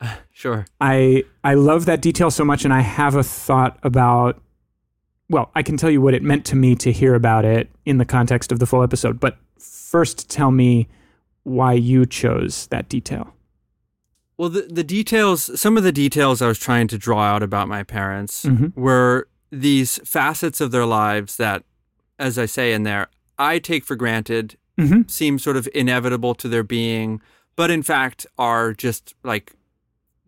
Sure. 0.32 0.66
I 0.80 1.22
I 1.44 1.54
love 1.54 1.86
that 1.86 2.02
detail 2.02 2.30
so 2.30 2.44
much, 2.44 2.64
and 2.64 2.74
I 2.74 2.80
have 2.80 3.14
a 3.14 3.22
thought 3.22 3.78
about. 3.84 4.42
Well, 5.28 5.50
I 5.54 5.62
can 5.62 5.76
tell 5.76 5.90
you 5.90 6.00
what 6.00 6.14
it 6.14 6.22
meant 6.22 6.44
to 6.46 6.56
me 6.56 6.74
to 6.76 6.92
hear 6.92 7.14
about 7.14 7.44
it 7.44 7.70
in 7.86 7.98
the 7.98 8.04
context 8.04 8.52
of 8.52 8.58
the 8.58 8.66
full 8.66 8.82
episode, 8.82 9.18
but 9.20 9.38
first, 9.58 10.28
tell 10.28 10.50
me 10.50 10.88
why 11.44 11.72
you 11.74 12.04
chose 12.06 12.66
that 12.68 12.88
detail. 12.88 13.34
Well, 14.36 14.48
the 14.48 14.62
the 14.62 14.84
details, 14.84 15.58
some 15.60 15.76
of 15.76 15.82
the 15.84 15.92
details 15.92 16.42
I 16.42 16.48
was 16.48 16.58
trying 16.58 16.88
to 16.88 16.98
draw 16.98 17.22
out 17.22 17.42
about 17.42 17.68
my 17.68 17.82
parents 17.84 18.44
Mhm. 18.44 18.72
were 18.76 19.28
these 19.50 19.98
facets 20.04 20.60
of 20.60 20.72
their 20.72 20.84
lives 20.86 21.36
that, 21.36 21.62
as 22.18 22.38
I 22.38 22.46
say 22.46 22.72
in 22.72 22.82
there, 22.82 23.08
I 23.38 23.58
take 23.58 23.84
for 23.84 23.96
granted, 23.96 24.56
Mm-hmm. 24.76 25.02
seem 25.06 25.38
sort 25.38 25.56
of 25.56 25.68
inevitable 25.72 26.34
to 26.34 26.48
their 26.48 26.64
being, 26.64 27.20
but 27.54 27.70
in 27.70 27.82
fact 27.84 28.26
are 28.36 28.72
just 28.72 29.14
like 29.22 29.52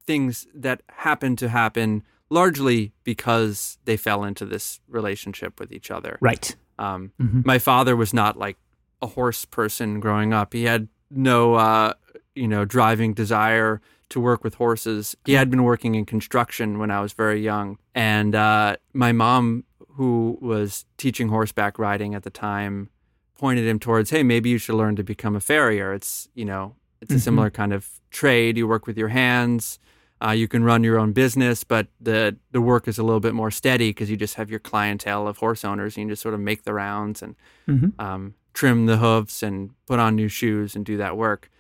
things 0.07 0.47
that 0.55 0.83
happen 0.99 1.35
to 1.37 1.49
happen 1.49 2.05
largely 2.31 2.93
because 3.05 3.79
they 3.85 3.97
fell 3.97 4.24
into 4.24 4.45
this 4.45 4.81
relationship 4.89 5.59
with 5.61 5.72
each 5.72 5.91
other. 5.91 6.18
Right. 6.20 6.55
Um, 6.79 7.12
Mhm. 7.20 7.45
My 7.47 7.59
father 7.59 7.97
was 7.97 8.12
not 8.12 8.37
like 8.39 8.57
a 9.03 9.07
horse 9.07 9.45
person 9.45 10.01
growing 10.01 10.33
up. 10.33 10.53
He 10.53 10.64
had 10.64 10.89
no, 11.11 11.55
uh, 11.55 11.93
you 12.35 12.49
know, 12.49 12.64
driving 12.64 13.14
desire 13.14 13.81
to 14.09 14.20
work 14.20 14.45
with 14.45 14.55
horses. 14.55 15.16
He 15.24 15.33
had 15.35 15.51
been 15.51 15.62
working 15.64 15.95
in 15.95 16.05
construction 16.05 16.79
when 16.79 16.91
I 16.91 17.01
was 17.01 17.12
very 17.12 17.41
young, 17.43 17.79
and 17.95 18.35
uh, 18.35 18.77
my 18.93 19.12
mom, 19.12 19.64
who 19.97 20.39
was 20.41 20.85
teaching 20.99 21.29
horseback 21.29 21.79
riding 21.79 22.14
at 22.14 22.22
the 22.22 22.31
time, 22.31 22.91
pointed 23.39 23.66
him 23.66 23.79
towards, 23.79 24.11
"Hey, 24.11 24.22
maybe 24.22 24.49
you 24.51 24.59
should 24.59 24.74
learn 24.77 24.97
to 24.97 25.03
become 25.05 25.35
a 25.37 25.41
farrier. 25.41 25.93
It's 25.93 26.29
you 26.35 26.45
know, 26.45 26.77
it's 27.01 27.12
a 27.12 27.16
Mhm. 27.16 27.20
similar 27.20 27.51
kind 27.51 27.72
of 27.72 27.89
trade. 28.11 28.57
You 28.57 28.68
work 28.68 28.87
with 28.87 28.99
your 28.99 29.09
hands." 29.09 29.79
Uh, 30.25 30.31
you 30.31 30.49
can 30.49 30.64
run 30.64 30.83
your 30.83 30.99
own 30.99 31.12
business, 31.12 31.62
but 31.64 31.89
the 32.01 32.37
the 32.53 32.61
work 32.61 32.89
is 32.89 32.99
a 32.99 33.03
little 33.03 33.21
bit 33.21 33.35
more 33.35 33.51
steady 33.51 33.91
because 33.91 34.11
you 34.11 34.17
just 34.17 34.35
have 34.37 34.51
your 34.51 34.61
clientele 34.61 35.29
of 35.29 35.39
horse 35.39 35.64
owners. 35.64 35.97
And 35.97 36.05
you 36.09 36.12
just 36.12 36.23
sort 36.23 36.35
of 36.35 36.41
make 36.41 36.62
the 36.64 36.73
rounds 36.73 37.23
and 37.23 37.35
Mhm. 37.69 37.93
um, 38.01 38.35
trim 38.55 38.87
the 38.87 38.97
hoofs 38.97 39.43
and 39.43 39.71
put 39.87 39.99
on 39.99 40.17
new 40.17 40.29
shoes 40.29 40.75
and 40.75 40.87
do 40.87 40.97
that 40.97 41.17
work. 41.19 41.51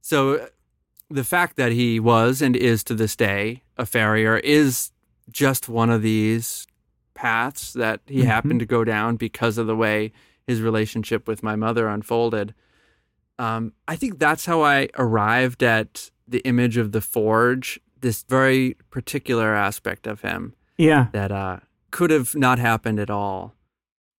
So 0.00 0.34
uh, 0.36 0.46
the 1.10 1.24
fact 1.24 1.56
that 1.56 1.72
he 1.72 2.00
was 2.00 2.40
and 2.40 2.56
is 2.56 2.82
to 2.84 2.94
this 2.94 3.14
day 3.14 3.62
a 3.76 3.84
farrier 3.84 4.38
is 4.38 4.92
just 5.30 5.68
one 5.68 5.90
of 5.90 6.00
these 6.00 6.66
paths 7.14 7.74
that 7.74 8.00
he 8.06 8.20
Mhm. 8.22 8.26
happened 8.26 8.60
to 8.60 8.66
go 8.66 8.84
down 8.84 9.16
because 9.16 9.58
of 9.58 9.66
the 9.66 9.76
way 9.76 10.12
his 10.46 10.62
relationship 10.62 11.28
with 11.28 11.42
my 11.42 11.56
mother 11.56 11.88
unfolded. 11.88 12.54
Um, 13.38 13.72
I 13.86 13.96
think 13.96 14.18
that's 14.18 14.46
how 14.46 14.62
I 14.62 14.88
arrived 14.96 15.62
at 15.62 16.10
the 16.32 16.40
image 16.40 16.76
of 16.76 16.92
the 16.92 17.00
forge, 17.00 17.80
this 18.00 18.24
very 18.28 18.76
particular 18.90 19.54
aspect 19.54 20.06
of 20.06 20.22
him 20.22 20.54
Yeah, 20.76 21.06
that 21.12 21.30
uh, 21.30 21.58
could 21.90 22.10
have 22.10 22.34
not 22.34 22.58
happened 22.58 22.98
at 22.98 23.10
all, 23.10 23.54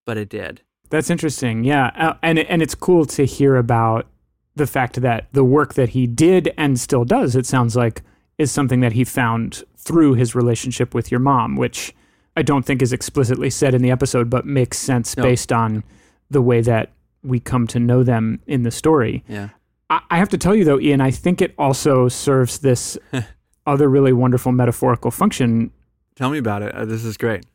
but 0.06 0.18
it 0.18 0.30
did. 0.30 0.62
that's 0.90 1.10
interesting. 1.10 1.64
Yeah, 1.64 1.92
uh, 1.96 2.14
and 2.22 2.40
and 2.40 2.62
it's 2.62 2.76
cool 2.76 3.06
to 3.08 3.26
hear 3.26 3.56
about 3.58 4.08
the 4.56 4.68
fact 4.68 5.02
that 5.02 5.28
the 5.34 5.44
work 5.44 5.74
that 5.74 5.90
he 5.90 6.06
did 6.08 6.54
and 6.58 6.80
still 6.80 7.04
does. 7.06 7.36
It 7.36 7.46
sounds 7.46 7.76
like 7.76 8.02
is 8.38 8.52
something 8.52 8.80
that 8.82 8.94
he 8.94 9.04
found 9.04 9.64
through 9.78 10.14
his 10.14 10.34
relationship 10.36 10.94
with 10.94 11.10
your 11.12 11.20
mom, 11.20 11.56
which 11.56 11.94
I 12.38 12.42
don't 12.44 12.64
think 12.66 12.82
is 12.82 12.94
explicitly 12.94 13.50
said 13.50 13.74
in 13.74 13.82
the 13.82 13.92
episode, 13.92 14.30
but 14.30 14.46
makes 14.46 14.78
sense 14.78 15.18
No. 15.18 15.24
based 15.24 15.52
on 15.52 15.84
the 16.30 16.42
way 16.42 16.62
that 16.62 16.92
we 17.24 17.40
come 17.40 17.68
to 17.68 17.80
know 17.80 18.04
them 18.04 18.40
in 18.48 18.64
the 18.64 18.72
story. 18.72 19.24
Yeah. 19.28 19.50
I 19.90 20.00
I 20.12 20.18
have 20.18 20.30
to 20.30 20.38
tell 20.38 20.56
you 20.56 20.64
though, 20.66 20.80
Ian, 20.80 21.02
I 21.02 21.12
think 21.12 21.42
it 21.42 21.54
also 21.58 22.08
serves 22.08 22.60
this 22.60 22.98
other 23.66 23.88
really 23.90 24.14
wonderful 24.14 24.52
metaphorical 24.52 25.12
function. 25.12 25.72
Tell 26.16 26.30
me 26.30 26.38
about 26.38 26.62
it. 26.64 26.74
Uh, 26.76 26.86
this 26.86 27.04
is 27.04 27.18
great. 27.18 27.46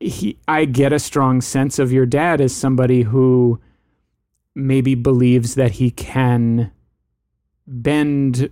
He, 0.00 0.36
I 0.48 0.64
get 0.64 0.92
a 0.92 0.98
strong 0.98 1.40
sense 1.40 1.78
of 1.78 1.92
your 1.92 2.06
dad 2.06 2.40
as 2.40 2.54
somebody 2.54 3.02
who 3.02 3.60
maybe 4.54 4.94
believes 4.96 5.54
that 5.54 5.72
he 5.72 5.90
can 5.92 6.72
bend 7.66 8.50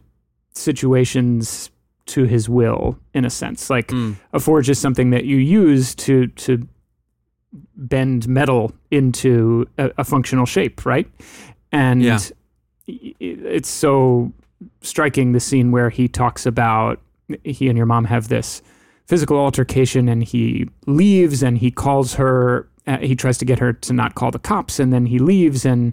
situations 0.53 1.71
to 2.07 2.25
his 2.25 2.49
will 2.49 2.97
in 3.13 3.25
a 3.25 3.31
sense. 3.31 3.69
Like 3.69 3.89
Mm. 3.89 4.17
a 4.33 4.39
forge 4.41 4.71
is 4.71 4.79
something 4.79 5.11
that 5.11 5.25
you 5.25 5.37
use 5.39 5.95
to 5.97 6.29
to 6.29 6.69
bend 7.77 8.29
metal 8.29 8.73
into 8.91 9.67
a, 9.79 9.91
a 9.99 10.05
functional 10.05 10.47
shape, 10.47 10.85
right? 10.87 11.09
And 11.73 12.03
Yeah. 12.03 12.19
It's 12.87 13.69
so 13.69 14.33
striking 14.81 15.33
the 15.33 15.41
scene 15.41 15.71
where 15.73 15.91
he 15.91 16.09
talks 16.09 16.47
about 16.47 17.01
he 17.45 17.69
and 17.69 17.77
your 17.77 17.87
mom 17.87 18.05
have 18.05 18.29
this 18.29 18.63
physical 19.07 19.37
altercation 19.39 20.09
and 20.09 20.23
he 20.25 20.69
leaves 20.87 21.43
and 21.43 21.59
he 21.59 21.71
calls 21.71 22.15
her 22.15 22.69
uh, 22.87 22.99
he 22.99 23.17
tries 23.17 23.37
to 23.39 23.45
get 23.45 23.59
her 23.59 23.73
to 23.73 23.93
not 23.93 24.15
call 24.15 24.31
the 24.31 24.39
cops 24.39 24.79
and 24.79 24.93
then 24.93 25.07
he 25.07 25.19
leaves 25.19 25.65
and 25.65 25.93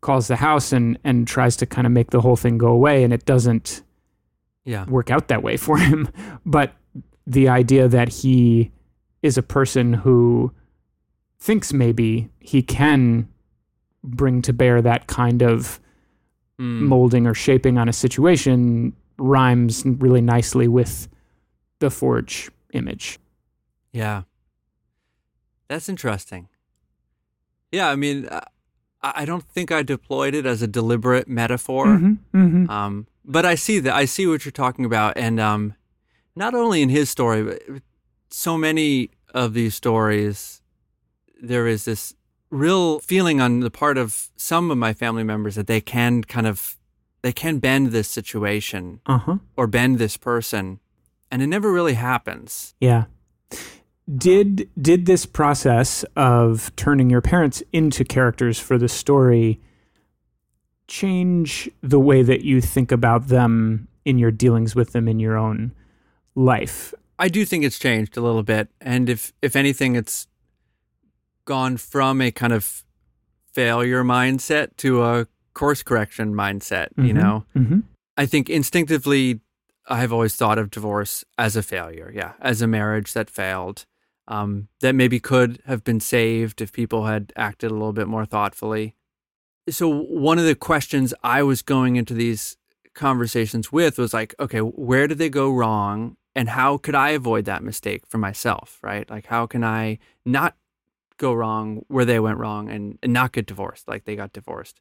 calls 0.00 0.28
the 0.28 0.36
house 0.36 0.72
and 0.72 0.98
and 1.04 1.28
tries 1.28 1.56
to 1.56 1.66
kind 1.66 1.86
of 1.86 1.92
make 1.92 2.10
the 2.10 2.20
whole 2.20 2.36
thing 2.36 2.56
go 2.58 2.68
away 2.68 3.04
and 3.04 3.12
it 3.12 3.24
doesn't 3.26 3.82
Yeah. 4.64 4.84
work 4.86 5.10
out 5.10 5.28
that 5.28 5.42
way 5.42 5.56
for 5.66 5.76
him. 5.78 6.08
But 6.44 6.72
the 7.26 7.48
idea 7.48 7.88
that 7.88 8.08
he 8.08 8.70
is 9.22 9.36
a 9.36 9.42
person 9.42 9.92
who 9.92 10.52
thinks 11.38 11.72
maybe 11.72 12.28
he 12.40 12.62
can 12.62 13.28
bring 14.04 14.40
to 14.42 14.52
bear 14.52 14.80
that 14.82 15.06
kind 15.08 15.42
of 15.42 15.80
Mm. 16.58 16.80
molding 16.88 17.26
or 17.26 17.34
shaping 17.34 17.76
on 17.76 17.86
a 17.86 17.92
situation 17.92 18.94
rhymes 19.18 19.82
really 19.84 20.22
nicely 20.22 20.66
with 20.68 21.06
the 21.80 21.90
forge 21.90 22.50
image. 22.72 23.18
Yeah. 23.92 24.22
That's 25.68 25.88
interesting. 25.88 26.48
Yeah, 27.72 27.90
I 27.90 27.96
mean, 27.96 28.26
uh, 28.26 28.40
I 29.02 29.12
I 29.16 29.24
don't 29.26 29.44
think 29.44 29.70
I 29.70 29.82
deployed 29.82 30.34
it 30.34 30.46
as 30.46 30.62
a 30.62 30.66
deliberate 30.66 31.28
metaphor. 31.28 31.86
Mhm, 31.86 32.18
mhm. 32.32 32.70
Um, 32.70 33.06
but 33.24 33.44
I 33.44 33.54
see 33.54 33.78
that. 33.80 33.94
I 33.94 34.06
see 34.06 34.26
what 34.26 34.44
you're 34.46 34.52
talking 34.52 34.84
about, 34.86 35.18
and 35.18 35.38
um, 35.38 35.74
not 36.34 36.54
only 36.54 36.80
in 36.80 36.88
his 36.88 37.10
story, 37.10 37.42
but 37.42 37.82
so 38.30 38.56
many 38.56 39.10
of 39.34 39.52
these 39.52 39.74
stories, 39.74 40.62
there 41.42 41.66
is 41.66 41.84
this 41.84 42.14
real 42.50 42.98
feeling 43.00 43.40
on 43.40 43.60
the 43.60 43.70
part 43.70 43.98
of 43.98 44.28
some 44.36 44.70
of 44.70 44.78
my 44.78 44.92
family 44.92 45.24
members 45.24 45.54
that 45.56 45.66
they 45.66 45.80
can 45.80 46.22
kind 46.24 46.46
of 46.46 46.76
they 47.22 47.32
can 47.32 47.58
bend 47.58 47.88
this 47.88 48.08
situation 48.08 49.00
Uh-huh. 49.06 49.38
or 49.56 49.66
bend 49.66 49.98
this 49.98 50.16
person, 50.16 50.78
and 51.30 51.42
it 51.42 51.48
never 51.48 51.72
really 51.72 51.94
happens. 51.94 52.74
Yeah. 52.80 53.04
Did 54.16 54.68
did 54.80 55.06
this 55.06 55.26
process 55.26 56.04
of 56.14 56.70
turning 56.76 57.10
your 57.10 57.20
parents 57.20 57.62
into 57.72 58.04
characters 58.04 58.60
for 58.60 58.78
the 58.78 58.88
story 58.88 59.60
change 60.86 61.68
the 61.82 61.98
way 61.98 62.22
that 62.22 62.42
you 62.44 62.60
think 62.60 62.92
about 62.92 63.26
them 63.28 63.88
in 64.04 64.18
your 64.18 64.30
dealings 64.30 64.76
with 64.76 64.92
them 64.92 65.08
in 65.08 65.18
your 65.18 65.36
own 65.36 65.72
life? 66.36 66.94
I 67.18 67.28
do 67.28 67.44
think 67.44 67.64
it's 67.64 67.78
changed 67.78 68.16
a 68.16 68.20
little 68.20 68.42
bit, 68.44 68.68
and 68.80 69.08
if 69.08 69.32
if 69.42 69.56
anything, 69.56 69.96
it's 69.96 70.28
gone 71.46 71.78
from 71.78 72.20
a 72.20 72.30
kind 72.30 72.52
of 72.52 72.84
failure 73.52 74.04
mindset 74.04 74.76
to 74.76 75.02
a 75.02 75.26
course 75.54 75.82
correction 75.82 76.34
mindset. 76.34 76.88
You 76.98 77.14
Mhm, 77.14 77.14
know, 77.14 77.44
mhm. 77.56 77.82
I 78.18 78.26
think 78.26 78.50
instinctively, 78.50 79.40
I've 79.88 80.12
always 80.12 80.36
thought 80.36 80.58
of 80.58 80.70
divorce 80.70 81.24
as 81.38 81.56
a 81.56 81.62
failure. 81.62 82.12
Yeah, 82.14 82.32
as 82.40 82.60
a 82.60 82.66
marriage 82.66 83.14
that 83.14 83.30
failed, 83.30 83.86
um, 84.28 84.68
that 84.80 84.94
maybe 84.94 85.18
could 85.20 85.62
have 85.64 85.82
been 85.84 86.00
saved 86.00 86.60
if 86.60 86.72
people 86.72 87.06
had 87.06 87.32
acted 87.36 87.70
a 87.70 87.74
little 87.74 87.94
bit 87.94 88.08
more 88.08 88.26
thoughtfully. 88.26 88.94
So 89.68 89.88
one 89.88 90.38
of 90.38 90.44
the 90.44 90.54
questions 90.54 91.14
I 91.22 91.42
was 91.42 91.62
going 91.62 91.96
into 91.96 92.14
these 92.14 92.56
conversations 92.94 93.72
with 93.72 93.98
was 93.98 94.12
like, 94.12 94.34
okay, 94.38 94.60
where 94.60 95.06
did 95.06 95.18
they 95.18 95.28
go 95.28 95.50
wrong? 95.50 96.16
And 96.34 96.50
how 96.50 96.76
could 96.76 96.94
I 96.94 97.10
avoid 97.10 97.46
that 97.46 97.62
mistake 97.62 98.06
for 98.06 98.18
myself, 98.18 98.78
right? 98.82 99.08
Like, 99.08 99.26
how 99.26 99.46
can 99.46 99.64
I 99.64 99.98
not 100.24 100.54
go 101.18 101.32
wrong 101.32 101.84
where 101.88 102.04
they 102.04 102.20
went 102.20 102.38
wrong 102.38 102.70
and, 102.70 102.98
and 103.02 103.12
not 103.12 103.32
get 103.32 103.46
divorced 103.46 103.88
like 103.88 104.04
they 104.04 104.16
got 104.16 104.32
divorced? 104.32 104.80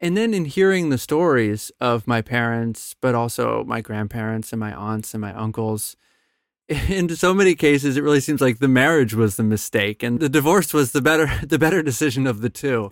And 0.00 0.16
then 0.16 0.34
in 0.34 0.46
hearing 0.46 0.88
the 0.88 0.98
stories 0.98 1.70
of 1.80 2.08
my 2.08 2.22
parents, 2.22 2.96
but 3.00 3.14
also 3.14 3.62
my 3.64 3.80
grandparents 3.80 4.52
and 4.52 4.58
my 4.58 4.72
aunts 4.74 5.14
and 5.14 5.20
my 5.20 5.32
uncles, 5.32 5.96
in 6.88 7.08
so 7.14 7.32
many 7.32 7.54
cases, 7.54 7.96
it 7.96 8.02
really 8.02 8.20
seems 8.20 8.40
like 8.40 8.58
the 8.58 8.68
marriage 8.68 9.14
was 9.14 9.36
the 9.36 9.42
mistake 9.42 10.02
and 10.02 10.18
the 10.20 10.28
divorce 10.28 10.74
was 10.74 10.92
the 10.92 11.00
better 11.00 11.30
the 11.46 11.58
better 11.58 11.82
decision 11.82 12.26
of 12.26 12.40
the 12.40 12.50
two, 12.50 12.90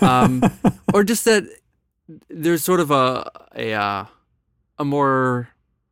um, 0.00 0.42
or 0.94 1.04
just 1.04 1.24
that 1.24 1.44
there's 2.28 2.64
sort 2.64 2.80
of 2.80 2.90
a 2.90 3.30
a 3.54 3.74
uh, 3.74 4.04
a 4.78 4.84
more 4.84 5.50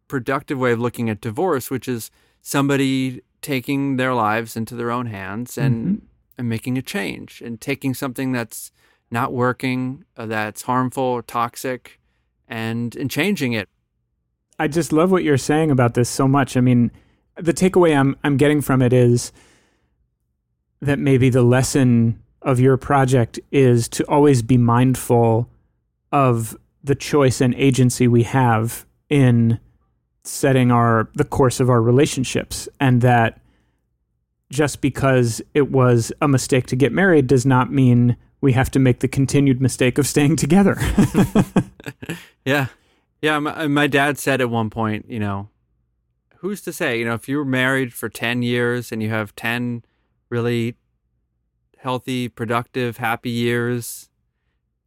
productive 0.09 0.59
way 0.59 0.73
of 0.73 0.81
looking 0.81 1.11
at 1.11 1.21
divorce, 1.21 1.71
which 1.71 1.89
is 1.89 2.11
somebody 2.41 3.23
taking 3.43 3.97
their 3.97 4.15
lives 4.15 4.57
into 4.57 4.75
their 4.75 4.91
own 4.91 5.07
hands 5.07 5.59
and 5.59 6.01
and 6.37 6.49
making 6.49 6.79
a 6.79 6.83
change 6.83 7.41
and 7.41 7.61
taking 7.61 7.95
something 7.95 8.33
that's 8.33 8.73
not 9.11 9.33
working, 9.33 10.05
uh, 10.17 10.27
that's 10.27 10.63
harmful 10.63 11.05
or 11.05 11.23
toxic, 11.23 12.01
and 12.49 12.95
and 12.97 13.11
changing 13.11 13.53
it. 13.53 13.69
I 14.59 14.69
just 14.69 14.93
love 14.93 15.11
what 15.11 15.25
you're 15.25 15.39
saying 15.39 15.71
about 15.71 15.95
this 15.95 16.09
so 16.09 16.29
much. 16.29 16.57
I 16.57 16.61
mean, 16.61 16.91
the 17.37 17.53
takeaway 17.53 17.97
I'm 17.97 18.17
I'm 18.25 18.37
getting 18.37 18.61
from 18.61 18.83
it 18.83 18.93
is 18.93 19.33
that 20.81 20.99
maybe 20.99 21.31
the 21.31 21.43
lesson 21.43 22.21
of 22.43 22.61
your 22.61 22.77
project 22.77 23.41
is 23.51 23.89
to 23.89 24.05
always 24.05 24.43
be 24.43 24.59
mindful 24.59 25.49
of 26.13 26.57
the 26.83 26.95
choice 26.95 27.41
and 27.41 27.55
agency 27.55 28.07
we 28.07 28.23
have 28.23 28.85
in 29.09 29.59
setting 30.23 30.71
our 30.71 31.09
the 31.15 31.25
course 31.25 31.61
of 31.61 31.71
our 31.71 31.83
relationships 31.83 32.69
and 32.81 33.01
that 33.01 33.41
just 34.55 34.81
because 34.81 35.43
it 35.53 35.71
was 35.71 36.13
a 36.23 36.29
mistake 36.29 36.67
to 36.69 36.77
get 36.77 36.93
married 36.93 37.27
does 37.27 37.45
not 37.45 37.73
mean 37.73 38.17
we 38.41 38.53
have 38.53 38.71
to 38.71 38.79
make 38.79 39.01
the 39.01 39.09
continued 39.09 39.61
mistake 39.61 39.99
of 39.99 40.07
staying 40.07 40.37
together. 40.37 40.79
Yeah. 42.47 42.67
Yeah. 43.23 43.39
My, 43.39 43.55
uh, 43.55 43.69
my 43.69 43.87
dad 43.87 44.19
said 44.19 44.43
at 44.43 44.51
one 44.51 44.69
point, 44.69 45.07
you 45.09 45.19
know, 45.19 45.49
who's 46.37 46.61
to 46.61 46.75
say, 46.75 46.99
you 46.99 47.07
know, 47.07 47.15
if 47.15 47.27
you 47.27 47.39
were 47.39 47.45
married 47.47 47.95
for 47.95 48.11
10 48.11 48.43
years 48.43 48.93
and 48.93 49.03
you 49.03 49.09
have 49.09 49.35
10 49.35 49.83
really 50.29 50.75
healthy, 51.79 52.29
productive, 52.29 52.99
happy 52.99 53.31
years, 53.31 54.11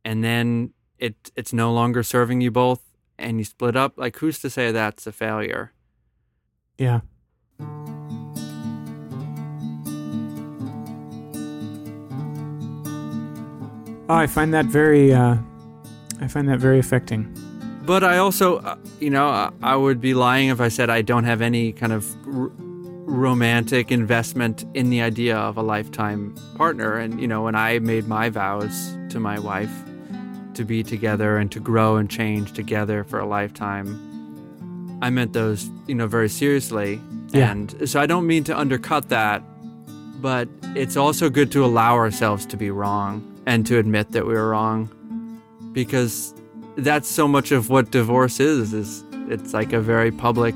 and 0.05 0.24
then 0.24 0.74
it 0.99 1.32
it's 1.36 1.51
no 1.51 1.74
longer 1.74 2.03
serving 2.03 2.41
you 2.41 2.51
both 2.51 2.84
and 3.18 3.39
you 3.39 3.43
split 3.43 3.76
up, 3.76 3.97
like 3.97 4.18
who's 4.18 4.38
to 4.41 4.51
say 4.51 4.72
that's 4.72 5.07
a 5.07 5.11
failure? 5.11 5.74
yeah. 6.78 6.99
Oh, 14.10 14.16
I 14.16 14.28
find 14.28 14.53
that 14.53 14.66
very, 14.66 15.14
uh, 15.14 15.36
I 16.22 16.28
find 16.28 16.47
that 16.49 16.60
very 16.60 16.80
affecting. 16.80 17.34
but 17.86 18.03
I 18.03 18.18
also, 18.18 18.58
uh, 18.58 18.76
you 18.99 19.10
know, 19.10 19.28
I, 19.28 19.51
I 19.62 19.76
would 19.76 20.01
be 20.01 20.14
lying 20.14 20.49
if 20.49 20.60
I 20.60 20.68
said 20.68 20.89
I 20.89 21.01
don't 21.01 21.24
have 21.24 21.41
any 21.41 21.72
kind 21.72 21.93
of 21.93 22.05
r- 22.28 22.51
romantic 23.05 23.91
investment 23.91 24.66
in 24.74 24.89
the 24.89 25.01
idea 25.01 25.38
of 25.38 25.58
a 25.58 25.62
lifetime 25.62 26.36
partner. 26.55 26.95
And, 26.97 27.20
you 27.22 27.28
know, 27.28 27.43
when 27.43 27.55
I 27.55 27.80
made 27.80 28.08
my 28.08 28.30
vows 28.30 28.97
to 29.10 29.20
my 29.20 29.39
wife 29.39 29.72
to 30.55 30.66
be 30.66 30.84
together 30.84 31.38
and 31.38 31.51
to 31.51 31.60
grow 31.60 31.95
and 31.97 32.10
change 32.10 32.53
together 32.53 33.03
for 33.03 33.20
a 33.20 33.26
lifetime, 33.26 33.88
I 35.01 35.10
meant 35.10 35.34
those, 35.34 35.70
you 35.88 35.95
know, 35.95 36.08
very 36.08 36.30
seriously. 36.30 36.99
Yeah. 37.30 37.51
And 37.51 37.89
so 37.89 38.01
I 38.01 38.05
don't 38.05 38.28
mean 38.28 38.43
to 38.45 38.58
undercut 38.58 39.10
that, 39.10 39.43
but 40.22 40.49
it's 40.76 40.97
also 40.97 41.30
good 41.30 41.51
to 41.53 41.64
allow 41.64 41.95
ourselves 41.95 42.45
to 42.47 42.58
be 42.58 42.72
wrong 42.72 43.22
and 43.47 43.65
to 43.65 43.79
admit 43.79 44.11
that 44.11 44.27
we 44.27 44.33
were 44.33 44.49
wrong. 44.49 44.91
Because 45.71 46.35
that's 46.75 47.07
so 47.07 47.27
much 47.27 47.51
of 47.51 47.71
what 47.71 47.89
divorce 47.89 48.39
is 48.39 48.73
is 48.73 49.03
it's 49.29 49.53
like 49.53 49.73
a 49.73 49.79
very 49.79 50.11
public 50.11 50.53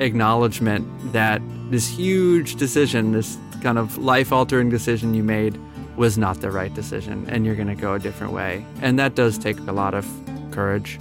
acknowledgement 0.00 0.86
that 1.12 1.42
this 1.70 1.86
huge 1.86 2.56
decision 2.56 3.12
this 3.12 3.36
kind 3.60 3.76
of 3.76 3.98
life 3.98 4.32
altering 4.32 4.70
decision 4.70 5.12
you 5.12 5.22
made 5.22 5.58
was 5.96 6.16
not 6.16 6.40
the 6.40 6.50
right 6.50 6.72
decision 6.74 7.26
and 7.28 7.44
you're 7.44 7.54
going 7.54 7.68
to 7.68 7.74
go 7.74 7.94
a 7.94 7.98
different 7.98 8.32
way. 8.32 8.64
And 8.80 8.98
that 8.98 9.14
does 9.14 9.36
take 9.36 9.58
a 9.60 9.72
lot 9.72 9.92
of 9.94 10.06
courage 10.50 10.98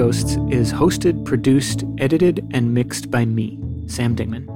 Ghosts 0.00 0.38
is 0.48 0.72
hosted, 0.72 1.26
produced, 1.26 1.84
edited, 1.98 2.42
and 2.52 2.72
mixed 2.72 3.10
by 3.10 3.26
me, 3.26 3.58
Sam 3.86 4.16
Dingman. 4.16 4.48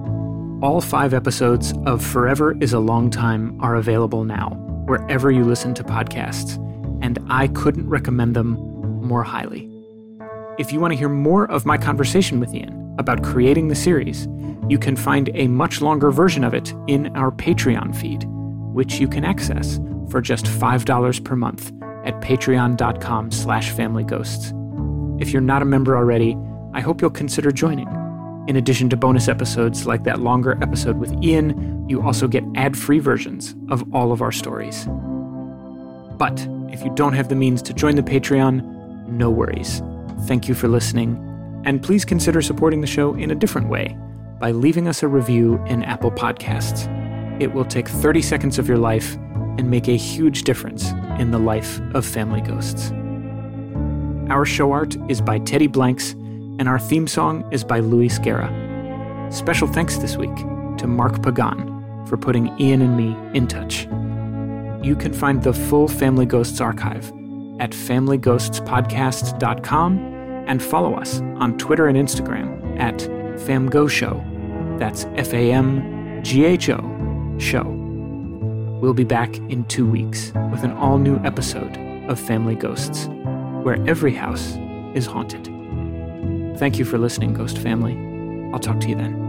All 0.62 0.80
five 0.80 1.12
episodes 1.12 1.74
of 1.84 2.03
Forever 2.03 2.57
is 2.62 2.72
a 2.72 2.78
Long 2.78 3.11
Time 3.11 3.61
are 3.61 3.76
available 3.76 4.24
now, 4.24 4.55
wherever 4.86 5.30
you 5.30 5.45
listen 5.45 5.74
to 5.74 5.84
podcasts, 5.84 6.57
and 7.03 7.18
I 7.28 7.49
couldn't 7.49 7.86
recommend 7.90 8.34
them 8.34 8.53
more 9.07 9.22
highly. 9.22 9.70
If 10.59 10.72
you 10.72 10.80
want 10.80 10.95
to 10.95 10.97
hear 10.97 11.11
more 11.11 11.45
of 11.51 11.66
my 11.66 11.76
conversation 11.76 12.40
with 12.40 12.55
Ian 12.55 12.97
about 12.99 13.22
creating 13.22 13.68
the 13.68 13.74
series, 13.74 14.26
you 14.70 14.78
can 14.78 14.97
find 14.97 15.28
a 15.34 15.49
much 15.49 15.82
longer 15.82 16.11
version 16.11 16.42
of 16.42 16.55
it 16.55 16.72
in 16.86 17.14
our 17.14 17.30
Patreon 17.30 17.95
feed, 17.95 18.24
which 18.72 18.99
you 18.99 19.07
can 19.07 19.26
access 19.26 19.78
for 20.09 20.22
just 20.22 20.47
$5 20.47 21.22
per 21.22 21.36
month 21.36 21.70
at 22.07 22.18
patreon.com 22.22 23.30
slash 23.30 23.70
familyghosts. 23.74 24.64
If 25.19 25.33
you're 25.33 25.43
not 25.43 25.62
a 25.62 25.65
member 25.65 25.97
already, 25.97 26.37
I 26.73 26.81
hope 26.81 27.01
you'll 27.01 27.11
consider 27.11 27.53
joining. 27.53 27.89
In 28.49 28.57
addition 28.57 28.89
to 28.91 28.97
bonus 28.97 29.29
episodes 29.29 29.87
like 29.87 30.05
that 30.05 30.21
longer 30.21 30.59
episode 30.61 30.99
with 30.99 31.12
Ian, 31.23 31.89
you 31.89 32.03
also 32.03 32.27
get 32.29 32.45
ad 32.57 32.77
free 32.77 32.99
versions 32.99 33.55
of 33.71 33.85
all 33.95 34.12
of 34.12 34.21
our 34.21 34.33
stories. 34.33 34.87
But 36.19 36.47
if 36.71 36.83
you 36.85 36.93
don't 36.95 37.12
have 37.12 37.29
the 37.29 37.37
means 37.37 37.62
to 37.62 37.73
join 37.73 37.95
the 37.95 38.03
Patreon, 38.03 39.09
no 39.09 39.31
worries. 39.31 39.83
Thank 40.23 40.49
you 40.49 40.55
for 40.55 40.69
listening, 40.69 41.17
and 41.65 41.83
please 41.83 42.05
consider 42.05 42.43
supporting 42.43 42.81
the 42.81 42.87
show 42.87 43.15
in 43.15 43.31
a 43.31 43.35
different 43.35 43.69
way 43.69 43.97
by 44.41 44.51
leaving 44.51 44.89
us 44.89 45.03
a 45.03 45.09
review 45.09 45.62
in 45.67 45.83
Apple 45.85 46.11
Podcasts. 46.11 46.91
It 47.41 47.53
will 47.53 47.65
take 47.65 47.89
30 47.89 48.21
seconds 48.21 48.59
of 48.59 48.69
your 48.69 48.79
life 48.79 49.17
and 49.59 49.71
make 49.71 49.89
a 49.89 49.97
huge 49.97 50.43
difference 50.43 50.91
in 51.19 51.31
the 51.31 51.39
life 51.39 51.81
of 51.95 52.05
Family 52.05 52.41
Ghosts. 52.41 52.93
Our 54.31 54.47
show 54.47 54.72
art 54.72 54.97
is 55.11 55.20
by 55.20 55.39
Teddy 55.41 55.66
Blanks, 55.66 56.12
and 56.12 56.66
our 56.66 56.79
theme 56.79 57.07
song 57.07 57.47
is 57.53 57.62
by 57.62 57.81
Louis 57.81 58.18
Guerra. 58.20 58.49
Special 59.31 59.68
thanks 59.68 59.99
this 59.99 60.16
week 60.16 60.35
to 60.79 60.87
Mark 60.87 61.22
Pagan 61.22 62.07
for 62.07 62.16
putting 62.16 62.59
Ian 62.59 62.81
and 62.81 62.97
me 62.97 63.14
in 63.37 63.47
touch. 63.47 63.85
You 64.83 64.97
can 64.97 65.12
find 65.12 65.43
the 65.43 65.53
full 65.53 65.89
Family 65.89 66.25
Ghosts 66.25 66.59
archive 66.61 67.12
at 67.61 67.72
familyghostspodcast.com 67.72 69.99
and 70.49 70.62
follow 70.62 70.95
us 70.95 71.20
on 71.20 71.59
Twitter 71.59 71.89
and 71.89 71.99
Instagram 71.99 72.81
at 72.81 72.97
FamGhoShow. 73.41 74.79
That's 74.79 75.05
F 75.16 75.35
A 75.35 75.53
M 75.53 76.22
G 76.22 76.47
H 76.47 76.70
O 76.70 76.79
Show. 77.39 77.64
We'll 78.81 78.95
be 78.95 79.05
back 79.05 79.37
in 79.37 79.64
two 79.64 79.87
weeks 79.87 80.33
with 80.51 80.64
an 80.64 80.72
all 80.72 80.97
new 80.99 81.18
episode 81.25 81.77
of 82.09 82.18
Family 82.18 82.55
Ghosts 82.55 83.07
where 83.65 83.83
every 83.89 84.12
house 84.12 84.57
is 84.95 85.07
haunted. 85.07 85.47
Thank 86.59 86.79
you 86.79 86.85
for 86.85 86.99
listening, 86.99 87.35
Ghost 87.35 87.59
Family. 87.59 87.95
I'll 88.53 88.61
talk 88.61 88.79
to 88.81 88.89
you 88.89 88.95
then. 88.95 89.24